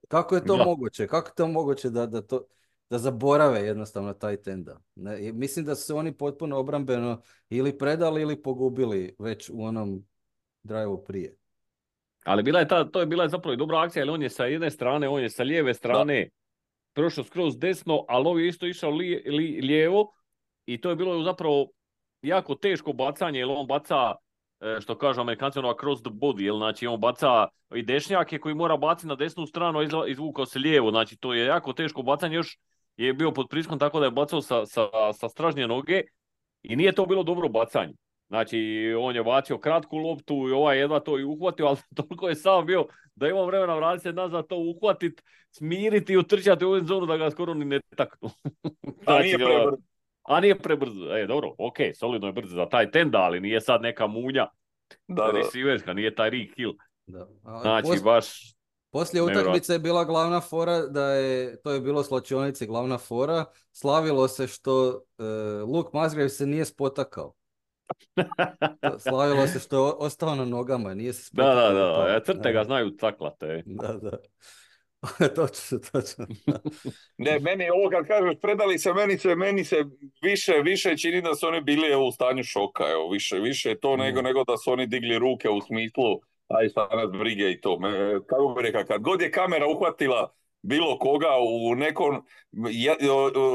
Kako 0.09 0.35
je 0.35 0.45
to 0.45 0.57
moguće? 0.57 1.07
Kako 1.07 1.29
je 1.29 1.35
to 1.35 1.49
moguće 1.49 1.91
da, 1.91 2.07
da, 2.07 2.23
to, 2.23 2.47
da 2.91 2.99
zaborave 2.99 3.61
jednostavno 3.61 4.13
taj 4.13 4.37
tenda? 4.37 4.81
Ne, 4.95 5.33
mislim 5.33 5.65
da 5.65 5.75
su 5.75 5.87
se 5.87 5.95
oni 5.95 6.13
potpuno 6.13 6.59
obrambeno 6.59 7.23
ili 7.51 7.79
predali 7.79 8.23
ili 8.23 8.43
pogubili 8.43 9.17
već 9.19 9.51
u 9.51 9.63
onom 9.63 10.05
drive 10.63 11.05
prije. 11.05 11.37
Ali 12.25 12.43
bila 12.43 12.61
je 12.61 12.69
ta, 12.69 12.91
to 12.91 13.01
je 13.01 13.07
bila 13.07 13.29
zapravo 13.29 13.55
i 13.55 13.57
dobra 13.57 13.81
akcija, 13.81 14.01
jer 14.01 14.11
on 14.11 14.23
je 14.23 14.31
sa 14.31 14.45
jedne 14.45 14.71
strane, 14.71 15.09
on 15.09 15.23
je 15.23 15.31
sa 15.31 15.43
lijeve 15.43 15.75
strane 15.75 16.29
prošao 16.93 17.25
skroz 17.25 17.59
desno, 17.59 18.05
ali 18.09 18.29
on 18.29 18.41
je 18.41 18.49
isto 18.49 18.67
išao 18.67 18.91
li, 18.91 19.23
lijevo 19.63 20.13
i 20.67 20.81
to 20.81 20.91
je 20.91 20.97
bilo 20.97 21.23
zapravo 21.23 21.69
jako 22.23 22.55
teško 22.55 22.93
bacanje, 22.93 23.39
jer 23.39 23.49
on 23.51 23.67
baca, 23.67 24.15
e, 24.61 24.81
što 24.81 24.99
kažu 24.99 25.21
amerikanci, 25.21 25.59
ono 25.59 25.75
cross 25.81 26.03
the 26.03 26.11
body, 26.11 26.41
jer 26.41 26.55
znači 26.55 26.87
on 26.87 27.01
baca 27.01 27.47
i 27.75 27.83
dešnjake 27.83 28.39
koji 28.39 28.55
mora 28.55 28.77
baciti 28.77 29.07
na 29.07 29.15
desnu 29.15 29.47
stranu, 29.47 29.79
izvukao 30.09 30.47
se 30.47 30.59
lijevo, 30.59 30.91
znači 30.91 31.17
to 31.17 31.35
je 31.35 31.47
jako 31.47 31.73
teško 31.73 32.03
bacanje, 32.03 32.37
još 32.37 32.59
je 32.97 33.15
bio 33.15 33.33
pod 33.33 33.47
priskom 33.51 33.79
tako 33.79 34.01
da 34.01 34.05
je 34.05 34.11
bacao 34.11 34.43
sa, 34.43 34.67
sa, 34.67 34.89
sa 35.13 35.29
stražnje 35.29 35.67
noge 35.67 36.03
i 36.63 36.77
nije 36.77 36.93
to 36.93 37.07
bilo 37.07 37.23
dobro 37.23 37.49
bacanje. 37.49 37.95
Znači, 38.29 38.59
on 39.01 39.17
je 39.17 39.25
bacio 39.25 39.59
kratku 39.59 39.97
loptu 39.97 40.35
i 40.49 40.53
ovaj 40.53 40.79
jedva 40.79 41.01
to 41.01 41.19
i 41.19 41.25
uhvatio, 41.25 41.67
ali 41.67 41.77
toliko 41.97 42.29
je 42.29 42.35
sam 42.35 42.67
bio 42.67 42.87
da 43.15 43.29
ima 43.29 43.45
vremena 43.45 43.75
vratiti 43.75 44.03
se 44.03 44.13
nazad 44.13 44.47
to 44.47 44.57
uhvatit, 44.57 45.23
smiriti 45.51 46.13
i 46.13 46.17
utrčati 46.17 46.65
u 46.65 46.85
zonu 46.85 47.07
da 47.07 47.17
ga 47.17 47.31
skoro 47.31 47.55
ni 47.55 47.65
ne 47.65 47.81
taknu. 47.97 48.29
a 49.07 49.19
nije 49.19 49.37
znači, 49.37 49.45
prebrzo. 49.45 49.77
A 50.29 50.41
nije 50.41 50.59
prebrzo. 50.59 51.17
E, 51.17 51.27
dobro, 51.27 51.55
ok, 51.59 51.77
solidno 51.95 52.29
je 52.29 52.33
brzo 52.33 52.55
za 52.57 52.69
taj 52.69 52.91
tenda, 52.91 53.19
ali 53.19 53.41
nije 53.41 53.61
sad 53.61 53.83
neka 53.83 54.07
munja. 54.07 54.47
Da, 55.09 55.31
da. 55.87 55.93
nije 55.93 56.15
taj 56.15 56.31
Rick 56.31 56.57
Hill. 56.57 56.73
Da. 57.07 57.27
znači, 57.63 58.03
baš... 58.05 58.55
Poslije 58.91 59.23
utakmice 59.23 59.73
je 59.73 59.79
bila 59.79 60.05
glavna 60.05 60.41
fora 60.41 60.87
da 60.87 61.11
je, 61.11 61.61
to 61.61 61.71
je 61.71 61.81
bilo 61.81 62.03
slačionici 62.03 62.67
glavna 62.67 62.99
fora, 62.99 63.45
slavilo 63.73 64.29
se 64.29 64.47
što 64.47 64.89
uh, 64.89 65.69
Luke 65.69 65.91
Musgrave 65.93 66.29
se 66.29 66.47
nije 66.47 66.65
spotakao. 66.65 67.33
Slavilo 69.09 69.47
se 69.47 69.59
što 69.59 69.87
je 69.87 69.93
ostao 69.99 70.35
na 70.35 70.45
nogama, 70.45 70.95
nije 70.95 71.13
se 71.13 71.31
Da, 71.33 71.55
da, 71.55 71.73
da, 71.73 72.09
ja, 72.09 72.21
crte 72.21 72.53
ga 72.53 72.65
znaju 72.65 72.97
caklate. 73.01 73.63
Da, 73.67 73.93
da. 73.93 74.19
točno, 75.37 75.79
točno. 75.93 76.27
ne, 77.19 77.39
meni 77.39 77.71
ovo 77.71 77.91
kad 77.91 78.07
kažeš 78.07 78.35
predali 78.43 78.79
se, 78.79 78.93
meni 78.93 79.19
se, 79.19 79.35
meni 79.35 79.65
se 79.65 79.85
više, 80.23 80.53
više 80.53 80.97
čini 80.97 81.23
da 81.23 81.35
su 81.35 81.47
oni 81.47 81.61
bili 81.61 81.97
u 81.97 82.13
stanju 82.13 82.43
šoka, 82.43 82.85
evo, 82.91 83.11
više, 83.11 83.39
više 83.39 83.79
to 83.81 83.97
nego, 83.97 84.23
nego 84.23 84.45
da 84.45 84.57
su 84.57 84.73
oni 84.73 84.87
digli 84.87 85.19
ruke 85.19 85.49
u 85.49 85.61
smislu 85.61 86.21
aj 86.49 86.69
sad 86.69 86.89
nas 86.97 87.11
brige 87.19 87.51
i 87.51 87.61
to. 87.61 87.79
Me, 87.79 88.21
kako 88.27 88.55
bi 88.57 88.63
rekao, 88.63 88.85
kad 88.85 89.03
god 89.03 89.21
je 89.21 89.31
kamera 89.31 89.67
uhvatila 89.67 90.33
bilo 90.63 90.99
koga 90.99 91.29
u 91.71 91.75
nekom, 91.75 92.27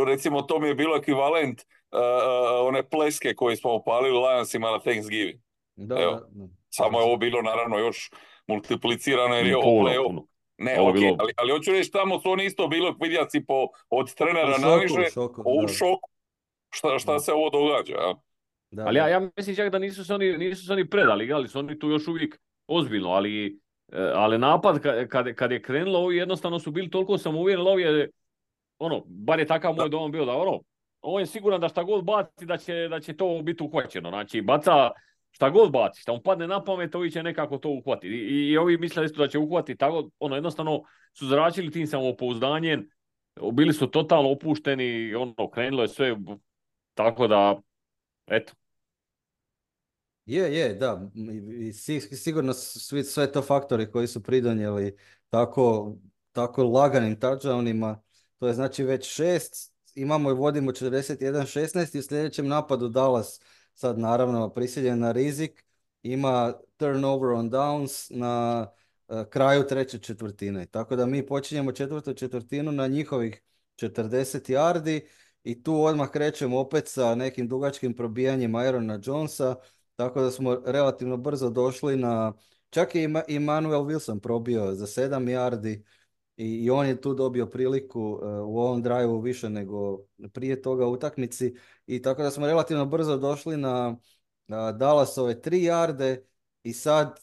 recimo 0.07 0.41
to 0.41 0.59
mi 0.59 0.67
je 0.67 0.75
bilo 0.75 0.95
ekvivalent 0.95 1.61
uh, 1.61 2.67
one 2.67 2.89
pleske 2.89 3.35
koje 3.35 3.55
smo 3.55 3.71
opalili 3.71 4.17
Lionsima 4.17 4.71
na 4.71 4.79
Thanksgiving. 4.79 5.39
Da, 5.75 5.95
Evo. 6.01 6.11
da, 6.11 6.45
Samo 6.69 6.99
je 6.99 7.05
ovo 7.05 7.17
bilo 7.17 7.41
naravno 7.41 7.77
još 7.77 8.11
multiplicirano 8.47 9.35
jer 9.35 9.47
je 9.47 9.57
ovo 9.57 9.65
play 9.65 10.25
Ne, 10.57 10.79
ovo 10.79 10.91
okay, 10.91 11.15
ali, 11.19 11.33
ali 11.37 11.51
hoću 11.51 11.71
reći, 11.71 11.91
tamo 11.91 12.19
su 12.19 12.31
oni 12.31 12.45
isto 12.45 12.67
bilo 12.67 12.95
vidjaci 13.01 13.45
po, 13.45 13.67
od 13.89 14.15
trenera 14.15 14.57
naviše, 14.57 15.19
u 15.45 15.67
šoku. 15.67 16.09
Šta, 16.69 16.99
šta 16.99 17.19
se 17.19 17.33
ovo 17.33 17.49
događa? 17.49 17.93
Ja? 17.93 18.13
Da, 18.71 18.83
ali 18.85 18.97
ja, 18.97 19.07
ja 19.07 19.29
mislim 19.37 19.55
čak 19.55 19.69
da 19.69 19.79
nisu 19.79 20.05
se 20.05 20.13
oni, 20.13 20.37
nisu 20.37 20.65
se 20.65 20.73
oni 20.73 20.89
predali, 20.89 21.33
ali 21.33 21.47
su 21.47 21.59
oni 21.59 21.79
tu 21.79 21.89
još 21.89 22.07
uvijek 22.07 22.39
ozbiljno, 22.67 23.09
ali, 23.09 23.59
e, 23.91 24.11
ali 24.15 24.37
napad 24.37 24.79
kad, 25.09 25.35
kad, 25.35 25.51
je 25.51 25.61
krenulo, 25.61 25.99
ovi 25.99 26.17
jednostavno 26.17 26.59
su 26.59 26.71
bili 26.71 26.89
toliko 26.89 27.17
samouvjereni, 27.17 27.69
ovi 27.69 27.83
je, 27.83 28.09
ono, 28.79 29.03
bar 29.05 29.39
je 29.39 29.47
takav 29.47 29.75
moj 29.75 29.89
dom 29.89 30.11
bio 30.11 30.25
da 30.25 30.33
ono, 30.33 30.61
on 31.01 31.19
je 31.19 31.25
siguran 31.25 31.61
da 31.61 31.69
šta 31.69 31.83
god 31.83 32.03
baci 32.03 32.45
da 32.45 32.57
će, 32.57 32.87
da 32.89 32.99
će 32.99 33.17
to 33.17 33.41
biti 33.43 33.63
uhvaćeno. 33.63 34.09
Znači, 34.09 34.41
baca 34.41 34.91
šta 35.33 35.49
god 35.49 35.71
baci, 35.71 36.01
šta 36.01 36.13
mu 36.13 36.21
padne 36.21 36.47
na 36.47 36.63
pamet, 36.63 36.95
ovi 36.95 37.11
će 37.11 37.23
nekako 37.23 37.57
to 37.57 37.69
uhvatiti. 37.69 38.13
I, 38.13 38.49
i 38.51 38.57
ovi 38.57 38.77
misle 38.77 39.05
isto 39.05 39.21
da 39.21 39.27
će 39.27 39.39
uhvatiti, 39.39 39.77
tako, 39.77 40.09
ono, 40.19 40.35
jednostavno 40.35 40.83
su 41.13 41.27
zračili 41.27 41.71
tim 41.71 41.87
samopouzdanjem, 41.87 42.89
bili 43.53 43.73
su 43.73 43.87
totalno 43.87 44.31
opušteni, 44.31 45.15
ono, 45.15 45.49
krenulo 45.49 45.81
je 45.81 45.87
sve, 45.87 46.15
tako 46.93 47.27
da, 47.27 47.61
eto. 48.27 48.53
Je, 50.25 50.55
je, 50.55 50.73
da. 50.73 51.09
I, 51.59 51.73
sigurno 51.99 52.53
svi, 52.53 53.03
sve 53.03 53.31
to 53.31 53.41
faktori 53.41 53.91
koji 53.91 54.07
su 54.07 54.23
pridonijeli 54.23 54.97
tako, 55.29 55.95
tako 56.31 56.63
laganim 56.63 57.19
touchdownima. 57.19 57.95
To 58.39 58.47
je 58.47 58.53
znači 58.53 58.83
već 58.83 59.15
šest 59.15 59.73
imamo 59.95 60.29
i 60.29 60.33
vodimo 60.33 60.71
41-16 60.71 61.95
i 61.95 61.99
u 61.99 62.03
sljedećem 62.03 62.47
napadu 62.47 62.87
Dallas 62.87 63.39
sad 63.73 63.99
naravno 63.99 64.49
prisiljen 64.49 64.99
na 64.99 65.11
rizik 65.11 65.65
ima 66.03 66.53
turnover 66.77 67.31
on 67.31 67.51
downs 67.51 68.15
na 68.15 68.67
uh, 69.07 69.23
kraju 69.29 69.67
treće 69.67 69.99
četvrtine. 69.99 70.65
Tako 70.65 70.95
da 70.95 71.05
mi 71.05 71.27
počinjemo 71.27 71.71
četvrtu 71.71 72.13
četvrtinu 72.13 72.71
na 72.71 72.87
njihovih 72.87 73.41
40 73.75 74.53
yardi 74.53 75.01
i 75.43 75.63
tu 75.63 75.83
odmah 75.83 76.09
krećemo 76.09 76.59
opet 76.59 76.87
sa 76.87 77.15
nekim 77.15 77.47
dugačkim 77.47 77.93
probijanjem 77.95 78.53
Irona 78.67 78.99
Jonesa, 79.03 79.55
tako 79.95 80.21
da 80.21 80.31
smo 80.31 80.61
relativno 80.65 81.17
brzo 81.17 81.49
došli 81.49 81.97
na, 81.97 82.33
čak 82.69 82.95
je 82.95 83.09
i 83.27 83.39
Manuel 83.39 83.81
Wilson 83.81 84.19
probio 84.19 84.73
za 84.73 84.85
7 84.85 85.09
yardi 85.09 85.83
i, 86.37 86.45
i 86.45 86.69
on 86.69 86.87
je 86.87 87.01
tu 87.01 87.13
dobio 87.13 87.45
priliku 87.45 88.01
uh, 88.01 88.21
u 88.23 88.59
ovom 88.59 88.81
drive 88.83 89.21
više 89.21 89.49
nego 89.49 89.99
prije 90.33 90.61
toga 90.61 90.87
utakmici 90.87 91.55
i 91.87 92.01
tako 92.01 92.23
da 92.23 92.31
smo 92.31 92.47
relativno 92.47 92.85
brzo 92.85 93.17
došli 93.17 93.57
na 93.57 93.97
Dallasove 94.73 95.41
3 95.41 95.71
yarde 95.71 96.21
i 96.63 96.73
sad 96.73 97.19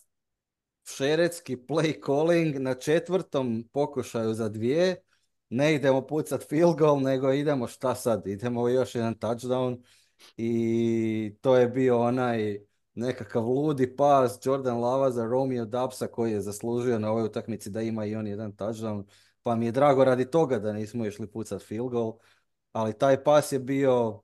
šeretski 0.85 1.57
play 1.57 2.07
calling 2.07 2.59
na 2.59 2.75
četvrtom 2.75 3.69
pokušaju 3.73 4.35
za 4.35 4.49
dvije. 4.49 5.03
Ne 5.49 5.75
idemo 5.75 6.07
pucat 6.07 6.49
field 6.49 6.79
goal, 6.79 7.01
nego 7.01 7.33
idemo 7.33 7.67
šta 7.67 7.95
sad, 7.95 8.27
idemo 8.27 8.69
još 8.69 8.95
jedan 8.95 9.15
touchdown 9.15 9.83
i 10.37 11.35
to 11.41 11.57
je 11.57 11.69
bio 11.69 12.01
onaj 12.01 12.59
nekakav 13.01 13.49
ludi 13.49 13.97
pas 13.97 14.39
Jordan 14.43 14.81
Lava 14.81 15.11
za 15.11 15.25
Romeo 15.25 15.65
Dubsa 15.65 16.07
koji 16.07 16.33
je 16.33 16.41
zaslužio 16.41 16.99
na 16.99 17.11
ovoj 17.11 17.25
utakmici 17.25 17.71
da 17.71 17.83
ima 17.83 18.05
i 18.05 18.17
on 18.17 18.27
jedan 18.27 18.53
touchdown. 18.53 19.05
Pa 19.43 19.55
mi 19.55 19.67
je 19.67 19.73
drago 19.73 20.05
radi 20.05 20.31
toga 20.31 20.59
da 20.59 20.73
nismo 20.73 21.07
išli 21.07 21.31
pucat 21.31 21.63
field 21.63 21.91
goal, 21.91 22.19
ali 22.73 22.99
taj 22.99 23.25
pas 23.25 23.53
je 23.53 23.59
bio, 23.59 24.23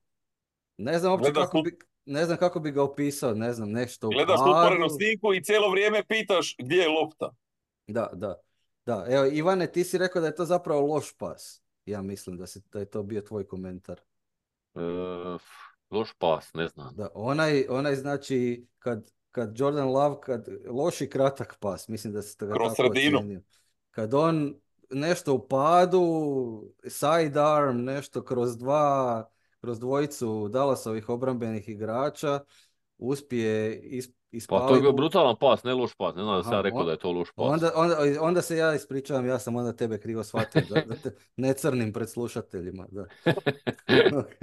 ne 0.76 0.98
znam 0.98 1.12
uopće 1.12 1.32
kako 1.32 1.62
bi, 1.62 1.78
ne 2.04 2.24
znam 2.24 2.38
kako 2.38 2.60
bi 2.60 2.70
ga 2.70 2.82
opisao, 2.82 3.34
ne 3.34 3.52
znam, 3.52 3.70
nešto 3.70 4.08
Gledaš 4.08 4.40
utvorenu 4.40 4.88
sniku 4.88 5.34
i 5.34 5.42
cijelo 5.42 5.70
vrijeme 5.70 6.04
pitaš 6.08 6.56
gdje 6.58 6.76
je 6.76 6.88
lopta. 6.88 7.30
Da, 7.86 8.10
da. 8.12 8.34
Da, 8.86 9.06
evo 9.08 9.26
Ivane, 9.32 9.72
ti 9.72 9.84
si 9.84 9.98
rekao 9.98 10.20
da 10.20 10.26
je 10.26 10.34
to 10.34 10.44
zapravo 10.44 10.86
loš 10.86 11.16
pas. 11.16 11.62
Ja 11.86 12.02
mislim 12.02 12.36
da, 12.36 12.46
si, 12.46 12.60
da 12.72 12.78
je 12.78 12.90
to 12.90 13.02
bio 13.02 13.20
tvoj 13.20 13.46
komentar. 13.46 14.00
E, 14.74 14.80
loš 15.90 16.14
pas, 16.18 16.54
ne 16.54 16.68
znam. 16.68 16.94
Da, 16.96 17.08
onaj, 17.14 17.66
onaj 17.68 17.94
znači 17.94 18.66
kad, 18.78 19.10
kad 19.30 19.58
Jordan 19.58 19.88
Love, 19.88 20.20
kad 20.20 20.48
loši 20.66 21.10
kratak 21.10 21.56
pas, 21.60 21.88
mislim 21.88 22.12
da 22.12 22.22
se 22.22 22.46
ga 22.46 22.54
Kroz 22.54 22.72
tako 22.76 22.94
sredinu. 22.94 23.42
Kad 23.90 24.14
on 24.14 24.54
nešto 24.90 25.34
u 25.34 25.48
padu, 25.48 26.04
side 26.84 27.40
arm, 27.40 27.76
nešto 27.84 28.24
kroz 28.24 28.56
dva, 28.56 29.24
kroz 29.60 29.80
dvojicu 29.80 30.48
Dallasovih 30.48 31.08
obrambenih 31.08 31.68
igrača 31.68 32.40
uspije. 32.98 33.80
Pa 34.48 34.68
to 34.68 34.74
je 34.74 34.80
bio 34.80 34.92
brutalan 34.92 35.36
pas, 35.40 35.64
ne 35.64 35.74
loš 35.74 35.94
pas. 35.94 36.14
Ne 36.14 36.22
znam 36.22 36.36
da 36.36 36.42
sam 36.42 36.52
ja 36.52 36.60
rekao 36.60 36.84
da 36.84 36.90
je 36.90 36.98
to 36.98 37.12
loš 37.12 37.32
pas. 37.32 37.46
Onda, 37.52 37.72
onda, 37.74 37.96
onda 38.20 38.42
se 38.42 38.56
ja 38.56 38.74
ispričavam, 38.74 39.26
ja 39.26 39.38
sam 39.38 39.56
onda 39.56 39.72
tebe 39.72 40.00
krivo 40.00 40.24
shvatio, 40.24 40.62
da, 40.68 40.80
da 40.80 40.94
te 40.94 41.10
ne 41.36 41.54
crnim 41.54 41.92
pred 41.92 42.10
slušateljima. 42.10 42.86
Da. 42.90 43.06
ok, 44.20 44.40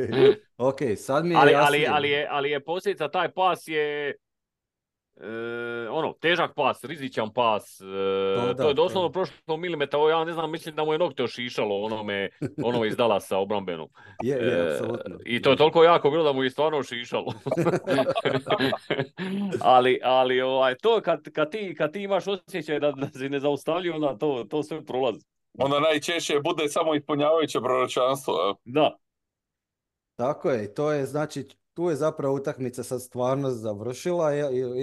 okay 0.57 0.95
sad 0.95 1.25
mi 1.25 1.33
je 1.33 1.37
ali, 1.37 1.55
ali, 1.55 1.87
ali, 1.87 2.09
je, 2.09 2.27
ali 2.31 2.51
je 2.51 2.63
posljedica, 2.63 3.07
taj 3.07 3.31
pas 3.31 3.67
je 3.67 4.15
E, 5.15 5.89
ono, 5.89 6.13
težak 6.13 6.55
pas, 6.55 6.83
rizičan 6.83 7.33
pas, 7.33 7.81
e, 7.81 7.83
to, 8.35 8.53
to 8.53 8.67
je 8.67 8.73
doslovno 8.73 9.09
to. 9.09 9.13
prošlo 9.13 9.57
milimetar, 9.57 9.99
ja 10.09 10.23
ne 10.23 10.33
znam, 10.33 10.51
mislim 10.51 10.75
da 10.75 10.83
mu 10.83 10.93
je 10.93 10.99
nokte 10.99 11.23
ošišalo 11.23 11.81
onome, 11.81 12.29
onome 12.67 12.87
iz 12.87 12.95
Dalasa 12.97 13.37
obrambenom. 13.37 13.89
Je, 14.23 14.35
je, 14.35 14.53
e, 14.53 14.73
apsolutno. 14.73 15.17
I 15.25 15.41
to 15.41 15.51
je 15.51 15.57
toliko 15.57 15.83
jako 15.83 16.09
bilo 16.09 16.23
da 16.23 16.33
mu 16.33 16.43
je 16.43 16.49
stvarno 16.49 16.77
ošišalo. 16.77 17.33
ali, 19.61 19.99
ali 20.03 20.41
ovaj, 20.41 20.75
to 20.75 21.01
kad, 21.01 21.31
kad, 21.33 21.51
ti, 21.51 21.75
kad 21.77 21.93
ti 21.93 22.01
imaš 22.01 22.27
osjećaj 22.27 22.79
da, 22.79 22.91
da 22.91 23.07
si 23.07 23.29
nezaustavljiv, 23.29 23.95
onda 23.95 24.17
to, 24.17 24.45
to 24.49 24.63
sve 24.63 24.85
prolazi. 24.85 25.25
Onda 25.57 25.79
najčešće 25.79 26.39
bude 26.43 26.69
samo 26.69 26.95
ispunjavajuće 26.95 27.59
proročanstvo. 27.59 28.57
Da. 28.65 28.97
Tako 30.15 30.49
je, 30.49 30.73
to 30.73 30.91
je 30.91 31.05
znači 31.05 31.47
tu 31.73 31.89
je 31.89 31.95
zapravo 31.95 32.35
utakmica 32.35 32.83
sad 32.83 33.01
stvarno 33.01 33.49
završila, 33.49 34.33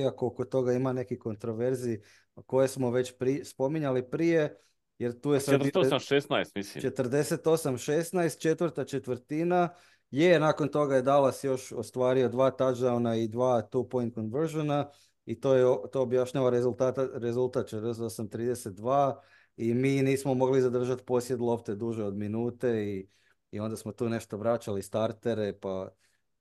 iako 0.01 0.27
oko 0.27 0.45
toga 0.45 0.73
ima 0.73 0.93
neki 0.93 1.19
kontroverzi 1.19 2.01
koje 2.47 2.69
smo 2.69 2.91
već 2.91 3.19
pri, 3.19 3.45
spominjali 3.45 4.11
prije, 4.11 4.57
jer 4.99 5.21
tu 5.21 5.33
je 5.33 5.41
sad... 5.41 5.61
48-16, 5.61 6.51
mislim. 6.55 6.85
48-16, 6.93 8.41
četvrta 8.41 8.85
četvrtina, 8.85 9.69
je, 10.11 10.41
nakon 10.41 10.69
toga 10.69 10.97
je 10.97 11.03
Dallas 11.03 11.45
još 11.45 11.73
ostvario 11.73 12.29
dva 12.29 12.51
touchdowna 12.51 13.25
i 13.25 13.29
dva 13.29 13.69
two-point 13.73 14.15
conversiona 14.15 14.91
i 15.27 15.41
to, 15.41 15.55
je, 15.55 15.65
to 15.93 16.03
objašnjava 16.03 16.51
rezultata, 16.51 17.09
rezultat 17.15 17.73
48-32 17.73 19.15
i 19.57 19.75
mi 19.75 20.03
nismo 20.03 20.35
mogli 20.35 20.61
zadržati 20.61 21.05
posjed 21.05 21.41
lopte 21.41 21.75
duže 21.75 22.05
od 22.05 22.17
minute 22.17 22.85
i, 22.85 23.09
i 23.51 23.61
onda 23.61 23.77
smo 23.77 23.93
tu 23.93 24.09
nešto 24.09 24.37
vraćali 24.37 24.83
startere, 24.83 25.59
pa 25.61 25.89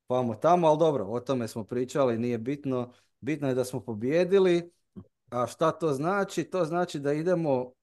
vamo 0.10 0.36
tamo, 0.36 0.68
ali 0.68 0.80
dobro, 0.80 1.06
o 1.06 1.20
tome 1.20 1.48
smo 1.48 1.64
pričali, 1.64 2.18
nije 2.18 2.38
bitno. 2.38 2.94
Bitno 3.22 3.48
je 3.48 3.54
da 3.54 3.66
smo 3.66 3.80
pobijedili. 3.80 4.72
A 5.30 5.48
šta 5.48 5.72
to 5.72 5.94
znači? 5.94 6.44
To 6.44 6.66
znači 6.66 7.00
da 7.00 7.14
idemo 7.14 7.62
uh, 7.62 7.74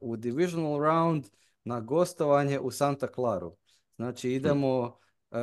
u 0.00 0.16
divisional 0.16 0.80
round 0.80 1.26
na 1.64 1.80
gostovanje 1.80 2.60
u 2.60 2.70
Santa 2.70 3.06
Claru. 3.14 3.56
Znači 3.96 4.30
idemo 4.30 4.78
uh, 5.30 5.38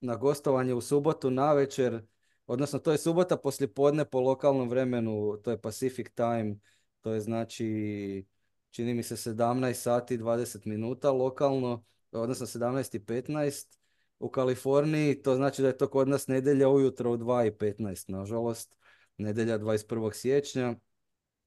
na 0.00 0.16
gostovanje 0.16 0.74
u 0.74 0.80
subotu 0.80 1.30
na 1.30 1.52
večer, 1.52 2.06
odnosno 2.46 2.78
to 2.78 2.92
je 2.92 2.98
subota 2.98 3.36
poslijepodne 3.36 4.04
po 4.04 4.20
lokalnom 4.20 4.68
vremenu, 4.68 5.36
to 5.44 5.50
je 5.50 5.60
Pacific 5.60 6.06
time, 6.14 6.56
to 7.00 7.12
je 7.12 7.20
znači 7.20 8.26
čini 8.70 8.94
mi 8.94 9.02
se 9.02 9.16
17 9.16 9.72
sati 9.72 10.18
20 10.18 10.66
minuta 10.66 11.10
lokalno, 11.10 11.84
odnosno 12.12 12.46
17 12.46 12.96
i 12.96 13.00
15 13.00 13.78
u 14.18 14.28
Kaliforniji, 14.28 15.22
to 15.22 15.34
znači 15.34 15.62
da 15.62 15.68
je 15.68 15.76
to 15.76 15.90
kod 15.90 16.08
nas 16.08 16.26
nedjelja 16.26 16.68
ujutro 16.68 17.12
u 17.12 17.16
2.15, 17.16 18.12
nažalost, 18.12 18.76
nedjelja 19.18 19.58
21. 19.58 20.12
siječnja. 20.12 20.74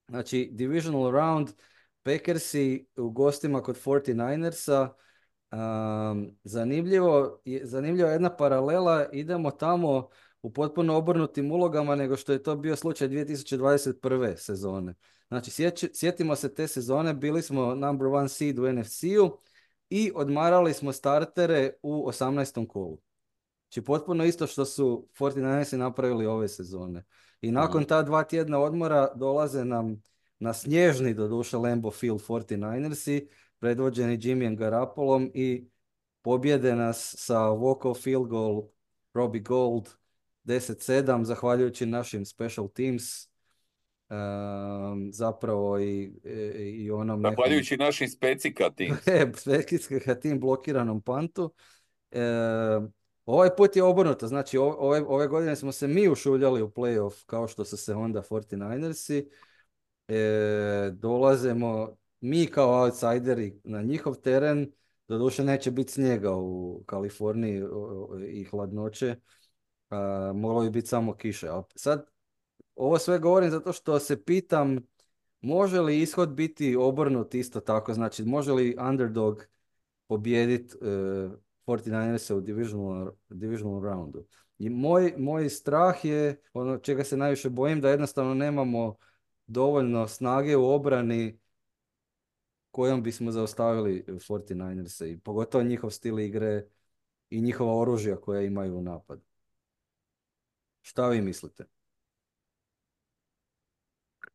Znači, 0.09 0.49
divisional 0.51 1.11
round, 1.11 1.49
Packersi 2.03 2.87
u 2.95 3.09
gostima 3.09 3.61
kod 3.61 3.85
49ersa, 3.85 4.89
um, 5.51 6.37
zanimljivo, 6.43 7.39
zanimljiva 7.63 8.09
jedna 8.09 8.35
paralela, 8.35 9.05
idemo 9.11 9.51
tamo 9.51 10.07
u 10.41 10.53
potpuno 10.53 10.97
obrnutim 10.97 11.51
ulogama 11.51 11.95
nego 11.95 12.17
što 12.17 12.33
je 12.33 12.43
to 12.43 12.55
bio 12.55 12.75
slučaj 12.75 13.07
2021. 13.09 14.35
sezone. 14.37 14.93
Znači, 15.27 15.51
sjetimo 15.93 16.35
se 16.35 16.53
te 16.53 16.67
sezone, 16.67 17.13
bili 17.13 17.41
smo 17.41 17.75
number 17.75 18.07
one 18.07 18.29
seed 18.29 18.59
u 18.59 18.73
NFC-u, 18.73 19.37
i 19.89 20.11
odmarali 20.15 20.73
smo 20.73 20.93
startere 20.93 21.73
u 21.81 22.07
18. 22.07 22.67
kolu. 22.67 22.97
Znači 23.67 23.85
potpuno 23.85 24.25
isto 24.25 24.47
što 24.47 24.65
su 24.65 25.07
49 25.19 25.77
napravili 25.77 26.25
ove 26.25 26.47
sezone. 26.47 27.03
I 27.41 27.51
nakon 27.51 27.85
ta 27.85 28.03
dva 28.03 28.23
tjedna 28.23 28.59
odmora 28.59 29.13
dolaze 29.15 29.65
nam 29.65 30.01
na 30.39 30.53
snježni 30.53 31.13
doduše 31.13 31.57
Lambo 31.57 31.91
Field 31.91 32.21
49ersi, 32.21 33.27
predvođeni 33.59 34.17
Jimmy 34.17 34.55
Garapolom 34.57 35.31
i 35.33 35.69
pobjede 36.21 36.75
nas 36.75 37.15
sa 37.17 37.39
walk 37.39 38.03
field 38.03 38.27
goal 38.27 38.63
Robbie 39.13 39.41
Gold 39.41 39.89
10-7 40.43 41.23
zahvaljujući 41.23 41.85
našim 41.85 42.25
special 42.25 42.67
teams 42.67 43.28
zapravo 45.11 45.79
i, 45.79 46.11
i 46.55 46.91
onom 46.91 47.21
Zahvaljujući 47.21 47.73
nekom... 47.73 47.85
našim 47.85 48.09
specika 48.09 48.69
tim. 48.69 48.95
specika 49.41 50.15
tim 50.15 50.39
blokiranom 50.39 51.01
pantu. 51.01 51.53
E, 52.11 52.21
ovaj 53.25 53.49
put 53.57 53.75
je 53.75 53.83
obrnuto, 53.83 54.27
znači 54.27 54.57
ove, 54.57 55.03
ove 55.07 55.27
godine 55.27 55.55
smo 55.55 55.71
se 55.71 55.87
mi 55.87 56.09
ušuljali 56.09 56.61
u 56.61 56.69
playoff 56.69 57.25
kao 57.25 57.47
što 57.47 57.65
su 57.65 57.77
se 57.77 57.93
onda 57.93 58.21
49ersi. 58.21 59.29
E, 60.07 60.91
dolazimo 60.93 61.97
mi 62.21 62.45
kao 62.45 62.81
outsideri 62.81 63.59
na 63.63 63.81
njihov 63.81 64.15
teren, 64.15 64.71
doduše 65.07 65.43
neće 65.43 65.71
biti 65.71 65.91
snijega 65.91 66.35
u 66.35 66.83
Kaliforniji 66.85 67.63
i 68.27 68.43
hladnoće, 68.43 69.15
a, 69.89 70.31
moglo 70.35 70.61
bi 70.61 70.69
biti 70.69 70.87
samo 70.87 71.13
kiše. 71.13 71.49
A 71.49 71.63
sad 71.75 72.05
ovo 72.79 72.99
sve 72.99 73.19
govorim 73.19 73.49
zato 73.49 73.73
što 73.73 73.99
se 73.99 74.23
pitam 74.23 74.77
može 75.41 75.81
li 75.81 76.01
ishod 76.01 76.29
biti 76.29 76.75
obrnut 76.75 77.33
isto 77.33 77.59
tako, 77.59 77.93
znači 77.93 78.23
može 78.23 78.51
li 78.53 78.75
underdog 78.89 79.45
pobijediti 80.07 80.75
uh, 80.77 81.31
49ers 81.65 82.33
u 82.33 82.41
divisional, 82.41 83.11
divisional 83.29 83.81
roundu. 83.81 84.25
I 84.57 84.69
moj, 84.69 85.13
moj 85.17 85.49
strah 85.49 86.05
je, 86.05 86.41
ono 86.53 86.77
čega 86.77 87.03
se 87.03 87.17
najviše 87.17 87.49
bojim, 87.49 87.81
da 87.81 87.89
jednostavno 87.89 88.33
nemamo 88.33 88.95
dovoljno 89.47 90.07
snage 90.07 90.57
u 90.57 90.65
obrani 90.65 91.39
kojom 92.71 93.03
bismo 93.03 93.31
zaustavili 93.31 94.03
49ers 94.07 95.13
i 95.13 95.19
pogotovo 95.19 95.63
njihov 95.63 95.89
stil 95.89 96.19
igre 96.19 96.65
i 97.29 97.41
njihova 97.41 97.79
oružja 97.79 98.15
koja 98.15 98.41
imaju 98.41 98.77
u 98.77 98.81
napadu. 98.81 99.21
Šta 100.81 101.09
vi 101.09 101.21
mislite? 101.21 101.78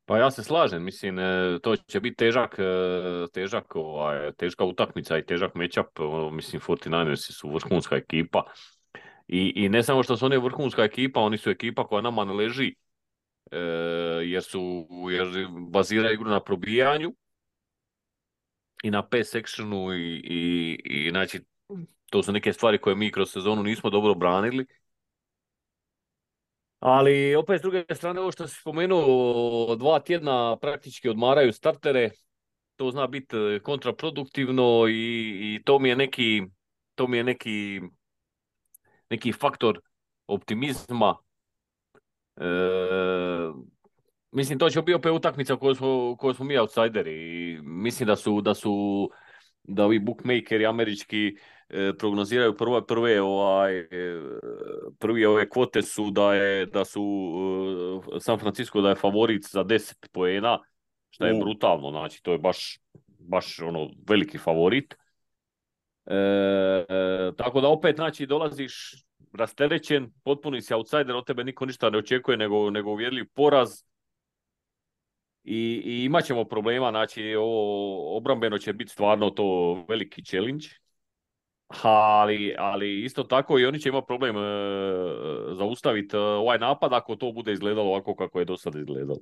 Pa 0.06 0.18
ja 0.18 0.30
se 0.30 0.42
slažem, 0.42 0.84
mislim, 0.84 1.18
e, 1.18 1.58
to 1.62 1.76
će 1.76 2.00
biti 2.00 2.16
težak, 2.16 2.58
e, 2.58 3.26
težak, 3.32 3.76
ovaj, 3.76 4.32
teška 4.32 4.64
utakmica 4.64 5.18
i 5.18 5.24
težak 5.26 5.54
matchup, 5.54 5.98
ono, 5.98 6.30
mislim, 6.30 6.62
49ersi 6.62 7.32
su 7.32 7.50
vrhunska 7.50 7.96
ekipa. 7.96 8.44
I, 9.28 9.52
I 9.56 9.68
ne 9.68 9.82
samo 9.82 10.02
što 10.02 10.16
su 10.16 10.26
oni 10.26 10.38
vrhunska 10.38 10.84
ekipa, 10.84 11.20
oni 11.20 11.38
su 11.38 11.50
ekipa 11.50 11.86
koja 11.86 12.02
nama 12.02 12.24
ne 12.24 12.32
leži, 12.32 12.74
e, 13.50 13.58
jer 14.24 14.42
su, 14.42 14.88
jer 15.10 15.48
bazira 15.70 16.12
igru 16.12 16.30
na 16.30 16.40
probijanju 16.40 17.14
i 18.82 18.90
na 18.90 19.08
pass 19.08 19.30
sectionu 19.30 19.94
i, 19.94 20.20
i, 20.24 20.78
i 20.84 21.10
znači, 21.10 21.40
to 22.10 22.22
su 22.22 22.32
neke 22.32 22.52
stvari 22.52 22.78
koje 22.78 22.96
mi 22.96 23.12
kroz 23.12 23.32
sezonu 23.32 23.62
nismo 23.62 23.90
dobro 23.90 24.14
branili 24.14 24.66
ali 26.84 27.34
opet 27.34 27.58
s 27.58 27.62
druge 27.62 27.84
strane, 27.94 28.20
ovo 28.20 28.32
što 28.32 28.48
si 28.48 28.60
spomenuo, 28.60 29.76
dva 29.76 30.00
tjedna 30.00 30.56
praktički 30.56 31.08
odmaraju 31.08 31.52
startere, 31.52 32.10
to 32.76 32.90
zna 32.90 33.06
biti 33.06 33.36
e, 33.36 33.60
kontraproduktivno 33.60 34.84
i, 34.88 35.30
i 35.54 35.62
to 35.64 35.78
mi 35.78 35.88
je 35.88 35.96
neki, 35.96 36.42
to 36.94 37.06
mi 37.06 37.16
je 37.16 37.24
neki, 37.24 37.80
neki 39.10 39.32
faktor 39.32 39.80
optimizma. 40.26 41.16
E, 42.36 42.44
mislim, 44.32 44.58
to 44.58 44.70
će 44.70 44.82
biti 44.82 44.94
opet 44.94 45.12
utakmica 45.12 45.56
koju 45.56 45.74
smo, 45.74 46.16
koju 46.16 46.34
smo 46.34 46.44
mi 46.44 46.58
outsideri 46.58 47.12
i 47.14 47.58
mislim 47.62 48.06
da 48.06 48.16
su, 48.16 48.40
da 48.40 48.54
su 48.54 49.10
da 49.62 49.84
ovi 49.84 49.98
bookmakeri 49.98 50.66
američki 50.66 51.36
prognoziraju 51.98 52.56
prve, 52.56 52.86
prve 52.86 53.22
ovaj, 53.22 53.78
e, 53.78 53.86
prvi 54.98 55.24
ove 55.26 55.48
kvote 55.48 55.82
su 55.82 56.10
da 56.10 56.34
je 56.34 56.66
da 56.66 56.84
su 56.84 57.02
e, 58.16 58.20
San 58.20 58.38
Francisco 58.38 58.80
da 58.80 58.88
je 58.88 58.94
favorit 58.94 59.44
za 59.50 59.64
10 59.64 60.08
poena, 60.12 60.58
što 61.10 61.26
je 61.26 61.34
brutalno, 61.34 61.90
znači 61.90 62.22
to 62.22 62.32
je 62.32 62.38
baš, 62.38 62.78
baš 63.18 63.58
ono 63.60 63.90
veliki 64.08 64.38
favorit. 64.38 64.94
E, 66.06 66.84
tako 67.36 67.60
da 67.60 67.68
opet 67.68 67.96
znači 67.96 68.26
dolaziš 68.26 69.04
rasterećen, 69.32 70.12
potpuni 70.24 70.62
si 70.62 70.74
outsider, 70.74 71.16
od 71.16 71.26
tebe 71.26 71.44
niko 71.44 71.66
ništa 71.66 71.90
ne 71.90 71.98
očekuje 71.98 72.36
nego, 72.36 72.70
nego 72.70 72.90
uvjerljiv 72.90 73.24
poraz. 73.34 73.82
I, 75.44 75.82
i 75.84 76.04
imat 76.04 76.24
ćemo 76.24 76.44
problema, 76.44 76.90
znači 76.90 77.34
ovo 77.34 78.16
obrambeno 78.16 78.58
će 78.58 78.72
biti 78.72 78.92
stvarno 78.92 79.30
to 79.30 79.84
veliki 79.88 80.24
challenge 80.24 80.66
ali, 81.82 82.54
ali 82.58 83.04
isto 83.04 83.22
tako 83.22 83.58
i 83.58 83.66
oni 83.66 83.80
će 83.80 83.88
imati 83.88 84.06
problem 84.06 84.36
e, 84.36 84.40
zaustaviti 85.58 86.16
e, 86.16 86.20
ovaj 86.20 86.58
napad 86.58 86.92
ako 86.92 87.16
to 87.16 87.32
bude 87.32 87.52
izgledalo 87.52 87.88
ovako 87.88 88.14
kako 88.14 88.38
je 88.38 88.44
do 88.44 88.56
sada 88.56 88.78
izgledalo. 88.78 89.20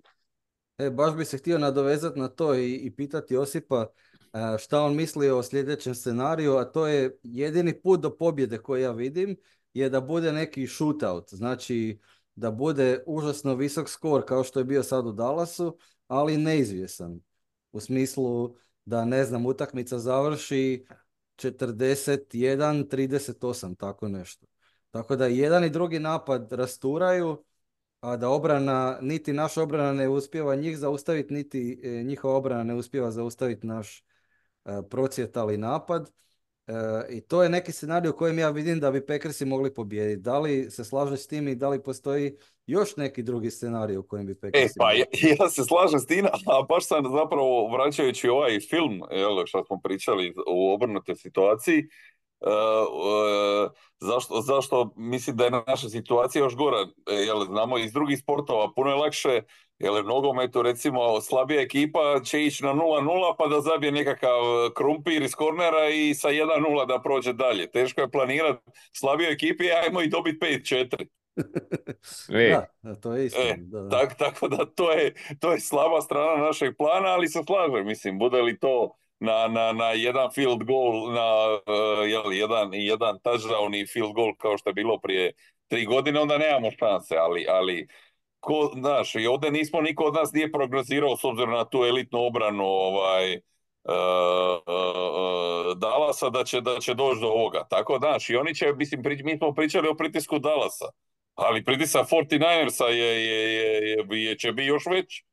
E, 0.78 0.90
baš 0.90 1.16
bi 1.16 1.24
se 1.24 1.38
htio 1.38 1.58
nadovezati 1.58 2.20
na 2.20 2.28
to 2.28 2.54
i, 2.54 2.74
i 2.74 2.94
pitati 2.94 3.34
Josipa 3.34 3.86
e, 4.32 4.58
šta 4.58 4.82
on 4.82 4.96
misli 4.96 5.30
o 5.30 5.42
sljedećem 5.42 5.94
scenariju, 5.94 6.56
a 6.56 6.64
to 6.64 6.86
je 6.86 7.18
jedini 7.22 7.80
put 7.80 8.00
do 8.00 8.16
pobjede 8.16 8.58
koji 8.58 8.82
ja 8.82 8.90
vidim 8.90 9.36
je 9.74 9.88
da 9.88 10.00
bude 10.00 10.32
neki 10.32 10.66
shootout, 10.66 11.24
znači 11.30 11.98
da 12.34 12.50
bude 12.50 13.02
užasno 13.06 13.54
visok 13.54 13.88
skor 13.88 14.24
kao 14.24 14.44
što 14.44 14.60
je 14.60 14.64
bio 14.64 14.82
sad 14.82 15.06
u 15.06 15.12
Dallasu, 15.12 15.78
ali 16.08 16.36
neizvjesan. 16.36 17.20
U 17.72 17.80
smislu 17.80 18.54
da, 18.84 19.04
ne 19.04 19.24
znam, 19.24 19.46
utakmica 19.46 19.98
završi 19.98 20.84
41, 21.36 22.88
38, 22.88 23.76
tako 23.76 24.08
nešto. 24.08 24.46
Tako 24.90 25.16
da 25.16 25.26
jedan 25.26 25.64
i 25.64 25.70
drugi 25.70 25.98
napad 25.98 26.52
rasturaju, 26.52 27.44
a 28.00 28.16
da 28.16 28.28
obrana, 28.28 28.98
niti 29.00 29.32
naša 29.32 29.62
obrana 29.62 29.92
ne 29.92 30.08
uspjeva 30.08 30.54
njih 30.54 30.78
zaustaviti, 30.78 31.34
niti 31.34 31.80
e, 31.84 32.02
njihova 32.02 32.34
obrana 32.34 32.64
ne 32.64 32.74
uspjeva 32.74 33.10
zaustaviti 33.10 33.66
naš 33.66 34.04
e, 34.64 34.82
procjetali 34.90 35.56
napad. 35.56 36.10
E, 36.66 36.72
I 37.08 37.20
to 37.20 37.42
je 37.42 37.48
neki 37.48 37.72
scenarij 37.72 38.10
u 38.10 38.16
kojem 38.16 38.38
ja 38.38 38.50
vidim 38.50 38.80
da 38.80 38.90
bi 38.90 39.06
Packersi 39.06 39.44
mogli 39.44 39.74
pobijediti. 39.74 40.22
Da 40.22 40.38
li 40.38 40.70
se 40.70 40.84
slažeš 40.84 41.20
s 41.20 41.26
tim 41.26 41.48
i 41.48 41.54
da 41.54 41.68
li 41.68 41.82
postoji 41.82 42.36
još 42.66 42.96
neki 42.96 43.22
drugi 43.22 43.50
scenarij 43.50 43.96
u 43.96 44.02
kojem 44.02 44.26
bi 44.26 44.34
Packersi... 44.34 44.66
E, 44.66 44.78
pa 44.78 44.92
ja, 44.98 45.04
ja, 45.40 45.48
se 45.50 45.64
slažem 45.64 46.00
s 46.00 46.06
tim, 46.06 46.26
a 46.26 46.62
baš 46.68 46.86
sam 46.86 47.04
zapravo 47.04 47.68
vraćajući 47.68 48.28
ovaj 48.28 48.60
film, 48.60 49.02
jel, 49.10 49.46
što 49.46 49.64
smo 49.64 49.80
pričali 49.84 50.34
u 50.46 50.72
obrnutoj 50.72 51.16
situaciji, 51.16 51.88
zašto, 54.00 54.40
zašto 54.40 54.92
mislim 54.96 55.36
da 55.36 55.44
je 55.44 55.62
naša 55.66 55.88
situacija 55.88 56.42
još 56.42 56.56
gora, 56.56 56.86
jel, 57.26 57.44
znamo 57.44 57.78
iz 57.78 57.92
drugih 57.92 58.18
sportova, 58.18 58.72
puno 58.74 58.90
je 58.90 58.96
lakše 58.96 59.42
jer 59.82 60.04
nogometu 60.04 60.62
recimo 60.62 61.20
slabija 61.20 61.62
ekipa 61.62 62.20
će 62.24 62.44
ići 62.44 62.64
na 62.64 62.74
0-0 62.74 63.34
pa 63.38 63.46
da 63.46 63.60
zabije 63.60 63.92
nekakav 63.92 64.40
krumpir 64.76 65.22
iz 65.22 65.34
kornera 65.34 65.88
i 65.88 66.14
sa 66.14 66.28
1-0 66.28 66.86
da 66.86 67.00
prođe 67.02 67.32
dalje. 67.32 67.70
Teško 67.70 68.00
je 68.00 68.10
planirati 68.10 68.70
slabiju 68.92 69.30
ekipi, 69.30 69.72
ajmo 69.72 70.02
i 70.02 70.08
dobiti 70.08 70.38
5-4. 70.46 71.06
da, 72.82 72.94
to 73.00 73.14
je 73.14 73.26
isto. 73.26 73.40
E, 73.40 73.56
tak, 73.90 74.18
tako 74.18 74.48
da 74.48 74.66
to 74.66 74.92
je, 74.92 75.14
to 75.40 75.52
je 75.52 75.60
slaba 75.60 76.00
strana 76.00 76.46
našeg 76.46 76.76
plana, 76.76 77.08
ali 77.08 77.28
se 77.28 77.40
slažem, 77.46 77.86
mislim, 77.86 78.18
bude 78.18 78.42
li 78.42 78.58
to 78.58 78.96
na, 79.22 79.48
na, 79.48 79.72
na 79.72 79.88
jedan 79.94 80.30
field 80.34 80.64
goal, 80.64 81.12
na 81.12 81.28
uh, 81.54 82.10
jel, 82.10 82.32
jedan, 82.32 82.74
jedan 82.74 83.18
touchdown 83.18 83.74
i 83.74 83.86
field 83.86 84.12
goal 84.12 84.34
kao 84.38 84.58
što 84.58 84.70
je 84.70 84.74
bilo 84.74 84.98
prije 84.98 85.32
tri 85.68 85.84
godine, 85.84 86.20
onda 86.20 86.38
nemamo 86.38 86.70
šanse, 86.70 87.16
ali, 87.16 87.46
ali 87.48 87.86
ko, 88.40 88.72
znaš, 88.74 89.14
i 89.14 89.26
ovdje 89.26 89.50
nismo, 89.50 89.80
niko 89.80 90.04
od 90.04 90.14
nas 90.14 90.32
nije 90.32 90.52
prognozirao 90.52 91.16
s 91.16 91.24
obzirom 91.24 91.54
na 91.54 91.64
tu 91.64 91.78
elitnu 91.84 92.26
obranu 92.26 92.64
ovaj, 92.64 93.36
uh, 93.36 93.42
uh, 94.66 95.78
Dalasa 95.78 96.30
da 96.30 96.44
će, 96.44 96.60
da 96.60 96.80
će 96.80 96.94
doći 96.94 97.20
do 97.20 97.26
ovoga. 97.26 97.66
Tako, 97.70 97.98
znaš, 97.98 98.30
i 98.30 98.36
oni 98.36 98.54
će, 98.54 98.72
mislim, 98.72 99.02
mi 99.24 99.38
smo 99.38 99.54
pričali 99.54 99.88
o 99.88 99.94
pritisku 99.94 100.38
Dalasa, 100.38 100.86
ali 101.34 101.64
pritisak 101.64 102.08
49ersa 102.08 102.84
je, 102.84 103.26
je, 103.26 103.54
je, 103.54 104.24
je, 104.24 104.38
će 104.38 104.52
biti 104.52 104.68
još 104.68 104.86
veći. 104.86 105.24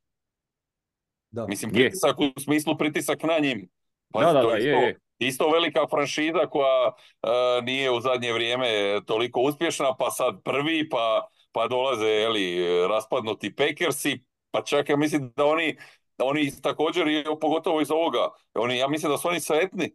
Da. 1.30 1.46
Mislim, 1.46 1.72
pritisak 1.72 2.18
u 2.18 2.40
smislu 2.40 2.78
pritisak 2.78 3.22
na 3.22 3.38
njim. 3.38 3.68
Pa 4.12 4.20
da, 4.20 4.32
da, 4.32 4.42
da, 4.42 4.58
isto, 4.58 4.68
je, 4.68 4.98
isto 5.18 5.50
velika 5.50 5.86
franšiza 5.90 6.46
koja 6.50 6.86
uh, 6.86 7.64
nije 7.64 7.90
u 7.90 8.00
zadnje 8.00 8.32
vrijeme 8.32 9.00
toliko 9.06 9.40
uspješna, 9.40 9.94
pa 9.98 10.10
sad 10.10 10.42
prvi, 10.44 10.88
pa 10.88 11.28
pa 11.52 11.68
dolaze 11.68 12.22
eli, 12.22 12.58
raspadnuti 12.88 13.54
Packersi, 13.54 14.20
pa 14.50 14.62
čak 14.62 14.88
ja 14.88 14.96
mislim 14.96 15.32
da 15.36 15.44
oni, 15.44 15.76
da 16.18 16.24
oni 16.24 16.52
također, 16.62 17.06
pogotovo 17.40 17.80
iz 17.80 17.90
ovoga, 17.90 18.28
oni, 18.54 18.78
ja 18.78 18.88
mislim 18.88 19.12
da 19.12 19.18
su 19.18 19.28
oni 19.28 19.40
sretni, 19.40 19.92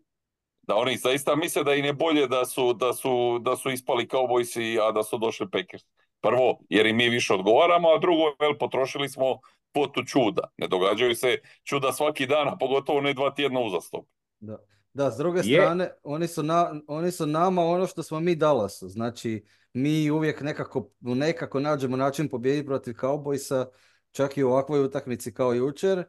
da 0.61 0.75
oni 0.75 0.97
zaista 0.97 1.35
misle 1.35 1.63
da 1.63 1.75
im 1.75 1.85
je 1.85 1.93
bolje 1.93 2.27
da 2.27 2.45
su, 2.45 2.73
da 2.73 2.93
su, 2.93 3.39
da 3.41 3.55
su 3.55 3.71
ispali 3.71 4.07
Cowboysi, 4.07 4.87
a 4.87 4.91
da 4.91 5.03
su 5.03 5.17
došli 5.17 5.49
Packers. 5.51 5.83
Prvo, 6.21 6.59
jer 6.69 6.85
i 6.85 6.93
mi 6.93 7.09
više 7.09 7.33
odgovaramo, 7.33 7.89
a 7.89 7.99
drugo, 7.99 8.35
vel, 8.39 8.57
potrošili 8.59 9.09
smo 9.09 9.39
potu 9.75 10.03
čuda. 10.05 10.41
Ne 10.57 10.67
događaju 10.67 11.15
se 11.15 11.37
čuda 11.63 11.91
svaki 11.91 12.27
dan, 12.27 12.47
a 12.47 12.57
pogotovo 12.59 13.01
ne 13.01 13.13
dva 13.13 13.35
tjedna 13.35 13.59
uzastop. 13.59 14.05
Da. 14.39 14.57
Da, 14.95 15.11
s 15.11 15.17
druge 15.17 15.43
strane, 15.43 15.91
oni 16.03 16.27
su, 16.27 16.43
na, 16.43 16.81
oni 16.87 17.11
su 17.11 17.25
nama 17.25 17.61
ono 17.61 17.87
što 17.87 18.03
smo 18.03 18.19
mi 18.19 18.35
Dallasu. 18.35 18.89
Znači, 18.89 19.45
mi 19.73 20.11
uvijek 20.11 20.41
nekako, 20.41 20.89
nekako 20.99 21.59
nađemo 21.59 21.97
način 21.97 22.29
pobijediti 22.29 22.67
protiv 22.67 22.93
Cowboysa, 22.93 23.65
čak 24.11 24.37
i 24.37 24.43
u 24.43 24.49
ovakvoj 24.49 24.83
utakmici 24.83 25.33
kao 25.33 25.53
jučer. 25.53 26.03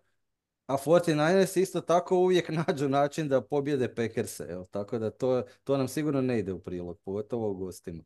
A 0.67 0.77
49ers 0.77 1.61
isto 1.61 1.81
tako 1.81 2.17
uvijek 2.17 2.49
nađu 2.67 2.89
način 2.89 3.29
da 3.29 3.41
pobjede 3.41 3.95
Packerse. 3.95 4.47
Evo. 4.49 4.65
Tako 4.71 4.99
da 4.99 5.11
to, 5.11 5.43
to 5.65 5.77
nam 5.77 5.89
sigurno 5.89 6.21
ne 6.21 6.39
ide 6.39 6.53
u 6.53 6.63
prilog, 6.63 7.01
pogotovo 7.05 7.51
u 7.51 7.55
gostima. 7.55 8.03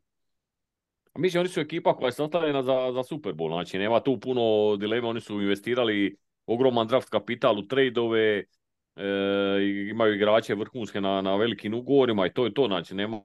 Mislim, 1.17 1.39
oni 1.39 1.49
su 1.49 1.59
ekipa 1.59 1.95
koja 1.95 2.07
je 2.07 2.11
sastavljena 2.11 2.63
za, 2.63 2.91
za 2.93 3.03
Super 3.03 3.33
Bowl, 3.33 3.49
znači 3.49 3.77
nema 3.77 3.99
tu 3.99 4.19
puno 4.19 4.75
dilema, 4.77 5.07
oni 5.07 5.21
su 5.21 5.41
investirali 5.41 6.17
ogroman 6.45 6.87
draft 6.87 7.09
kapital 7.09 7.59
u 7.59 7.67
tradeove, 7.67 8.43
e, 8.95 9.05
imaju 9.89 10.15
igrače 10.15 10.55
vrhunske 10.55 11.01
na, 11.01 11.21
na 11.21 11.35
velikim 11.35 11.73
ugovorima 11.73 12.25
i 12.27 12.33
to 12.33 12.45
je 12.45 12.53
to, 12.53 12.67
znači 12.67 12.95
nema, 12.95 13.21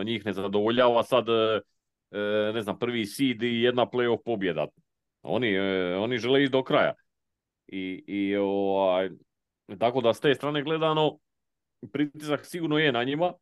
e, 0.00 0.04
njih 0.04 0.26
ne 0.26 0.32
zadovoljava 0.32 1.02
sad, 1.02 1.28
e, 1.28 1.60
ne 2.54 2.62
znam, 2.62 2.78
prvi 2.78 3.06
seed 3.06 3.42
i 3.42 3.62
jedna 3.62 3.86
playoff 3.86 4.22
pobjeda. 4.24 4.66
Oni, 5.22 5.54
e, 5.54 5.96
oni 5.96 6.18
žele 6.18 6.42
ići 6.42 6.52
do 6.52 6.62
kraja. 6.62 6.94
I, 7.66 8.04
i 8.06 8.36
ovaj, 8.36 9.10
tako 9.78 10.00
da 10.00 10.14
s 10.14 10.20
te 10.20 10.34
strane 10.34 10.62
gledano, 10.62 11.18
pritisak 11.92 12.46
sigurno 12.46 12.78
je 12.78 12.92
na 12.92 13.04
njima. 13.04 13.32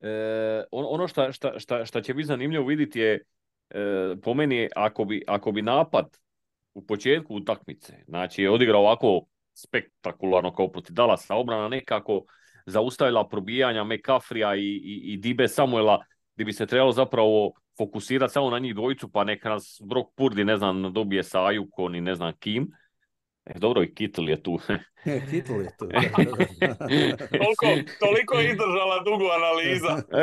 E, 0.00 0.64
ono 0.70 1.08
što 1.08 1.32
šta, 1.32 1.58
šta, 1.58 1.84
šta 1.84 2.02
će 2.02 2.14
biti 2.14 2.26
zanimljivo 2.26 2.66
vidjeti 2.66 3.00
je, 3.00 3.22
e, 3.70 4.14
po 4.22 4.34
meni, 4.34 4.68
ako 4.76 5.04
bi, 5.04 5.22
ako 5.26 5.52
bi 5.52 5.62
napad 5.62 6.16
u 6.74 6.86
početku 6.86 7.34
utakmice, 7.34 8.04
znači 8.08 8.42
je 8.42 8.50
odigrao 8.50 8.80
ovako 8.80 9.26
spektakularno 9.54 10.52
kao 10.52 10.68
protiv 10.68 10.94
Dallasa. 10.94 11.34
Obrana 11.34 11.68
nekako 11.68 12.24
zaustavila 12.66 13.28
probijanja 13.28 13.84
McCaffrey 13.84 14.56
i, 14.56 14.60
i, 14.60 15.12
i 15.12 15.16
Dibe 15.16 15.48
Samuela, 15.48 16.04
gdje 16.34 16.44
bi 16.44 16.52
se 16.52 16.66
trebalo 16.66 16.92
zapravo 16.92 17.52
fokusirati 17.78 18.32
samo 18.32 18.50
na 18.50 18.58
njih 18.58 18.74
dvojicu, 18.74 19.12
pa 19.12 19.24
neka 19.24 19.48
nas 19.48 19.80
Brock 19.84 20.08
Purdy, 20.16 20.44
ne 20.44 20.56
znam, 20.56 20.92
dobije 20.92 21.22
sa 21.22 21.46
Ajukon 21.46 21.94
i 21.94 22.00
ne 22.00 22.14
znam 22.14 22.32
kim. 22.38 22.70
E, 23.46 23.58
dobro, 23.58 23.82
i 23.82 23.94
Kittle 23.94 24.30
je 24.30 24.42
tu. 24.42 24.58
Kittle 25.30 25.56
je 25.56 25.70
tu. 25.78 25.86
toliko, 27.42 27.90
toliko 28.00 28.38
je 28.38 28.50
izdržala 28.50 29.02
dugo 29.04 29.24
analiza. 29.24 30.02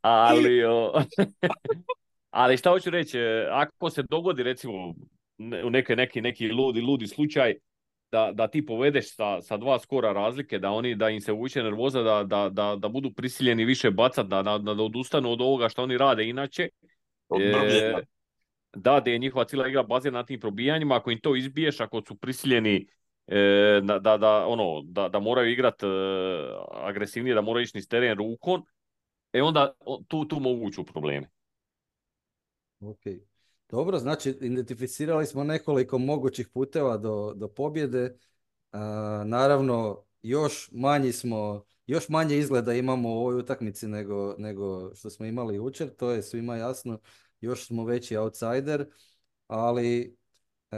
ali, 0.00 0.64
o, 0.64 0.92
ali 2.30 2.56
šta 2.56 2.70
hoću 2.70 2.90
reći, 2.90 3.18
ako 3.50 3.90
se 3.90 4.02
dogodi 4.10 4.42
recimo 4.42 4.94
u 5.64 5.70
neke, 5.70 5.96
neki, 5.96 6.20
neki 6.20 6.52
ludi, 6.52 6.80
ludi 6.80 7.06
slučaj, 7.06 7.54
da, 8.12 8.30
da 8.32 8.48
ti 8.48 8.66
povedeš 8.66 9.14
sa, 9.14 9.40
sa 9.40 9.56
dva 9.56 9.78
skora 9.78 10.12
razlike, 10.12 10.58
da 10.58 10.70
oni 10.70 10.94
da 10.94 11.10
im 11.10 11.20
se 11.20 11.32
uvuče 11.32 11.62
nervoza, 11.62 12.02
da, 12.02 12.24
da, 12.24 12.48
da, 12.48 12.76
da 12.76 12.88
budu 12.88 13.10
prisiljeni 13.10 13.64
više 13.64 13.90
bacati, 13.90 14.28
da, 14.28 14.42
da, 14.42 14.58
da 14.58 14.72
odustanu 14.72 15.32
od 15.32 15.40
ovoga 15.40 15.68
što 15.68 15.82
oni 15.82 15.98
rade 15.98 16.28
inače. 16.28 16.68
E, 17.40 18.02
da, 18.76 19.00
da 19.00 19.10
je 19.10 19.18
njihova 19.18 19.44
cijela 19.44 19.68
igra 19.68 19.82
bazirana 19.82 20.18
na 20.18 20.26
tim 20.26 20.40
probijanjima, 20.40 20.96
ako 20.96 21.10
im 21.10 21.20
to 21.20 21.36
izbiješ, 21.36 21.80
ako 21.80 22.02
su 22.08 22.14
prisiljeni 22.14 22.86
e, 23.26 23.80
da, 23.82 24.16
da, 24.16 24.46
ono, 24.46 24.82
da, 24.82 25.08
da 25.08 25.20
moraju 25.20 25.52
igrati 25.52 25.86
e, 25.86 25.88
agresivnije, 26.70 27.34
da 27.34 27.40
moraju 27.40 27.64
ići 27.64 27.76
niz 27.76 27.88
teren 27.88 28.18
rukom, 28.18 28.66
e 29.32 29.42
onda 29.42 29.72
tu, 30.08 30.24
tu 30.24 30.40
mogu 30.40 30.70
probleme. 30.92 31.30
Ok. 32.80 33.00
Dobro, 33.68 33.98
znači 33.98 34.30
identificirali 34.40 35.26
smo 35.26 35.44
nekoliko 35.44 35.98
mogućih 35.98 36.48
puteva 36.48 36.96
do, 36.96 37.32
do 37.36 37.48
pobjede. 37.48 38.18
naravno, 39.24 40.04
još 40.22 40.70
manji 40.72 41.12
smo, 41.12 41.64
još 41.86 42.08
manje 42.08 42.36
izgleda 42.36 42.74
imamo 42.74 43.08
u 43.08 43.18
ovoj 43.18 43.38
utakmici 43.38 43.88
nego, 43.88 44.34
nego 44.38 44.94
što 44.94 45.10
smo 45.10 45.26
imali 45.26 45.56
jučer, 45.56 45.90
to 45.96 46.10
je 46.10 46.22
svima 46.22 46.56
jasno. 46.56 46.98
Još 47.40 47.66
smo 47.66 47.84
veći 47.84 48.16
outsider, 48.16 48.86
ali 49.46 50.16
e, 50.70 50.76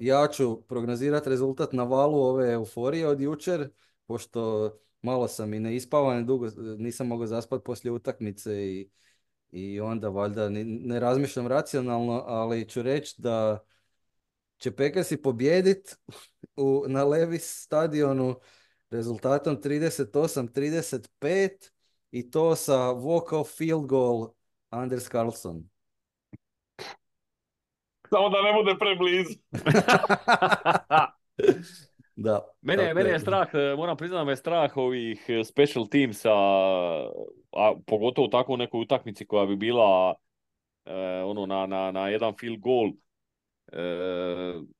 ja 0.00 0.28
ću 0.32 0.62
prognozirati 0.62 1.30
rezultat 1.30 1.72
na 1.72 1.84
valu 1.84 2.22
ove 2.22 2.52
euforije 2.52 3.08
od 3.08 3.20
jučer, 3.20 3.70
pošto 4.06 4.70
malo 5.02 5.28
sam 5.28 5.54
i 5.54 5.60
neispavan, 5.60 6.26
dugo 6.26 6.48
nisam 6.56 7.06
mogao 7.06 7.26
zaspati 7.26 7.64
poslije 7.64 7.92
utakmice 7.92 8.66
i 8.66 8.90
i 9.54 9.80
onda 9.80 10.08
valjda 10.08 10.48
ne 10.64 11.00
razmišljam 11.00 11.46
racionalno, 11.46 12.24
ali 12.26 12.68
ću 12.68 12.82
reći 12.82 13.14
da 13.18 13.64
će 14.58 14.70
Packersi 14.70 15.22
pobijedit 15.22 15.96
u, 16.56 16.84
na 16.86 17.04
Levis 17.04 17.62
stadionu 17.62 18.36
rezultatom 18.90 19.62
38-35 19.62 21.70
i 22.10 22.30
to 22.30 22.56
sa 22.56 22.78
walk-off 22.78 23.56
field 23.56 23.86
goal 23.86 24.28
Anders 24.70 25.08
Carlson. 25.08 25.68
Samo 28.14 28.28
da 28.28 28.42
ne 28.42 28.52
bude 28.52 28.74
preblizu. 28.78 29.34
da. 32.26 32.40
Mene, 32.62 32.94
mene 32.94 33.10
je 33.10 33.18
strah, 33.18 33.48
e, 33.54 33.76
moram 33.76 33.96
priznati 33.96 34.20
da 34.20 34.24
me 34.24 34.32
je 34.32 34.36
strah 34.36 34.76
ovih 34.76 35.24
e, 35.28 35.44
special 35.44 35.86
teamsa, 35.86 36.30
a 37.52 37.74
pogotovo 37.86 38.28
tako 38.28 38.52
u 38.52 38.56
nekoj 38.56 38.80
utakmici 38.80 39.26
koja 39.26 39.46
bi 39.46 39.56
bila 39.56 40.14
e, 40.84 41.22
ono 41.24 41.46
na, 41.46 41.66
na, 41.66 41.90
na 41.90 42.08
jedan 42.08 42.34
field 42.40 42.60
goal. 42.60 42.90
E, 43.72 43.82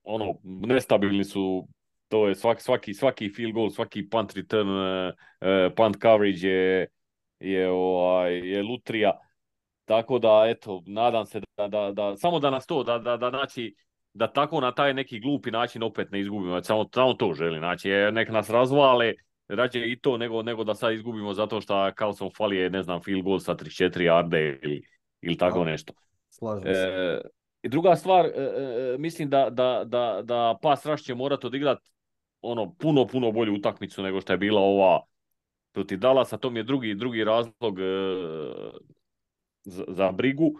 ono, 0.03 0.35
nestabilni 0.45 1.25
su, 1.25 1.69
to 2.09 2.29
je 2.29 2.35
svaki, 2.35 2.63
svaki, 2.63 2.95
svaki 2.95 3.31
field 3.37 3.53
goal, 3.53 3.71
svaki 3.71 4.09
punt 4.09 4.33
return, 4.33 4.69
punt 5.77 5.97
coverage 6.03 6.49
je, 6.49 6.87
je, 7.41 7.71
ovaj, 7.71 8.49
je 8.49 8.63
lutrija. 8.63 9.24
Tako 9.85 10.19
da, 10.19 10.45
eto, 10.49 10.83
nadam 10.87 11.27
se 11.27 11.41
da, 11.57 11.69
da, 11.69 11.93
da 11.93 12.17
samo 12.17 12.41
da 12.41 12.51
nas 12.51 12.67
to, 12.67 12.83
da, 12.83 12.99
da, 12.99 13.17
da 13.17 13.31
znači, 13.31 13.75
da 14.15 14.33
tako 14.33 14.61
na 14.61 14.73
taj 14.73 14.95
neki 14.95 15.21
glupi 15.21 15.51
način 15.51 15.83
opet 15.83 16.11
ne 16.11 16.21
izgubimo. 16.21 16.63
Samo, 16.63 16.89
samo 16.95 17.15
to 17.15 17.33
želim. 17.35 17.59
Znači, 17.59 17.89
nek 18.13 18.29
nas 18.29 18.51
razvale, 18.51 19.13
rađe 19.49 19.81
i 19.87 19.99
to 20.01 20.17
nego, 20.19 20.43
nego 20.43 20.65
da 20.65 20.75
sad 20.75 20.93
izgubimo 20.93 21.35
zato 21.35 21.61
što 21.61 21.91
Carlson 21.99 22.31
fali 22.37 22.57
je, 22.57 22.71
ne 22.71 22.83
znam, 22.83 23.03
field 23.03 23.23
goal 23.23 23.39
sa 23.39 23.55
34 23.55 23.91
yarde 23.91 24.59
ili, 24.63 24.83
ili 25.21 25.37
tako 25.37 25.65
nešto. 25.65 25.93
Slažem 26.29 26.75
se. 26.75 26.81
E, 26.81 27.21
I 27.63 27.69
druga 27.69 27.97
stvar, 27.97 28.27
e, 28.27 28.31
e, 28.37 28.97
mislim 28.99 29.31
da, 29.31 29.51
da, 29.51 29.83
da, 29.85 30.21
da 30.23 30.59
pas 30.63 30.87
Raš 30.87 31.03
će 31.03 31.15
morati 31.15 31.47
odigrati 31.47 31.91
ono 32.41 32.75
puno, 32.75 33.07
puno 33.07 33.33
bolju 33.33 33.55
utakmicu 33.55 34.03
nego 34.03 34.21
što 34.21 34.33
je 34.33 34.39
bila 34.39 34.61
ova 34.61 35.01
protiv 35.73 35.99
Dallasa. 35.99 36.39
To 36.39 36.51
mi 36.51 36.59
je 36.59 36.63
drugi, 36.63 36.95
drugi 36.95 37.25
razlog 37.25 37.79
za, 39.65 39.85
za 39.89 40.13
brigu 40.13 40.55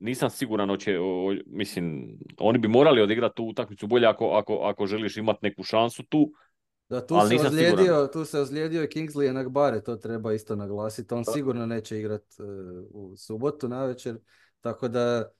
nisam 0.00 0.30
siguran 0.30 0.70
oće, 0.70 0.98
mislim, 1.46 2.18
oni 2.38 2.58
bi 2.58 2.68
morali 2.68 3.02
odigrati 3.02 3.36
tu 3.36 3.44
utakmicu 3.44 3.86
bolje 3.86 4.06
ako, 4.06 4.28
ako, 4.28 4.54
ako 4.54 4.86
želiš 4.86 5.16
imati 5.16 5.38
neku 5.42 5.62
šansu 5.62 6.02
tu. 6.02 6.32
Da, 6.88 7.06
tu 7.06 7.14
se, 7.28 7.46
ozlijedio, 7.46 8.08
tu 8.12 8.24
se 8.24 8.40
ozlijedio 8.40 8.82
Kingsley 8.82 9.28
Enagbare, 9.28 9.82
to 9.82 9.96
treba 9.96 10.32
isto 10.32 10.56
naglasiti. 10.56 11.14
On 11.14 11.24
sigurno 11.24 11.66
neće 11.66 11.98
igrati 11.98 12.42
uh, 12.42 12.48
u 12.90 13.16
subotu 13.16 13.68
na 13.68 13.84
večer, 13.84 14.18
tako 14.60 14.88
da 14.88 15.30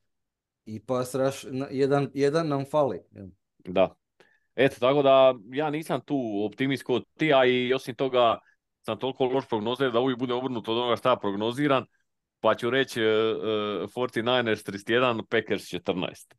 i 0.64 0.80
pas 0.80 1.14
raš, 1.14 1.44
jedan, 1.70 2.10
jedan 2.14 2.48
nam 2.48 2.64
fali. 2.70 3.00
Da. 3.64 3.94
Eto, 4.54 4.76
tako 4.80 5.02
da 5.02 5.34
ja 5.52 5.70
nisam 5.70 6.00
tu 6.00 6.44
optimist 6.44 6.82
kod 6.82 7.04
ti, 7.18 7.34
a 7.34 7.44
i 7.44 7.74
osim 7.74 7.94
toga 7.94 8.38
sam 8.82 8.98
toliko 8.98 9.24
loš 9.24 9.48
prognozer 9.48 9.92
da 9.92 10.00
uvijek 10.00 10.18
bude 10.18 10.34
obrnuto 10.34 10.72
od 10.72 10.78
onoga 10.78 10.96
šta 10.96 11.16
prognoziran 11.16 11.86
pa 12.40 12.54
ću 12.54 12.70
reći 12.70 13.00
uh, 13.02 13.36
uh, 13.86 14.04
49ers 14.04 14.70
31, 14.70 15.22
Packers 15.28 15.62
14. 15.62 16.34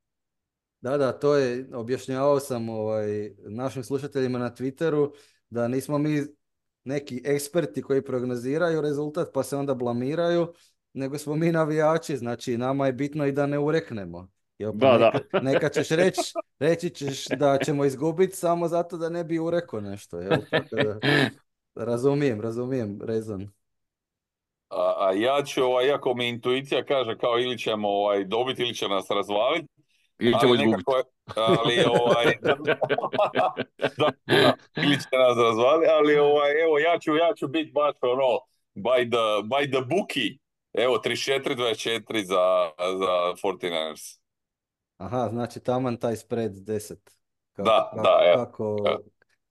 Da, 0.81 0.97
da, 0.97 1.11
to 1.11 1.35
je, 1.35 1.67
objašnjavao 1.73 2.39
sam 2.39 2.69
ovaj, 2.69 3.31
našim 3.37 3.83
slušateljima 3.83 4.39
na 4.39 4.51
Twitteru, 4.55 5.11
da 5.49 5.67
nismo 5.67 5.97
mi 5.97 6.21
neki 6.83 7.21
eksperti 7.25 7.81
koji 7.81 8.01
prognoziraju 8.01 8.81
rezultat 8.81 9.29
pa 9.33 9.43
se 9.43 9.57
onda 9.57 9.73
blamiraju, 9.73 10.53
nego 10.93 11.17
smo 11.17 11.35
mi 11.35 11.51
navijači, 11.51 12.17
znači 12.17 12.57
nama 12.57 12.85
je 12.85 12.93
bitno 12.93 13.25
i 13.25 13.31
da 13.31 13.45
ne 13.45 13.59
ureknemo. 13.59 14.29
Jel, 14.57 14.71
pa 14.79 14.97
da, 14.97 15.11
neka, 15.13 15.27
da. 15.33 15.39
neka 15.39 15.69
ćeš 15.69 15.89
reći, 15.89 16.21
reći 16.59 16.89
ćeš 16.89 17.27
da 17.27 17.57
ćemo 17.65 17.85
izgubiti 17.85 18.35
samo 18.35 18.67
zato 18.67 18.97
da 18.97 19.09
ne 19.09 19.23
bi 19.23 19.39
urekao 19.39 19.81
nešto. 19.81 20.19
Jel? 20.19 20.41
Tako 20.49 20.75
da, 20.75 20.99
razumijem, 21.85 22.41
razumijem 22.41 22.99
rezon. 23.01 23.49
A, 24.71 24.95
a 24.99 25.11
ja 25.13 25.43
ću, 25.43 25.63
ovaj, 25.63 25.85
iako 25.85 26.13
mi 26.13 26.27
intuicija 26.27 26.85
kaže 26.85 27.17
kao 27.17 27.39
ili 27.39 27.57
ćemo 27.57 27.89
ovaj, 27.89 28.23
dobiti 28.23 28.61
ili 28.61 28.73
će 28.73 28.87
nas 28.87 29.09
razvaliti, 29.09 29.67
ili 30.19 30.35
ćemo 30.41 30.55
izgubiti. 30.55 30.83
Ali, 31.35 31.83
ovaj, 31.87 32.25
da, 33.97 34.11
da, 34.25 34.53
ili 34.77 34.95
će 34.95 35.17
nas 35.27 35.37
razvaliti, 35.37 35.91
ali 35.91 36.17
ovaj, 36.17 36.51
evo, 36.63 36.79
ja 36.79 36.99
ću, 36.99 37.15
ja 37.15 37.33
ću 37.37 37.47
biti 37.47 37.71
baš 37.71 37.95
ono, 38.01 38.39
by 38.75 39.09
the, 39.11 39.47
by 39.47 39.71
the 39.71 39.81
bookie. 39.95 40.37
Evo, 40.73 40.97
34-24 40.97 42.23
za, 42.23 42.71
za 42.77 43.33
49ers. 43.43 44.19
Aha, 44.97 45.29
znači 45.31 45.59
taman 45.59 45.97
taj 45.97 46.15
spread 46.15 46.51
10. 46.51 46.95
Kako, 47.53 47.69
da, 47.69 47.91
da, 48.03 48.19
evo. 48.33 48.45
Kako, 48.45 48.77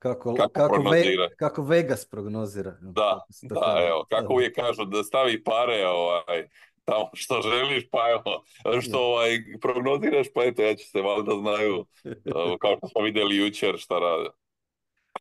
kako, 0.01 0.35
kako, 0.35 0.53
kako, 0.53 0.89
ve, 0.89 1.03
kako 1.37 1.63
Vegas 1.63 2.05
prognozira. 2.05 2.77
Da, 2.81 3.19
da, 3.41 3.77
evo, 3.87 4.05
kako 4.09 4.33
uvijek 4.33 4.55
kažu 4.55 4.85
da 4.85 5.03
stavi 5.03 5.43
pare 5.43 5.87
ovaj, 5.87 6.47
tamo 6.85 7.09
što 7.13 7.41
želiš, 7.41 7.89
pa 7.91 7.99
evo, 8.09 8.43
što 8.81 8.99
ovaj, 8.99 9.29
prognoziraš, 9.61 10.27
pa 10.33 10.43
eto, 10.43 10.61
ja 10.61 10.75
ću 10.75 10.89
se 10.89 11.01
valjda 11.01 11.31
znaju, 11.41 11.85
kako 12.63 12.87
smo 12.87 13.01
vidjeli 13.01 13.37
jučer 13.37 13.75
šta 13.77 13.99
rade. 13.99 14.29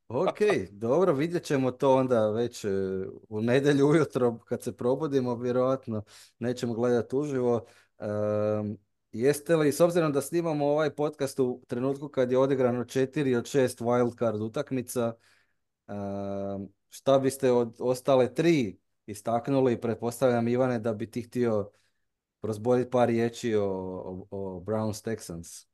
Ok, 0.09 0.39
dobro, 0.70 1.12
vidjet 1.12 1.45
ćemo 1.45 1.70
to 1.70 1.95
onda 1.95 2.31
već 2.31 2.64
e, 2.64 2.68
u 3.28 3.41
nedjelju 3.41 3.87
ujutro 3.87 4.39
kad 4.39 4.62
se 4.62 4.76
probudimo, 4.76 5.35
vjerojatno 5.35 6.03
nećemo 6.39 6.74
gledati 6.74 7.16
uživo. 7.16 7.66
Um, 7.99 8.78
Jeste 9.13 9.57
li, 9.57 9.73
s 9.73 9.81
obzirom 9.81 10.13
da 10.13 10.21
snimamo 10.21 10.67
ovaj 10.67 10.91
podcast 10.91 11.41
u 11.41 11.63
trenutku 11.69 12.09
kad 12.09 12.33
je 12.33 12.39
odigrano 12.39 12.85
četiri 12.85 13.35
od 13.35 13.47
šest 13.47 13.81
wildcard 13.81 14.43
utakmica, 14.43 15.13
ehm, 15.89 16.65
šta 16.89 17.19
biste 17.19 17.53
od 17.53 17.77
ostale 17.79 18.35
tri 18.35 18.79
istaknuli, 19.07 19.81
pretpostavljam 19.81 20.49
Ivane 20.49 20.79
da 20.79 20.95
bi 20.95 21.11
ti 21.11 21.23
htio 21.23 21.71
prozboriti 22.41 22.91
par 22.91 23.09
riječi 23.09 23.55
o, 23.55 23.65
o, 23.65 24.27
o 24.31 24.61
Browns 24.61 25.09
Texans. 25.09 25.67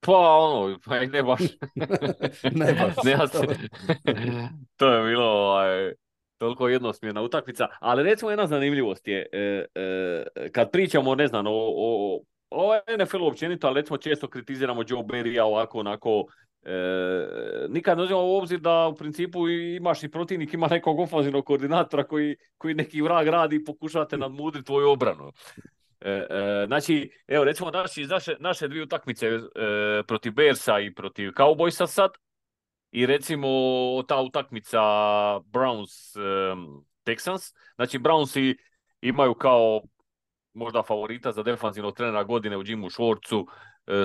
Pa 0.00 0.12
ono, 0.12 0.78
pa 0.84 1.00
ne 1.00 1.22
baš. 1.22 1.40
ne 2.60 2.74
baš. 2.74 2.94
to 4.76 4.92
je 4.92 5.10
bilo 5.10 5.24
ovaj, 5.24 5.94
toliko 6.40 6.68
jednosmjerna 6.68 7.22
utakmica, 7.22 7.66
ali 7.80 8.02
recimo 8.02 8.30
jedna 8.30 8.46
zanimljivost 8.46 9.08
je, 9.08 9.26
e, 9.32 9.64
e, 9.74 10.50
kad 10.52 10.70
pričamo, 10.70 11.14
ne 11.14 11.26
znam, 11.26 11.44
o, 11.48 12.20
o 12.50 12.74
je 12.74 12.82
NFL 12.98 13.24
općenito, 13.24 13.66
ali 13.66 13.80
recimo 13.80 13.96
često 13.96 14.28
kritiziramo 14.28 14.82
Joe 14.88 15.02
Berrya 15.02 15.42
ovako, 15.42 15.78
onako, 15.78 16.26
e, 16.62 16.72
nikad 17.68 17.98
ne 17.98 18.04
uzimamo 18.04 18.26
u 18.26 18.36
obzir 18.36 18.60
da 18.60 18.86
u 18.86 18.94
principu 18.94 19.48
imaš 19.48 20.02
i 20.02 20.10
protivnik, 20.10 20.54
ima 20.54 20.66
nekog 20.66 20.98
ofanzivnog 20.98 21.44
koordinatora 21.44 22.04
koji, 22.04 22.36
koji 22.58 22.74
neki 22.74 23.02
vrag 23.02 23.28
radi 23.28 23.56
i 23.56 23.64
pokušate 23.64 24.16
nadmudriti 24.16 24.66
tvoju 24.66 24.90
obranu. 24.90 25.32
E, 26.00 26.10
e, 26.10 26.64
znači, 26.66 27.10
evo 27.28 27.44
recimo 27.44 27.70
naši, 27.70 28.04
naše, 28.04 28.36
naše 28.38 28.68
dvije 28.68 28.82
utakmice 28.82 29.26
e, 29.26 29.40
protiv 30.06 30.32
Bearsa 30.32 30.80
i 30.80 30.94
protiv 30.94 31.30
Cowboysa 31.30 31.86
sad 31.86 32.10
i 32.90 33.06
recimo 33.06 33.48
ta 34.08 34.20
utakmica 34.20 34.80
Browns 35.40 36.16
Texans, 37.04 37.54
znači 37.74 37.98
Brownsi 37.98 38.56
imaju 39.00 39.34
kao 39.34 39.80
možda 40.52 40.82
favorita 40.82 41.32
za 41.32 41.42
defanzivnog 41.42 41.96
trenera 41.96 42.24
godine 42.24 42.56
u 42.56 42.62
Jimu 42.66 42.90
Švorcu, 42.90 43.46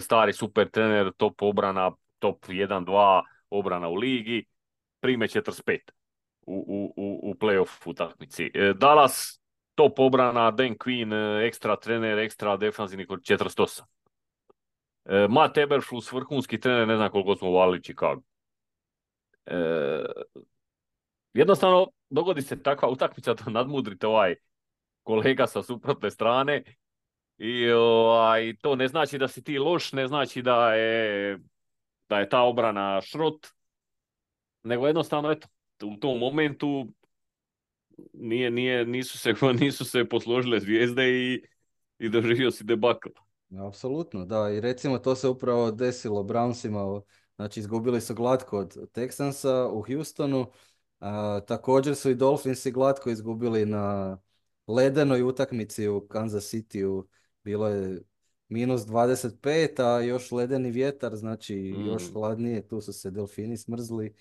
stari 0.01 0.33
super 0.33 0.69
trener, 0.69 1.11
top 1.17 1.41
obrana, 1.41 1.91
top 2.19 2.45
1-2 2.45 3.21
obrana 3.49 3.87
u 3.87 3.95
ligi, 3.95 4.45
prime 4.99 5.27
45 5.27 5.79
u, 6.41 6.65
u, 6.67 6.93
u, 6.95 7.31
u 7.31 7.33
playoff 7.33 7.89
utakmici. 7.89 8.51
Dallas 8.75 9.41
top 9.75 9.99
obrana, 9.99 10.51
Dan 10.51 10.75
Quinn, 10.75 11.13
e, 11.13 11.47
ekstra 11.47 11.75
trener, 11.75 12.19
ekstra 12.19 12.57
defanzivni 12.57 13.05
kod 13.05 13.21
48. 13.21 13.83
E, 15.05 15.27
Matt 15.29 15.57
Eberflus, 15.57 16.11
vrhunski 16.11 16.59
trener, 16.59 16.87
ne 16.87 16.95
znam 16.95 17.11
koliko 17.11 17.35
smo 17.35 17.51
valili 17.51 17.83
Chicago. 17.83 18.21
E, 19.45 20.05
jednostavno, 21.33 21.87
dogodi 22.09 22.41
se 22.41 22.63
takva 22.63 22.89
utakmica 22.89 23.33
da 23.33 23.51
nadmudrite 23.51 24.07
ovaj 24.07 24.35
kolega 25.03 25.47
sa 25.47 25.63
suprotne 25.63 26.11
strane 26.11 26.63
i 27.37 27.71
ovaj, 27.71 28.55
to 28.61 28.75
ne 28.75 28.87
znači 28.87 29.17
da 29.17 29.27
si 29.27 29.43
ti 29.43 29.57
loš, 29.57 29.93
ne 29.93 30.07
znači 30.07 30.41
da 30.41 30.73
je, 30.73 31.39
da 32.09 32.19
je 32.19 32.29
ta 32.29 32.41
obrana 32.41 33.01
šrot, 33.01 33.47
nego 34.63 34.87
jednostavno, 34.87 35.31
eto, 35.31 35.47
u 35.83 35.97
tom 35.97 36.19
momentu 36.19 36.87
nije, 38.13 38.51
nije, 38.51 38.85
nisu, 38.85 39.17
se, 39.17 39.33
nisu 39.61 39.85
se 39.85 40.09
posložile 40.09 40.59
zvijezde 40.59 41.09
i, 41.09 41.43
i 41.99 42.09
doživio 42.09 42.51
si 42.51 42.63
debakl. 42.63 43.09
Apsolutno, 43.67 44.25
da. 44.25 44.49
I 44.49 44.61
recimo 44.61 44.97
to 44.97 45.15
se 45.15 45.27
upravo 45.27 45.71
desilo 45.71 46.23
Brownsima. 46.23 47.01
Znači 47.35 47.59
izgubili 47.59 48.01
su 48.01 48.15
glatko 48.15 48.57
od 48.57 48.91
Texansa 48.91 49.69
u 49.71 49.81
Houstonu. 49.81 50.51
A, 50.99 51.39
također 51.47 51.95
su 51.95 52.09
i 52.09 52.15
Dolphinsi 52.15 52.71
glatko 52.71 53.09
izgubili 53.09 53.65
na 53.65 54.17
ledenoj 54.67 55.23
utakmici 55.23 55.87
u 55.87 56.07
Kansas 56.07 56.53
City. 56.53 57.03
Bilo 57.43 57.67
je 57.67 58.01
minus 58.47 58.81
25, 58.81 59.83
a 59.83 60.01
još 60.01 60.31
ledeni 60.31 60.71
vjetar, 60.71 61.15
znači 61.15 61.55
još 61.87 62.03
mm. 62.03 62.13
hladnije. 62.13 62.67
Tu 62.67 62.81
su 62.81 62.93
se 62.93 63.11
delfini 63.11 63.57
smrzli. 63.57 64.15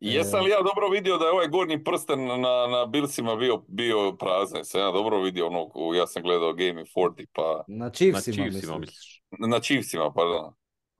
Jesam 0.00 0.44
li 0.44 0.50
ja 0.50 0.62
dobro 0.62 0.88
vidio 0.88 1.18
da 1.18 1.24
je 1.24 1.30
ovaj 1.30 1.48
gornji 1.48 1.84
prsten 1.84 2.26
na, 2.26 2.66
na 2.66 2.86
Billsima 2.86 3.36
bio, 3.36 3.62
bio 3.68 4.12
prazan? 4.12 4.64
Sam 4.64 4.80
ja 4.80 4.90
dobro 4.90 5.20
vidio 5.20 5.46
ono, 5.46 5.94
ja 5.94 6.06
sam 6.06 6.22
gledao 6.22 6.52
Game 6.52 6.80
in 6.80 6.86
40 6.86 7.26
pa... 7.32 7.64
Na 7.68 7.90
Chiefsima, 7.90 8.44
na 8.44 8.50
Chiefsima 8.50 8.78
misliš? 8.78 9.22
Na 9.38 9.60
Chiefsima, 9.60 10.12
pardon. 10.12 10.52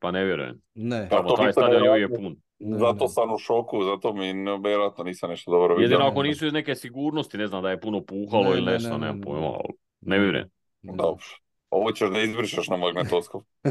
Pa 0.04 0.10
ne 0.10 0.24
vjerujem. 0.24 0.60
Ne. 0.74 1.08
Pa 1.10 1.22
to 1.22 1.36
taj 1.36 1.52
stadion 1.52 1.98
je 1.98 2.08
pun. 2.08 2.36
Ne, 2.58 2.78
zato 2.78 3.08
sam 3.08 3.32
u 3.32 3.38
šoku, 3.38 3.84
zato 3.84 4.12
mi 4.12 4.32
vjerojatno 4.64 5.04
nisam 5.04 5.30
nešto 5.30 5.50
dobro 5.50 5.74
vidio. 5.74 5.84
Jedino 5.84 6.10
ako 6.10 6.22
nisu 6.22 6.46
iz 6.46 6.52
neke 6.52 6.74
sigurnosti, 6.74 7.38
ne 7.38 7.46
znam 7.46 7.62
da 7.62 7.70
je 7.70 7.80
puno 7.80 8.04
puhalo 8.04 8.44
ne, 8.44 8.50
ili 8.50 8.64
nešto, 8.64 8.98
ne, 8.98 9.06
ne, 9.06 9.12
ne, 9.12 9.40
ne, 9.40 9.58
ne 10.00 10.18
vjerujem. 10.18 10.48
Dobro. 10.82 11.24
Ovo 11.70 11.92
ćeš 11.92 12.10
da 12.10 12.20
izbrišeš 12.20 12.68
na 12.68 12.76
magnetoskop. 12.76 13.44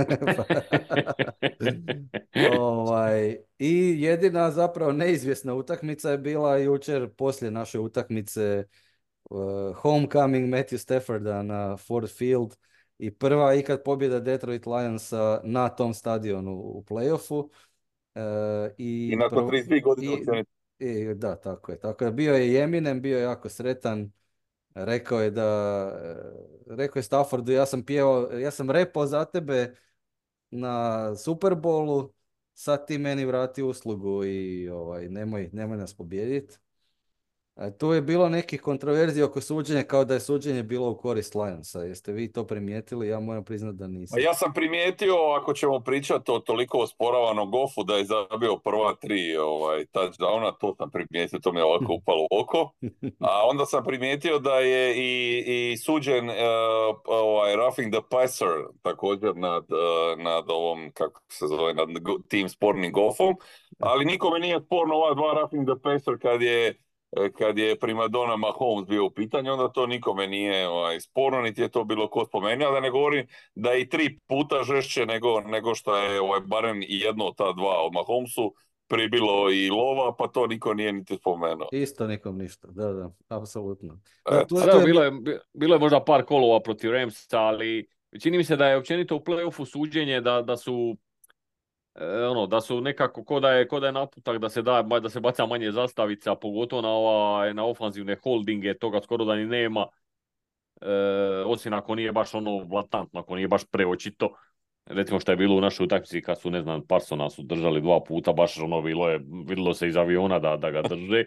ovaj, 2.59 3.37
I 3.59 4.01
jedina 4.01 4.51
zapravo 4.51 4.91
neizvjesna 4.91 5.53
utakmica 5.53 6.11
je 6.11 6.17
bila 6.17 6.57
jučer 6.57 7.09
poslije 7.17 7.51
naše 7.51 7.79
utakmice 7.79 8.63
uh, 9.29 9.75
homecoming 9.75 10.53
Matthew 10.53 10.77
Stafforda 10.77 11.43
na 11.43 11.77
Ford 11.77 12.09
Field 12.17 12.55
i 13.05 13.11
prva 13.11 13.53
ikad 13.53 13.83
pobjeda 13.83 14.19
Detroit 14.19 14.65
Lionsa 14.65 15.41
na 15.43 15.69
tom 15.69 15.93
stadionu 15.93 16.51
u 16.53 16.83
playoffu. 16.89 17.49
Uh, 18.15 18.71
i, 18.77 19.09
I 19.13 19.15
nakon 19.15 19.49
32 19.49 19.83
godine 19.83 20.43
i, 20.79 20.85
i, 20.85 21.13
da, 21.13 21.35
tako 21.35 21.71
je. 21.71 21.79
Tako 21.79 22.05
je. 22.05 22.11
Bio 22.11 22.33
je 22.33 22.53
Jeminem, 22.53 23.01
bio 23.01 23.17
je 23.17 23.23
jako 23.23 23.49
sretan 23.49 24.11
Rekao 24.75 25.21
je 25.21 25.31
da, 25.31 25.43
e, 26.67 26.75
rekao 26.75 26.99
je 26.99 27.03
Staffordu, 27.03 27.51
ja 27.51 27.65
sam 27.65 27.85
pjevao, 27.85 28.31
ja 28.31 28.51
sam 28.51 28.69
repao 28.69 29.05
za 29.05 29.25
tebe 29.25 29.75
na 30.51 31.15
Superbolu, 31.15 32.13
sad 32.53 32.87
ti 32.87 32.97
meni 32.97 33.25
vrati 33.25 33.63
uslugu 33.63 34.25
i 34.25 34.69
ovaj, 34.69 35.09
nemoj, 35.09 35.49
nemoj 35.53 35.77
nas 35.77 35.93
pobijediti. 35.93 36.57
E, 37.55 37.77
tu 37.77 37.93
je 37.93 38.01
bilo 38.01 38.29
nekih 38.29 38.61
kontroverzija 38.61 39.25
oko 39.25 39.41
suđenja 39.41 39.83
kao 39.83 40.05
da 40.05 40.13
je 40.13 40.19
suđenje 40.19 40.63
bilo 40.63 40.89
u 40.89 40.97
korist 40.97 41.35
Lionsa. 41.35 41.79
Jeste 41.79 42.11
vi 42.11 42.31
to 42.31 42.47
primijetili? 42.47 43.07
Ja 43.07 43.19
moram 43.19 43.43
priznati 43.43 43.77
da 43.77 43.87
nisam. 43.87 44.19
Ja 44.19 44.33
sam 44.33 44.53
primijetio, 44.53 45.15
ako 45.41 45.53
ćemo 45.53 45.79
pričati 45.79 46.31
o 46.31 46.39
toliko 46.39 46.77
osporavanom 46.77 47.51
gofu, 47.51 47.83
da 47.83 47.95
je 47.95 48.05
zabio 48.05 48.57
prva 48.57 48.95
tri 48.95 49.37
ovaj, 49.37 49.85
touchdowna, 49.85 50.51
to 50.59 50.75
sam 50.77 50.91
primijetio, 50.91 51.39
to 51.39 51.53
mi 51.53 51.59
je 51.59 51.63
ovako 51.63 51.93
upalo 52.01 52.23
u 52.23 52.39
oko. 52.41 52.71
A 53.19 53.47
onda 53.49 53.65
sam 53.65 53.83
primijetio 53.83 54.39
da 54.39 54.55
je 54.55 54.95
i, 54.97 55.43
i 55.47 55.77
suđen 55.77 56.29
uh, 56.29 56.35
ovaj, 57.05 57.55
roughing 57.55 57.93
the 57.93 58.01
passer 58.09 58.49
također 58.81 59.35
nad, 59.35 59.63
uh, 59.63 60.23
nad 60.23 60.43
ovom, 60.47 60.91
kako 60.93 61.21
se 61.29 61.47
zove, 61.47 61.73
nad 61.73 61.87
tim 62.27 62.49
spornim 62.49 62.91
gofom. 62.91 63.35
Ali 63.79 64.05
nikome 64.05 64.39
nije 64.39 64.61
sporno 64.61 64.95
ova 64.95 65.13
dva 65.13 65.33
roughing 65.33 65.67
the 65.67 65.81
passer 65.83 66.17
kad 66.21 66.41
je 66.41 66.63
E, 66.67 66.75
kad 67.37 67.57
je 67.57 67.79
primadona 67.79 68.37
Mahomes 68.37 68.87
bio 68.87 69.05
u 69.05 69.11
pitanju, 69.11 69.51
onda 69.51 69.67
to 69.67 69.87
nikome 69.87 70.27
nije 70.27 70.67
ovaj, 70.67 70.99
sporno, 70.99 71.41
niti 71.41 71.61
je 71.61 71.69
to 71.69 71.83
bilo 71.83 72.09
ko 72.09 72.25
spomenuo, 72.25 72.71
da 72.71 72.79
ne 72.79 72.89
govorim 72.89 73.27
da 73.55 73.71
je 73.71 73.81
i 73.81 73.89
tri 73.89 74.19
puta 74.27 74.63
žešće 74.63 75.05
nego, 75.05 75.41
nego 75.41 75.75
što 75.75 75.97
je 75.97 76.21
ovaj, 76.21 76.39
barem 76.39 76.81
i 76.81 76.99
jedno 76.99 77.25
od 77.25 77.35
ta 77.35 77.53
dva 77.53 77.85
od 77.85 77.93
Mahomesu 77.93 78.53
pribilo 78.87 79.51
i 79.51 79.69
lova, 79.69 80.15
pa 80.15 80.27
to 80.27 80.47
niko 80.47 80.73
nije 80.73 80.93
niti 80.93 81.15
spomenuo. 81.15 81.67
Isto 81.71 82.07
nikom 82.07 82.37
ništa, 82.37 82.67
da, 82.67 82.93
da, 82.93 83.11
apsolutno. 83.27 83.99
Da, 84.65 84.81
bilo, 84.85 85.03
je, 85.03 85.11
bilo 85.53 85.75
je 85.75 85.79
možda 85.79 86.03
par 86.03 86.23
kolova 86.23 86.59
protiv 86.59 86.91
Ramsa, 86.91 87.39
ali 87.39 87.87
čini 88.21 88.37
mi 88.37 88.43
se 88.43 88.55
da 88.55 88.67
je 88.67 88.77
općenito 88.77 89.15
u 89.15 89.19
playoffu 89.19 89.65
suđenje 89.65 90.21
da, 90.21 90.41
da 90.41 90.57
su 90.57 90.97
E, 90.97 91.12
ono, 92.01 92.47
da 92.47 92.61
su 92.61 92.81
nekako, 92.81 93.23
ko 93.23 93.39
da 93.39 93.51
je, 93.51 93.67
ko 93.67 93.79
da 93.79 93.85
je 93.85 93.91
naputak 93.91 94.37
da 94.37 94.49
se 94.49 94.61
da, 94.61 94.81
da 94.81 95.09
se 95.09 95.19
baca 95.19 95.45
manje 95.45 95.71
zastavica, 95.71 96.35
pogotovo 96.35 96.81
na, 96.81 96.89
ova, 96.89 97.53
na 97.53 97.65
ofanzivne 97.65 98.15
holdinge, 98.23 98.73
toga 98.73 99.01
skoro 99.03 99.25
da 99.25 99.35
ni 99.35 99.45
nema. 99.45 99.87
E, 100.81 100.87
osim 101.45 101.73
ako 101.73 101.95
nije 101.95 102.11
baš 102.11 102.33
ono 102.33 102.65
blatantno, 102.65 103.19
ako 103.19 103.35
nije 103.35 103.47
baš 103.47 103.65
preočito. 103.71 104.29
Recimo 104.85 105.19
što 105.19 105.31
je 105.31 105.35
bilo 105.35 105.55
u 105.55 105.61
našoj 105.61 105.83
utakmici 105.83 106.21
kad 106.21 106.41
su, 106.41 106.51
ne 106.51 106.61
znam, 106.61 106.81
Parsona 106.87 107.29
su 107.29 107.43
držali 107.43 107.81
dva 107.81 108.03
puta, 108.03 108.33
baš 108.33 108.59
ono 108.59 108.81
bilo 108.81 109.09
je, 109.09 109.19
vidjelo 109.47 109.73
se 109.73 109.87
iz 109.87 109.97
aviona 109.97 110.39
da, 110.39 110.57
da 110.57 110.71
ga 110.71 110.81
drže. 110.81 111.25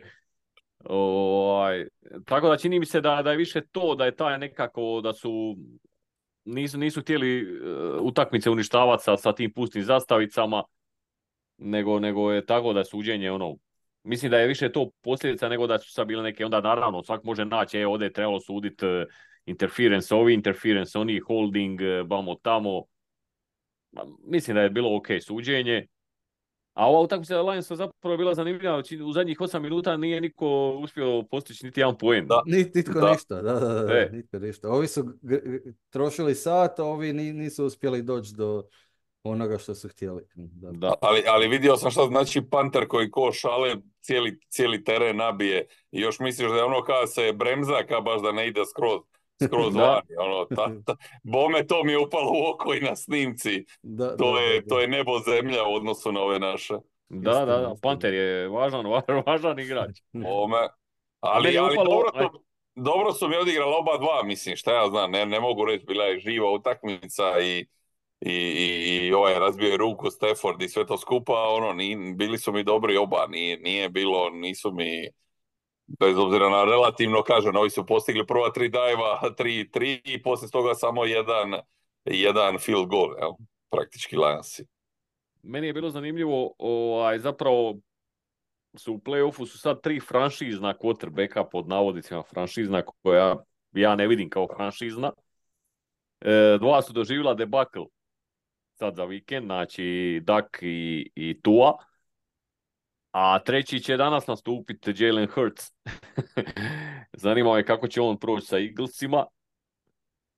Ovaj, 0.84 1.86
tako 2.24 2.48
da 2.48 2.56
čini 2.56 2.78
mi 2.78 2.86
se 2.86 3.00
da, 3.00 3.22
da 3.22 3.30
je 3.30 3.36
više 3.36 3.60
to, 3.60 3.94
da 3.94 4.04
je 4.04 4.16
taj 4.16 4.38
nekako, 4.38 5.00
da 5.00 5.12
su 5.12 5.56
nisu, 6.46 6.78
nisu 6.78 7.00
htjeli 7.00 7.42
uh, 7.42 8.00
utakmice 8.00 8.50
uništavati 8.50 9.04
sa, 9.04 9.16
sa 9.16 9.34
tim 9.34 9.52
pustim 9.52 9.82
zastavicama, 9.82 10.62
nego, 11.58 12.00
nego 12.00 12.32
je 12.32 12.46
tako 12.46 12.72
da 12.72 12.84
suđenje 12.84 13.30
ono, 13.30 13.56
mislim 14.02 14.30
da 14.30 14.38
je 14.38 14.46
više 14.46 14.72
to 14.72 14.90
posljedica 15.02 15.48
nego 15.48 15.66
da 15.66 15.78
su 15.78 15.92
sad 15.92 16.06
bile 16.06 16.22
neke, 16.22 16.44
onda 16.44 16.60
naravno 16.60 17.02
svak 17.02 17.24
može 17.24 17.44
naći, 17.44 17.78
e, 17.78 17.86
ovdje 17.86 18.06
je 18.06 18.12
trebalo 18.12 18.40
suditi 18.40 18.86
uh, 18.86 18.92
interference 19.46 20.14
ovi, 20.14 20.34
interference 20.34 20.98
oni, 20.98 21.18
holding, 21.18 21.80
bamo 22.06 22.34
tamo. 22.34 22.82
Mislim 24.24 24.54
da 24.54 24.60
je 24.60 24.70
bilo 24.70 24.96
ok 24.96 25.06
suđenje. 25.20 25.86
A 26.76 26.88
ova 26.88 27.00
utakmica 27.00 27.42
Lionsa 27.42 27.76
zapravo 27.76 28.12
je 28.12 28.18
bila 28.18 28.34
zanimljiva. 28.34 28.82
U 29.06 29.12
zadnjih 29.12 29.38
8 29.38 29.58
minuta 29.58 29.96
nije 29.96 30.20
niko 30.20 30.70
uspio 30.82 31.22
postići 31.30 31.66
niti 31.66 31.80
jedan 31.80 31.98
poen. 31.98 32.26
Da. 32.26 32.42
Nitko 32.46 33.00
da. 33.00 33.10
ništa, 33.10 33.42
da, 33.42 33.52
da, 33.52 33.68
da, 33.68 33.98
e. 33.98 34.10
nitko 34.12 34.38
ništa. 34.38 34.68
Ovi 34.68 34.88
su 34.88 35.04
trošili 35.90 36.34
sat, 36.34 36.78
a 36.78 36.84
ovi 36.84 37.12
nisu 37.12 37.64
uspjeli 37.64 38.02
doći 38.02 38.34
do 38.34 38.62
onoga 39.22 39.58
što 39.58 39.74
su 39.74 39.88
htjeli. 39.88 40.22
Da. 40.34 40.70
da. 40.70 40.94
Ali, 41.00 41.22
ali 41.28 41.48
vidio 41.48 41.76
sam 41.76 41.90
što 41.90 42.06
znači 42.06 42.42
panter 42.50 42.88
koji 42.88 43.10
ko 43.10 43.32
šale 43.32 43.76
cijeli, 44.00 44.38
cijeli 44.48 44.84
teren 44.84 45.16
nabije 45.16 45.66
i 45.90 46.00
još 46.00 46.18
misliš 46.18 46.48
da 46.48 46.56
je 46.56 46.64
ono 46.64 46.82
kao 46.82 47.06
se 47.06 47.32
bremza, 47.32 47.82
kao 47.88 48.02
baš 48.02 48.22
da 48.22 48.32
ne 48.32 48.48
ide 48.48 48.60
skroz 48.64 49.00
skroz 49.44 49.74
vani. 49.74 50.16
Ono, 50.18 50.44
ta, 50.44 50.70
ta, 50.86 50.96
bome 51.22 51.66
to 51.66 51.84
mi 51.84 51.92
je 51.92 51.98
upalo 51.98 52.30
u 52.32 52.50
oko 52.54 52.74
i 52.74 52.80
na 52.80 52.96
snimci. 52.96 53.64
Da, 53.82 54.16
to, 54.16 54.32
da, 54.32 54.40
je, 54.40 54.60
da, 54.60 54.68
to 54.68 54.80
je 54.80 54.88
nebo 54.88 55.18
zemlja 55.18 55.64
u 55.68 55.74
odnosu 55.74 56.12
na 56.12 56.20
ove 56.20 56.38
naše. 56.38 56.74
Da, 57.08 57.32
da, 57.32 57.44
da, 57.44 57.74
Panter 57.82 58.14
je 58.14 58.48
važan, 58.48 58.86
važan 59.26 59.58
igrač. 59.58 59.98
Bome. 60.12 60.68
Ali, 61.20 61.58
ali 61.58 61.74
upalo, 61.74 61.90
dobro 61.90 62.10
to... 62.10 62.42
dobro 62.74 63.12
su 63.12 63.28
mi 63.28 63.36
odigrali 63.36 63.74
oba 63.78 63.98
dva, 63.98 64.22
mislim, 64.24 64.56
šta 64.56 64.74
ja 64.74 64.88
znam, 64.88 65.10
ne, 65.10 65.26
ne 65.26 65.40
mogu 65.40 65.64
reći, 65.64 65.84
bila 65.86 66.04
je 66.04 66.18
živa 66.18 66.50
utakmica 66.50 67.40
i, 67.40 67.66
i, 68.20 68.32
i, 68.32 69.06
i 69.06 69.12
ovaj 69.12 69.38
razbio 69.38 69.68
je 69.68 69.76
ruku 69.76 70.10
Stafford 70.10 70.62
i 70.62 70.68
sve 70.68 70.86
to 70.86 70.98
skupa, 70.98 71.32
ono, 71.32 71.72
ni, 71.72 72.14
bili 72.14 72.38
su 72.38 72.52
mi 72.52 72.64
dobri 72.64 72.96
oba, 72.96 73.26
nije, 73.26 73.58
nije 73.58 73.88
bilo, 73.88 74.30
nisu 74.30 74.72
mi, 74.72 75.08
bez 75.86 76.18
obzira 76.18 76.48
na 76.48 76.64
relativno, 76.64 77.22
kažem, 77.22 77.56
ovi 77.56 77.70
su 77.70 77.86
postigli 77.86 78.26
prva 78.26 78.50
tri 78.50 78.70
tri, 79.36 79.70
tri 79.70 80.00
i 80.04 80.22
poslije 80.22 80.50
toga 80.50 80.74
samo 80.74 81.04
jedan, 81.04 81.54
jedan 82.04 82.58
field 82.58 82.88
goal, 82.88 83.14
jel? 83.18 83.30
praktički 83.70 84.16
Lionsi. 84.16 84.66
Meni 85.42 85.66
je 85.66 85.72
bilo 85.72 85.90
zanimljivo, 85.90 86.54
ovaj, 86.58 87.18
zapravo 87.18 87.76
su 88.74 88.94
u 88.94 88.98
playoffu 88.98 89.46
su 89.46 89.58
sad 89.58 89.82
tri 89.82 90.00
franšizna 90.00 90.74
quarterbacka 90.74 91.44
pod 91.50 91.68
navodicima 91.68 92.22
franšizna 92.22 92.82
koja 93.02 93.36
ja 93.72 93.94
ne 93.94 94.06
vidim 94.06 94.30
kao 94.30 94.46
franšizna. 94.56 95.12
E, 96.20 96.58
dva 96.60 96.82
su 96.82 96.92
doživjela 96.92 97.34
debakl 97.34 97.82
sad 98.74 98.94
za 98.94 99.04
vikend, 99.04 99.46
znači 99.46 100.20
Duck 100.24 100.62
i, 100.62 101.10
i 101.14 101.40
Tua. 101.42 101.76
A 103.18 103.38
treći 103.38 103.80
će 103.80 103.96
danas 103.96 104.26
nastupiti 104.26 105.04
Jalen 105.04 105.28
Hurts. 105.34 105.72
Zanima 107.22 107.54
me 107.54 107.64
kako 107.64 107.88
će 107.88 108.00
on 108.00 108.18
proći 108.18 108.46
sa 108.46 108.58
Eaglesima. 108.58 109.26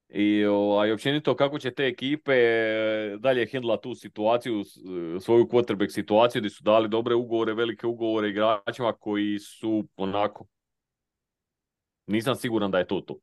I 0.08 0.44
ovaj, 0.44 0.92
općenito 0.92 1.36
kako 1.36 1.58
će 1.58 1.70
te 1.70 1.86
ekipe 1.86 2.32
e, 2.32 3.16
dalje 3.18 3.46
hendla 3.46 3.80
tu 3.80 3.94
situaciju, 3.94 4.60
e, 4.60 5.20
svoju 5.20 5.44
quarterback 5.44 5.90
situaciju 5.90 6.40
gdje 6.40 6.50
su 6.50 6.62
dali 6.62 6.88
dobre 6.88 7.14
ugovore, 7.14 7.54
velike 7.54 7.86
ugovore 7.86 8.28
igračima 8.28 8.92
koji 8.92 9.38
su 9.38 9.88
onako 9.96 10.46
nisam 12.06 12.36
siguran 12.36 12.70
da 12.70 12.78
je 12.78 12.86
to 12.86 13.00
to. 13.00 13.18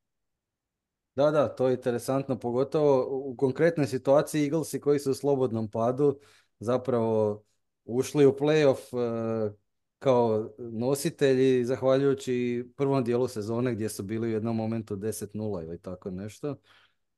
Da, 1.15 1.31
da, 1.31 1.55
to 1.55 1.67
je 1.67 1.73
interesantno, 1.73 2.39
pogotovo 2.39 3.07
u 3.09 3.35
konkretnoj 3.35 3.87
situaciji 3.87 4.43
Eaglesi 4.43 4.81
koji 4.81 4.99
su 4.99 5.11
u 5.11 5.13
slobodnom 5.13 5.71
padu 5.71 6.19
zapravo 6.59 7.43
ušli 7.85 8.25
u 8.25 8.31
playoff 8.31 8.97
e, 8.97 9.53
kao 9.99 10.49
nositelji 10.57 11.65
zahvaljujući 11.65 12.65
prvom 12.75 13.03
dijelu 13.03 13.27
sezone 13.27 13.73
gdje 13.73 13.89
su 13.89 14.03
bili 14.03 14.27
u 14.27 14.31
jednom 14.31 14.55
momentu 14.55 14.95
10-0 14.95 15.63
ili 15.63 15.81
tako 15.81 16.11
nešto. 16.11 16.55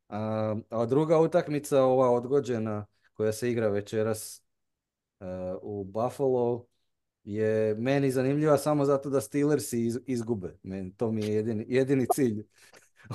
A, 0.10 0.56
a 0.70 0.86
druga 0.86 1.20
utakmica, 1.20 1.84
ova 1.84 2.12
odgođena 2.12 2.86
koja 3.14 3.32
se 3.32 3.52
igra 3.52 3.68
večeras 3.70 4.44
e, 5.20 5.26
u 5.62 5.84
Buffalo, 5.84 6.66
je 7.24 7.76
meni 7.76 8.12
zanimljiva 8.12 8.58
samo 8.58 8.86
zato 8.86 9.10
da 9.10 9.22
Steelersi 9.22 9.92
izgube. 10.06 10.58
Meni, 10.64 10.94
to 10.98 11.12
mi 11.12 11.26
je 11.26 11.34
jedini, 11.34 11.66
jedini 11.68 12.08
cilj. 12.14 12.46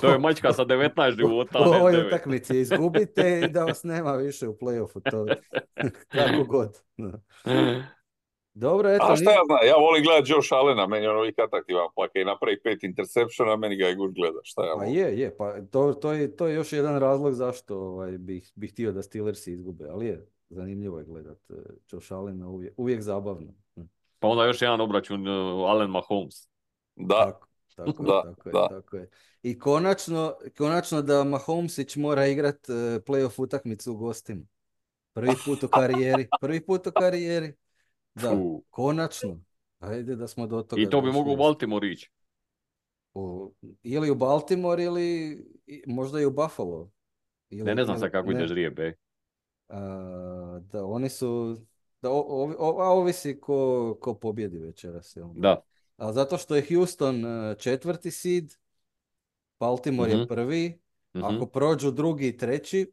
To 0.01 0.07
je 0.07 0.19
mačka 0.19 0.53
sa 0.53 0.65
19 0.65 1.15
života. 1.15 1.59
U 1.69 1.73
ovoj 1.73 2.07
utakmici 2.07 2.59
izgubite 2.59 3.41
i 3.45 3.47
da 3.47 3.63
vas 3.63 3.83
nema 3.83 4.13
više 4.13 4.47
u 4.47 4.53
playoffu. 4.53 5.11
To, 5.11 5.25
kako 6.17 6.43
god. 6.43 6.81
Dobro, 8.53 8.89
eto. 8.89 9.05
A 9.09 9.15
šta 9.15 9.31
ja 9.31 9.41
znam, 9.45 9.57
ja 9.67 9.75
volim 9.75 10.03
gledat 10.03 10.29
Josh 10.29 10.53
Allena, 10.53 10.87
meni 10.87 11.07
on 11.07 11.17
uvijek 11.17 11.39
atraktivan, 11.39 11.87
pa 11.95 12.07
kad 12.07 12.25
napravi 12.25 12.61
pet 12.61 12.83
interseptiona, 12.83 13.55
meni 13.55 13.75
ga 13.75 13.87
je 13.87 13.95
guš 13.95 14.11
gleda, 14.13 14.39
šta 14.43 14.65
ja 14.65 14.75
Pa 14.77 14.83
je, 14.83 15.19
je, 15.19 15.37
pa 15.37 15.61
to, 15.71 15.93
to, 15.93 16.11
je, 16.11 16.35
to 16.35 16.47
je 16.47 16.55
još 16.55 16.73
jedan 16.73 16.99
razlog 16.99 17.33
zašto 17.33 17.77
ovaj, 17.77 18.17
bih, 18.17 18.51
bih 18.55 18.71
htio 18.71 18.91
da 18.91 19.01
Steelersi 19.01 19.51
izgube, 19.51 19.85
ali 19.89 20.05
je, 20.05 20.27
zanimljivo 20.49 20.99
je 20.99 21.05
gledat 21.05 21.49
uh, 21.49 21.57
Josh 21.91 22.13
Allena, 22.13 22.49
uvijek, 22.49 22.73
uvijek 22.77 23.01
zabavno. 23.01 23.53
Pa 24.19 24.27
onda 24.27 24.45
još 24.45 24.61
jedan 24.61 24.81
obračun 24.81 25.27
uh, 25.27 25.69
Allen 25.69 25.89
Mahomes. 25.89 26.47
Da. 26.95 27.25
Tako, 27.25 27.47
tako, 27.75 28.03
da, 28.03 28.21
tako, 28.23 28.49
da. 28.51 28.59
Je, 28.59 28.81
tako 28.81 28.97
je. 28.97 29.09
I 29.43 29.59
konačno, 29.59 30.35
konačno 30.57 31.01
da 31.01 31.23
Mahomesić 31.23 31.95
mora 31.95 32.27
igrat 32.27 32.69
uh, 32.69 32.75
playoff 32.75 33.41
utakmicu 33.41 33.93
u 33.93 33.97
gostima. 33.97 34.45
Prvi 35.13 35.33
put 35.45 35.63
u 35.63 35.67
karijeri, 35.67 36.27
prvi 36.41 36.65
put 36.65 36.87
u 36.87 36.91
karijeri. 36.91 37.53
Da, 38.15 38.29
Fuh. 38.29 38.61
konačno. 38.69 39.39
Ajde 39.79 40.15
da 40.15 40.27
smo 40.27 40.47
do 40.47 40.61
toga. 40.61 40.81
I 40.81 40.89
to 40.89 41.01
bi 41.01 41.11
mogu 41.11 41.31
u 41.31 41.37
Baltimore 41.37 41.87
ići. 41.87 42.11
U, 43.13 43.53
ili 43.83 44.09
u 44.09 44.15
Baltimore 44.15 44.83
ili 44.83 45.39
možda 45.87 46.21
i 46.21 46.25
u 46.25 46.31
Buffalo. 46.31 46.91
Ili, 47.49 47.63
ne, 47.63 47.75
ne 47.75 47.85
znam 47.85 47.99
sad 47.99 48.11
kako 48.11 48.31
ide 48.31 48.47
žrijebe. 48.47 48.97
A, 49.69 50.59
da, 50.71 50.85
oni 50.85 51.09
su... 51.09 51.57
Da, 52.01 52.11
o, 52.11 52.53
o, 52.59 52.81
a 52.81 52.89
ovisi 52.89 53.39
ko, 53.41 53.97
ko 54.01 54.13
pobjedi 54.13 54.57
večeras. 54.57 55.15
Jel? 55.15 55.27
Da. 55.35 55.61
A 56.03 56.13
zato 56.13 56.37
što 56.37 56.55
je 56.55 56.65
Houston 56.69 57.25
e, 57.25 57.55
četvrti 57.59 58.11
seed, 58.11 58.53
Baltimore 59.59 60.09
mm-hmm. 60.09 60.19
je 60.19 60.25
mhm. 60.25 60.33
prvi, 60.33 60.69
mm-hmm. 60.69 61.35
ako 61.35 61.45
prođu 61.45 61.91
drugi 61.91 62.27
i 62.27 62.37
treći, 62.37 62.91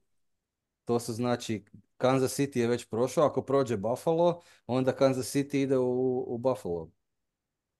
to 0.84 1.00
su 1.00 1.12
znači 1.12 1.64
Kansas 1.96 2.38
City 2.38 2.58
je 2.58 2.66
već 2.66 2.84
prošao, 2.88 3.24
ako 3.24 3.42
prođe 3.42 3.76
Buffalo, 3.76 4.40
onda 4.66 4.92
Kansas 4.92 5.34
City 5.36 5.56
ide 5.56 5.78
u, 5.78 6.24
u 6.34 6.38
Buffalo. 6.38 6.90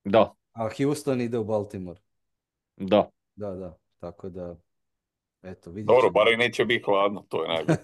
Da. 0.03 0.33
A 0.53 0.69
Houston 0.77 1.21
ide 1.21 1.37
u 1.37 1.43
Baltimore. 1.43 1.99
Da. 2.77 3.09
Da, 3.35 3.51
da. 3.51 3.77
Tako 3.99 4.29
da, 4.29 4.55
eto, 5.41 5.71
vidjet 5.71 5.87
Dobro, 5.87 6.09
bar 6.09 6.27
i 6.33 6.37
neće 6.37 6.65
biti 6.65 6.83
hladno, 6.85 7.25
to 7.29 7.43
je 7.43 7.49
najbolje. 7.49 7.77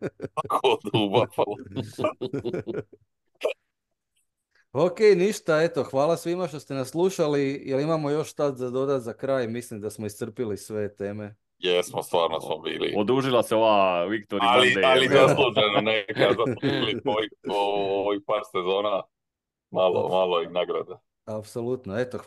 Ako 0.44 0.78
u 0.94 1.10
Buffalo. 1.10 1.56
ok, 4.72 4.98
ništa, 5.16 5.62
eto, 5.62 5.82
hvala 5.82 6.16
svima 6.16 6.48
što 6.48 6.60
ste 6.60 6.74
nas 6.74 6.90
slušali. 6.90 7.62
Jel 7.64 7.80
imamo 7.80 8.10
još 8.10 8.30
šta 8.30 8.52
za 8.52 8.70
dodat 8.70 9.02
za 9.02 9.12
kraj? 9.12 9.48
Mislim 9.48 9.80
da 9.80 9.90
smo 9.90 10.06
iscrpili 10.06 10.56
sve 10.56 10.96
teme. 10.96 11.34
Jesmo, 11.58 12.02
stvarno 12.02 12.40
smo 12.40 12.58
bili. 12.58 12.94
Odužila 12.96 13.42
se 13.42 13.56
ova 13.56 14.06
Victory 14.06 14.38
ali, 14.42 14.68
Monday. 14.68 14.84
Ali 14.84 15.08
zasluženo 15.08 15.80
neka, 15.80 16.34
zaslužili 16.46 17.00
ovih 18.06 18.20
par 18.26 18.40
sezona 18.52 19.02
malo, 19.70 20.08
malo 20.08 20.42
i 20.42 20.46
nagrada. 20.46 21.00
Apsolutno, 21.24 21.98
eto, 21.98 22.18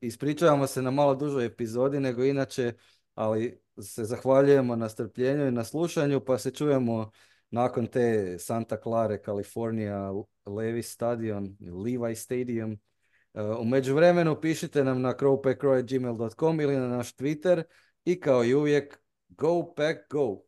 ispričavamo 0.00 0.66
se 0.66 0.82
na 0.82 0.90
malo 0.90 1.14
dužoj 1.14 1.46
epizodi 1.46 2.00
nego 2.00 2.24
inače, 2.24 2.72
ali 3.14 3.60
se 3.80 4.04
zahvaljujemo 4.04 4.76
na 4.76 4.88
strpljenju 4.88 5.46
i 5.46 5.50
na 5.50 5.64
slušanju, 5.64 6.20
pa 6.20 6.38
se 6.38 6.50
čujemo 6.50 7.10
nakon 7.50 7.86
te 7.86 8.38
Santa 8.38 8.76
Clara, 8.82 9.18
Kalifornija, 9.18 10.12
Levi 10.46 10.82
Stadion, 10.82 11.56
Levi 11.84 12.14
Stadium. 12.14 12.78
U 13.60 13.64
međuvremenu 13.64 14.40
pišite 14.40 14.84
nam 14.84 15.00
na 15.00 15.12
crowpackrow.gmail.com 15.12 16.60
ili 16.60 16.76
na 16.76 16.88
naš 16.88 17.14
Twitter 17.14 17.62
i 18.04 18.20
kao 18.20 18.44
i 18.44 18.54
uvijek, 18.54 19.00
go 19.28 19.74
pack 19.74 19.98
go! 20.10 20.42